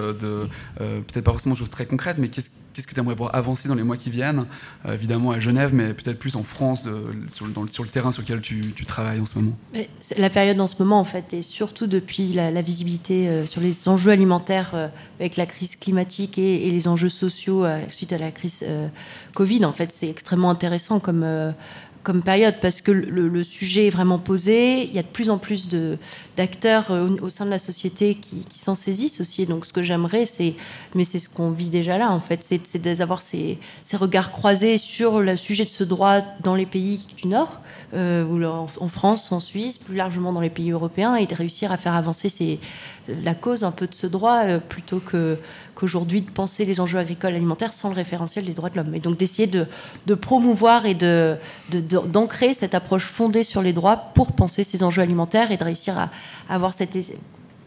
euh, 0.80 1.00
peut-être 1.00 1.24
pas 1.24 1.32
forcément 1.32 1.54
de 1.54 1.58
choses 1.58 1.70
très 1.70 1.86
concrètes, 1.86 2.18
mais 2.18 2.28
qu'est-ce 2.28 2.50
qu'est-ce 2.74 2.88
que 2.88 2.94
tu 2.94 3.00
aimerais 3.00 3.14
voir 3.14 3.34
avancer 3.34 3.68
dans 3.68 3.76
les 3.76 3.84
mois 3.84 3.96
qui 3.96 4.10
viennent? 4.10 4.46
Euh, 4.84 4.94
Évidemment 4.94 5.30
à 5.30 5.38
Genève, 5.38 5.72
mais 5.72 5.94
peut-être 5.94 6.18
plus 6.18 6.34
en 6.34 6.42
France, 6.42 6.82
sur, 7.32 7.46
le 7.46 7.88
terrain 7.88 8.10
sur 8.10 8.22
lequel 8.22 8.40
tu, 8.40 8.72
travailles 8.84 9.20
en 9.20 9.26
ce 9.26 9.38
moment. 9.38 9.56
la 10.16 10.30
période 10.30 10.60
en 10.60 10.66
ce 10.66 10.74
moment, 10.80 10.98
en 10.98 11.04
fait, 11.04 11.32
et 11.32 11.42
surtout 11.42 11.86
depuis 11.86 12.32
la, 12.32 12.62
visibilité 12.62 13.28
euh, 13.28 13.46
sur 13.46 13.60
les 13.60 13.88
enjeux 13.88 14.10
alimentaires 14.10 14.90
avec 15.20 15.36
la 15.36 15.46
crise 15.46 15.76
climatique 15.76 16.38
et, 16.38 16.66
et 16.66 16.70
les 16.70 16.88
enjeux 16.88 17.08
sociaux 17.08 17.64
suite 17.90 18.12
à 18.12 18.18
la 18.18 18.32
crise 18.32 18.64
Covid, 19.34 19.64
en 19.64 19.72
fait, 19.72 19.94
c'est 19.96 20.08
extrêmement 20.08 20.50
intéressant 20.50 20.98
comme 20.98 21.24
comme 22.04 22.22
période 22.22 22.56
parce 22.60 22.80
que 22.80 22.92
le, 22.92 23.42
sujet 23.42 23.88
est 23.88 23.90
vraiment 23.90 24.18
posé. 24.18 24.84
Il 24.84 24.94
y 24.94 24.98
a 24.98 25.02
de 25.02 25.08
plus 25.08 25.30
en 25.30 25.38
plus 25.38 25.68
d'acteurs 26.36 26.90
euh, 26.90 27.08
au, 27.22 27.28
sein 27.28 27.44
de 27.46 27.50
la 27.50 27.58
société 27.58 28.14
qui, 28.14 28.44
s'en 28.54 28.74
saisissent 28.74 29.20
aussi. 29.20 29.46
donc, 29.46 29.66
ce 29.66 29.72
que 29.72 29.82
j'aimerais, 29.82 30.26
c'est, 30.26 30.54
mais 30.94 31.04
c'est 31.04 31.18
ce 31.18 31.28
qu'on 31.28 31.50
vit 31.50 31.68
déjà 31.68 31.98
là, 31.98 32.10
en 32.10 32.20
fait, 32.20 32.40
c'est 32.42 32.78
d'avoir 32.78 33.22
ces, 33.22 33.58
ces, 33.82 33.96
regards 33.96 34.30
croisés 34.30 34.78
sur 34.78 35.20
le 35.20 35.36
sujet 35.36 35.64
de 35.64 35.70
ce 35.70 35.82
droit 35.84 36.20
dans 36.42 36.54
les 36.54 36.66
pays 36.66 37.06
du 37.16 37.26
Nord, 37.26 37.60
euh, 37.94 38.24
ou 38.24 38.42
en, 38.44 38.88
France, 38.88 39.32
en 39.32 39.40
Suisse, 39.40 39.78
plus 39.78 39.96
largement 39.96 40.32
dans 40.32 40.40
les 40.40 40.50
pays 40.50 40.70
européens, 40.70 41.16
et 41.16 41.26
de 41.26 41.34
réussir 41.34 41.72
à 41.72 41.76
faire 41.76 41.94
avancer 41.94 42.28
ces, 42.28 42.60
la 43.08 43.34
cause 43.34 43.64
un 43.64 43.70
peu 43.70 43.86
de 43.86 43.94
ce 43.94 44.06
droit 44.06 44.44
euh, 44.44 44.58
plutôt 44.58 45.00
que 45.00 45.38
qu'aujourd'hui 45.74 46.22
de 46.22 46.30
penser 46.30 46.64
les 46.64 46.80
enjeux 46.80 46.98
agricoles 46.98 47.34
alimentaires 47.34 47.72
sans 47.72 47.88
le 47.88 47.94
référentiel 47.94 48.44
des 48.44 48.52
droits 48.52 48.70
de 48.70 48.76
l'homme. 48.76 48.94
Et 48.94 49.00
donc 49.00 49.16
d'essayer 49.16 49.46
de, 49.46 49.66
promouvoir 50.14 50.86
et 50.86 50.94
de, 50.94 51.36
d'ancrer 51.70 52.54
cette 52.54 52.74
approche 52.74 53.04
fondée 53.04 53.44
sur 53.44 53.62
les 53.62 53.72
droits 53.72 53.96
pour 54.14 54.32
penser 54.32 54.64
ces 54.64 54.82
enjeux 54.82 55.02
alimentaires 55.02 55.50
et 55.50 55.56
de 55.56 55.64
réussir 55.64 55.98
à, 55.98 56.10
avoir 56.48 56.74
cette 56.74 56.96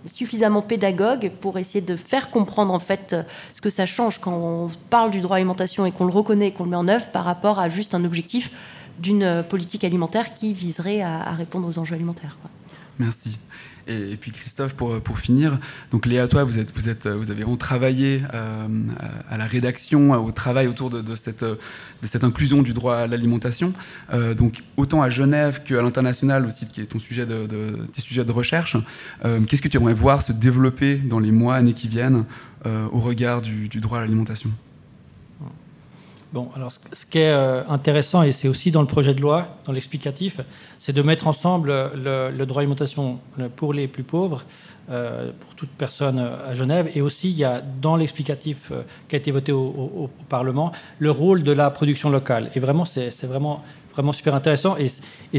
suffisamment 0.06 0.62
pédagogue 0.62 1.32
pour 1.42 1.58
essayer 1.58 1.82
de 1.82 1.96
faire 1.98 2.30
comprendre 2.30 2.74
en 2.74 2.80
fait 2.80 3.16
ce 3.52 3.62
que 3.62 3.70
ça 3.70 3.86
change 3.86 4.20
quand 4.20 4.32
on 4.32 4.70
parle 4.90 5.12
du 5.12 5.20
droit 5.20 5.36
à 5.36 5.40
l'alimentation 5.40 5.86
et 5.86 5.92
qu'on 5.92 6.06
le 6.06 6.14
reconnaît 6.14 6.48
et 6.48 6.52
qu'on 6.52 6.64
le 6.64 6.70
met 6.70 6.78
en 6.78 6.88
œuvre 6.88 7.08
par 7.08 7.26
rapport 7.26 7.60
à 7.60 7.68
juste 7.68 7.94
un 7.94 8.06
objectif 8.06 8.52
d'une 9.00 9.44
politique 9.50 9.84
alimentaire 9.84 10.34
qui 10.34 10.54
viserait 10.54 11.02
à, 11.02 11.32
répondre 11.32 11.68
aux 11.68 11.78
enjeux 11.80 11.96
alimentaires. 11.96 12.38
Merci. 13.00 13.38
Et, 13.88 14.18
puis 14.18 14.32
Christophe, 14.32 14.74
pour, 14.74 15.00
pour 15.02 15.20
finir, 15.20 15.60
donc 15.92 16.06
Léa, 16.06 16.28
toi, 16.28 16.44
vous, 16.44 16.60
êtes, 16.60 16.74
vous, 16.76 16.90
êtes, 16.90 17.08
vous 17.08 17.32
avez 17.32 17.44
vraiment 17.44 17.58
travaillé 17.58 18.22
euh, 18.34 18.68
à 19.30 19.38
la 19.38 19.46
rédaction, 19.46 20.12
au 20.12 20.32
travail 20.32 20.68
autour 20.68 20.90
de, 20.90 21.16
cette, 21.16 21.44
de 21.44 21.58
cette 22.04 22.24
inclusion 22.24 22.62
du 22.62 22.74
droit 22.74 22.96
à 22.98 23.08
l'alimentation. 23.08 23.74
Euh, 24.14 24.34
donc 24.34 24.64
autant 24.76 25.02
à 25.02 25.10
Genève 25.10 25.62
qu'à 25.64 25.82
l'international 25.82 26.46
aussi, 26.46 26.66
qui 26.66 26.82
est 26.82 26.86
ton 26.86 27.00
sujet 27.00 27.26
de, 27.26 27.48
tes 27.94 28.02
sujets 28.02 28.26
de 28.26 28.32
recherche. 28.32 28.78
Euh, 29.26 29.40
qu'est-ce 29.42 29.62
que 29.62 29.70
tu 29.70 29.78
aimerais 29.78 29.94
voir 29.94 30.22
se 30.22 30.32
développer 30.32 30.98
dans 30.98 31.20
les 31.20 31.32
mois, 31.32 31.56
années 31.56 31.74
qui 31.74 31.88
viennent 31.88 32.26
au 32.66 33.00
regard 33.00 33.42
du 33.42 33.70
droit 33.80 34.00
à 34.00 34.02
l'alimentation? 34.02 34.52
Bon, 36.34 36.50
alors 36.56 36.72
ce, 36.72 37.06
qui 37.06 37.20
est 37.20 37.32
intéressant, 37.70 38.22
et 38.22 38.34
c'est 38.34 38.50
aussi 38.50 38.70
dans 38.70 38.82
le 38.82 38.88
projet 38.88 39.14
de 39.14 39.22
loi, 39.22 39.48
dans 39.66 39.72
l'explicatif, 39.72 40.42
c'est 40.78 40.92
de 40.92 41.02
mettre 41.02 41.28
ensemble 41.28 41.70
le, 41.96 42.46
droit 42.46 42.60
à 42.60 42.64
l'alimentation 42.64 43.20
pour 43.56 43.74
les 43.74 43.88
plus 43.88 44.04
pauvres, 44.04 44.44
euh, 44.90 45.34
pour 45.42 45.54
toute 45.56 45.70
personne 45.72 46.18
à 46.18 46.54
Genève, 46.54 46.90
et 46.96 47.02
aussi 47.02 47.30
il 47.30 47.36
y 47.36 47.44
a 47.44 47.62
dans 47.62 47.98
l'explicatif 47.98 48.72
euh, 48.72 48.84
qui 49.10 49.18
a 49.18 49.20
été 49.20 49.32
voté 49.32 49.52
au, 49.52 49.60
au, 49.68 50.10
Parlement 50.30 50.72
le 51.00 51.12
rôle 51.12 51.44
de 51.44 51.52
la 51.52 51.70
production 51.72 52.10
locale. 52.10 52.52
Et 52.56 52.62
vraiment, 52.62 52.86
c'est 52.86 53.26
vraiment 53.26 53.64
vraiment 53.98 54.12
super 54.12 54.36
intéressant. 54.36 54.78
Et, 54.78 54.88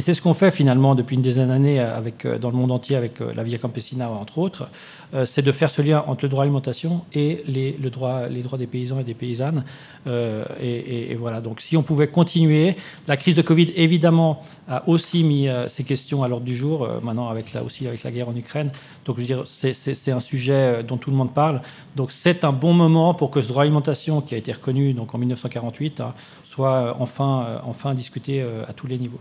c'est 0.00 0.12
ce 0.12 0.20
qu'on 0.20 0.34
fait 0.34 0.50
finalement 0.50 0.96
depuis 0.96 1.14
une 1.14 1.22
dizaine 1.22 1.48
d'années 1.48 1.78
avec, 1.78 2.24
euh, 2.24 2.38
dans 2.38 2.50
le 2.50 2.56
monde 2.56 2.72
entier 2.72 2.96
avec 2.96 3.20
euh, 3.20 3.32
la 3.34 3.44
Via 3.44 3.59
Campesina, 3.59 4.11
entre 4.11 4.38
autres. 4.38 4.68
Euh, 5.14 5.24
c'est 5.24 5.42
de 5.42 5.52
faire 5.52 5.70
ce 5.70 5.80
lien 5.80 6.04
entre 6.06 6.24
le 6.24 6.28
droit 6.28 6.42
à 6.42 6.44
l'alimentation 6.44 7.02
et 7.14 7.42
les, 7.46 7.78
le 7.80 7.88
droit, 7.90 8.26
les 8.26 8.42
droits 8.42 8.59
des 8.59 8.66
paysans 8.66 8.98
et 8.98 9.04
des 9.04 9.14
paysannes. 9.14 9.64
et, 10.06 11.14
voilà, 11.16 11.40
donc 11.40 11.61
si 11.61 11.76
on 11.76 11.82
pouvait 11.82 12.09
continuer, 12.09 12.76
la 13.06 13.16
crise 13.16 13.34
de 13.34 13.42
Covid, 13.42 13.72
évidemment, 13.76 14.42
a 14.68 14.88
aussi 14.88 15.22
mis 15.22 15.48
ces 15.68 15.84
questions 15.84 16.22
à 16.22 16.28
l'ordre 16.28 16.46
du 16.46 16.56
jour, 16.56 16.88
maintenant 17.02 17.28
avec 17.28 17.52
la, 17.52 17.62
aussi 17.62 17.86
avec 17.86 18.02
la 18.02 18.11
guerre 18.11 18.28
en 18.28 18.36
Ukraine. 18.36 18.70
Donc 19.04 19.16
je 19.16 19.20
veux 19.20 19.26
dire, 19.26 19.44
c'est 19.46 20.11
un 20.11 20.20
sujet 20.20 20.82
dont 20.82 20.96
tout 20.96 21.11
le 21.11 21.16
monde 21.16 21.32
parle. 21.34 21.61
Donc 21.96 22.12
c'est 22.12 22.44
un 22.44 22.52
bon 22.52 22.72
moment 22.72 23.12
pour 23.14 23.30
que 23.30 23.40
ce 23.42 23.48
droit 23.48 23.62
à 23.62 23.64
l'alimentation, 23.64 24.22
qui 24.22 24.34
a 24.34 24.38
été 24.38 24.52
reconnu 24.52 24.94
donc, 24.94 25.14
en 25.14 25.18
1948, 25.18 26.00
hein, 26.00 26.14
soit 26.44 26.96
enfin, 26.98 27.61
enfin 27.64 27.94
discuté 27.94 28.40
euh, 28.40 28.47
à 28.66 28.72
tous 28.72 28.86
les 28.86 28.99
niveaux. 28.99 29.20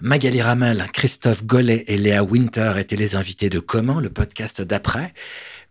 Magali 0.00 0.40
Ramel, 0.40 0.86
Christophe 0.92 1.44
Gollet 1.44 1.82
et 1.88 1.96
Léa 1.96 2.22
Winter 2.22 2.74
étaient 2.78 2.94
les 2.94 3.16
invités 3.16 3.50
de 3.50 3.58
Comment, 3.58 3.98
le 3.98 4.10
podcast 4.10 4.62
d'après. 4.62 5.12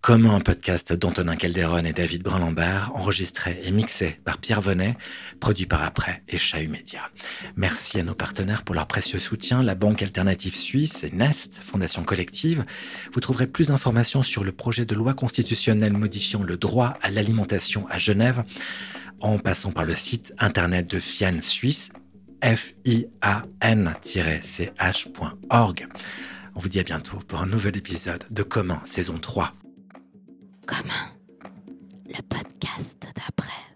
Comment, 0.01 0.35
un 0.35 0.41
podcast 0.41 0.91
d'Antonin 0.91 1.37
Calderon 1.37 1.85
et 1.85 1.93
David 1.93 2.23
Brun-Lambert, 2.23 2.91
enregistré 2.93 3.61
et 3.63 3.71
mixé 3.71 4.19
par 4.25 4.37
Pierre 4.39 4.59
Venet, 4.59 4.97
produit 5.39 5.65
par 5.65 5.81
Après 5.81 6.23
et 6.27 6.37
Chahut 6.37 6.67
Média. 6.67 7.09
Merci 7.55 8.01
à 8.01 8.03
nos 8.03 8.15
partenaires 8.15 8.63
pour 8.63 8.75
leur 8.75 8.87
précieux 8.87 9.19
soutien, 9.19 9.63
la 9.63 9.75
Banque 9.75 10.01
Alternative 10.01 10.55
Suisse 10.55 11.05
et 11.05 11.11
Nest, 11.11 11.61
Fondation 11.63 12.03
Collective. 12.03 12.65
Vous 13.13 13.21
trouverez 13.21 13.47
plus 13.47 13.69
d'informations 13.69 14.23
sur 14.23 14.43
le 14.43 14.51
projet 14.51 14.85
de 14.85 14.93
loi 14.93 15.13
constitutionnelle 15.13 15.93
modifiant 15.93 16.43
le 16.43 16.57
droit 16.57 16.95
à 17.01 17.11
l'alimentation 17.11 17.87
à 17.89 17.97
Genève 17.97 18.43
en 19.21 19.39
passant 19.39 19.71
par 19.71 19.85
le 19.85 19.95
site 19.95 20.33
internet 20.37 20.85
de 20.87 20.99
FIAN 20.99 21.41
Suisse, 21.41 21.91
fian-ch.org. 22.43 23.47
On 26.55 26.59
vous 26.59 26.69
dit 26.69 26.79
à 26.79 26.83
bientôt 26.83 27.17
pour 27.17 27.39
un 27.41 27.45
nouvel 27.45 27.77
épisode 27.77 28.23
de 28.31 28.43
Comment, 28.43 28.79
saison 28.85 29.19
3. 29.19 29.53
Comment, 30.65 31.11
le 32.07 32.21
podcast 32.23 33.07
d'après. 33.15 33.66